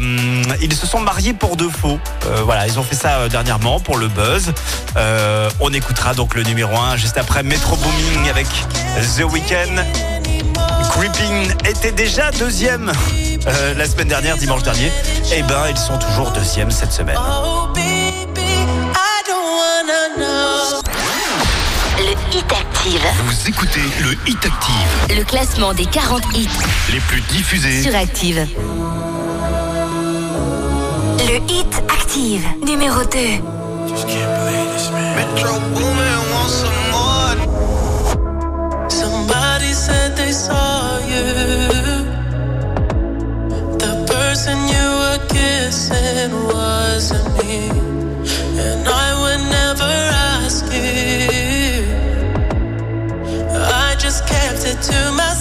ils 0.61 0.73
se 0.75 0.85
sont 0.85 0.99
mariés 0.99 1.33
pour 1.33 1.57
de 1.57 1.67
faux. 1.67 1.99
Euh, 2.27 2.41
voilà, 2.43 2.67
ils 2.67 2.77
ont 2.77 2.83
fait 2.83 2.95
ça 2.95 3.27
dernièrement 3.27 3.79
pour 3.79 3.97
le 3.97 4.07
buzz. 4.07 4.53
On 5.59 5.73
écoutera 5.73 6.13
donc 6.13 6.35
le 6.35 6.43
numéro 6.43 6.77
1 6.77 6.95
juste 6.95 7.17
après 7.17 7.41
Metro 7.41 7.75
Booming 7.77 8.29
avec 8.29 8.47
The 9.17 9.23
Weeknd. 9.31 9.83
Creeping 10.91 11.53
était 11.67 11.91
déjà 11.91 12.29
deuxième 12.31 12.91
la 13.75 13.85
semaine 13.87 14.09
dernière, 14.09 14.37
dimanche 14.37 14.61
dernier. 14.61 14.91
Eh 15.33 15.41
ben, 15.41 15.63
ils 15.71 15.77
sont 15.77 15.97
toujours 15.97 16.31
deuxième 16.31 16.69
cette 16.69 16.91
semaine. 16.91 17.17
Wanna 19.61 20.01
know. 20.17 20.81
Le 21.99 22.13
Hit 22.35 22.51
Active. 22.51 23.05
Vous 23.25 23.49
écoutez 23.49 23.85
le 24.01 24.11
Hit 24.29 24.43
Active, 24.45 25.17
Le 25.17 25.23
classement 25.23 25.73
des 25.73 25.85
40 25.85 26.21
hits 26.35 26.47
les 26.91 26.99
plus 27.01 27.21
diffusés. 27.21 27.81
sur 27.83 27.95
Active. 27.95 28.47
Le 31.29 31.35
hit 31.53 31.73
active 31.89 32.43
numéro 32.65 33.01
2. 33.03 33.17
Metro 35.15 35.59
Boomin 35.73 36.17
wants 36.33 36.55
some 36.61 36.81
more. 36.91 37.37
Somebody 38.89 39.71
said 39.73 40.15
they 40.17 40.31
saw 40.31 40.97
you. 41.13 41.25
The 43.77 43.93
person 44.07 44.57
you 44.67 44.87
were 45.01 45.19
kissing 45.29 46.31
wasn't 46.47 47.27
me. 47.43 47.69
And 48.59 48.87
I 48.87 49.00
to 54.81 55.11
myself. 55.11 55.40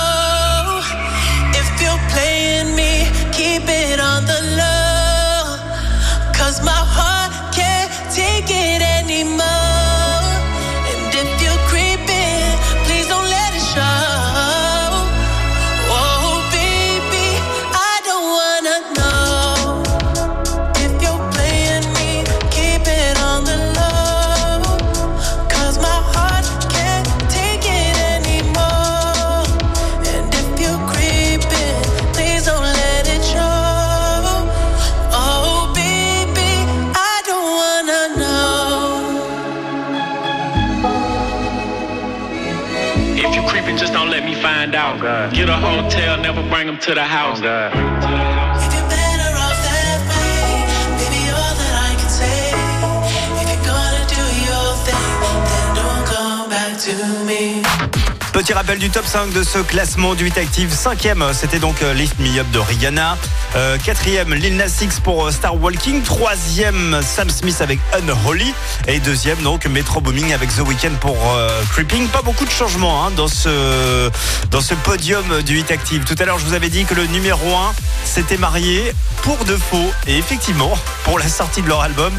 It 9.21 9.60
out. 45.21 45.33
Get 45.33 45.49
a 45.49 45.55
hotel, 45.55 46.17
never 46.21 46.41
bring 46.49 46.67
them 46.67 46.77
to 46.79 46.93
the 46.93 47.01
oh, 47.01 47.03
house. 47.03 47.37
If 47.37 47.43
you're 47.43 48.30
Petit 58.33 58.53
rappel 58.53 58.79
du 58.79 58.89
top 58.89 59.05
5 59.05 59.33
de 59.33 59.43
ce 59.43 59.59
classement 59.59 60.15
du 60.15 60.23
8 60.23 60.37
Active. 60.37 60.71
Cinquième, 60.71 61.25
c'était 61.33 61.59
donc 61.59 61.81
euh, 61.81 61.93
Lift 61.93 62.17
Me 62.17 62.39
Up 62.39 62.49
de 62.51 62.59
Rihanna. 62.59 63.17
Euh, 63.57 63.77
quatrième, 63.77 64.33
Lil 64.33 64.55
Nas 64.55 64.79
X 64.81 65.01
pour 65.01 65.27
euh, 65.27 65.31
Star 65.31 65.61
Walking. 65.61 66.01
Troisième, 66.01 67.01
Sam 67.03 67.29
Smith 67.29 67.59
avec 67.59 67.79
Unholy. 67.93 68.53
Et 68.87 68.99
deuxième, 68.99 69.37
donc 69.39 69.65
Metro 69.65 69.99
Booming 69.99 70.31
avec 70.31 70.55
The 70.55 70.61
Weeknd 70.61 70.95
pour 71.01 71.17
Creeping. 71.71 72.07
Pas 72.07 72.21
beaucoup 72.21 72.45
de 72.45 72.49
changements 72.49 73.05
hein, 73.05 73.11
dans, 73.17 73.27
ce, 73.27 74.09
dans 74.49 74.61
ce 74.61 74.75
podium 74.75 75.41
du 75.41 75.55
8 75.55 75.71
Active. 75.71 76.05
Tout 76.05 76.15
à 76.17 76.23
l'heure, 76.23 76.39
je 76.39 76.45
vous 76.45 76.53
avais 76.53 76.69
dit 76.69 76.85
que 76.85 76.95
le 76.95 77.07
numéro 77.07 77.53
1 77.53 77.73
s'était 78.05 78.37
marié 78.37 78.93
pour 79.23 79.43
de 79.43 79.57
faux. 79.57 79.91
Et 80.07 80.17
effectivement, 80.17 80.71
pour 81.03 81.19
la 81.19 81.27
sortie 81.27 81.61
de 81.61 81.67
leur 81.67 81.81
album, 81.81 82.13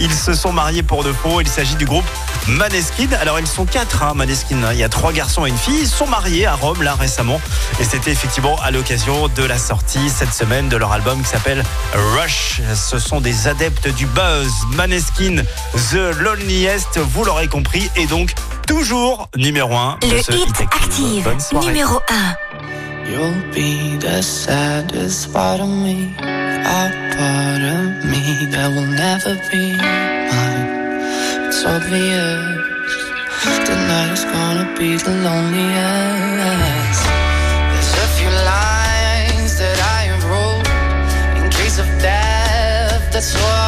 ils 0.00 0.12
se 0.12 0.32
sont 0.32 0.52
mariés 0.52 0.82
pour 0.82 1.04
de 1.04 1.12
faux. 1.12 1.42
Il 1.42 1.48
s'agit 1.48 1.76
du 1.76 1.84
groupe 1.84 2.06
Maneskin. 2.46 3.08
Alors, 3.20 3.38
ils 3.38 3.46
sont 3.46 3.66
quatre, 3.66 4.02
hein, 4.02 4.14
Maneskin. 4.14 4.72
Il 4.72 4.78
y 4.78 4.84
a 4.84 4.88
trois 4.88 5.12
garçons 5.12 5.44
et 5.44 5.50
une 5.50 5.57
fille. 5.58 5.80
Ils 5.80 5.88
sont 5.88 6.06
mariés 6.06 6.46
à 6.46 6.54
Rome, 6.54 6.82
là, 6.82 6.94
récemment. 6.94 7.40
Et 7.80 7.84
c'était 7.84 8.10
effectivement 8.10 8.56
à 8.62 8.70
l'occasion 8.70 9.28
de 9.28 9.42
la 9.44 9.58
sortie 9.58 10.08
cette 10.08 10.32
semaine 10.32 10.68
de 10.68 10.76
leur 10.76 10.92
album 10.92 11.20
qui 11.22 11.28
s'appelle 11.28 11.62
Rush. 12.16 12.60
Ce 12.74 12.98
sont 12.98 13.20
des 13.20 13.48
adeptes 13.48 13.88
du 13.94 14.06
buzz. 14.06 14.50
Maneskin, 14.74 15.42
The 15.90 16.18
Loneliest, 16.20 16.98
vous 16.98 17.24
l'aurez 17.24 17.48
compris. 17.48 17.90
Et 17.96 18.06
donc, 18.06 18.34
toujours 18.66 19.28
numéro 19.36 19.74
1 19.74 19.98
de 20.02 20.14
Le 20.16 20.22
ce 20.22 20.32
hit 20.32 20.60
Active. 20.60 21.28
numéro 21.60 22.00
1. 22.08 22.36
You'll 23.10 23.32
be 23.54 23.98
the 23.98 24.20
saddest 24.22 25.32
part 25.32 25.60
of 25.60 25.68
me, 25.68 26.10
a 26.20 26.90
part 27.16 27.62
of 27.62 28.04
me 28.04 28.50
that 28.50 28.68
will 28.68 28.86
never 28.86 29.34
be 29.50 29.76
mine. 29.80 31.48
It's 31.48 31.64
obvious 31.64 32.57
tonight's 33.68 34.24
gonna 34.24 34.66
be 34.78 34.96
the 34.96 35.14
loneliest. 35.26 37.02
There's 37.70 37.94
a 38.04 38.08
few 38.18 38.32
lines 38.54 39.52
that 39.62 39.78
I 39.98 40.02
wrote 40.26 40.68
in 41.38 41.50
case 41.50 41.78
of 41.78 41.88
death. 42.00 43.02
That's 43.12 43.34
what 43.34 43.67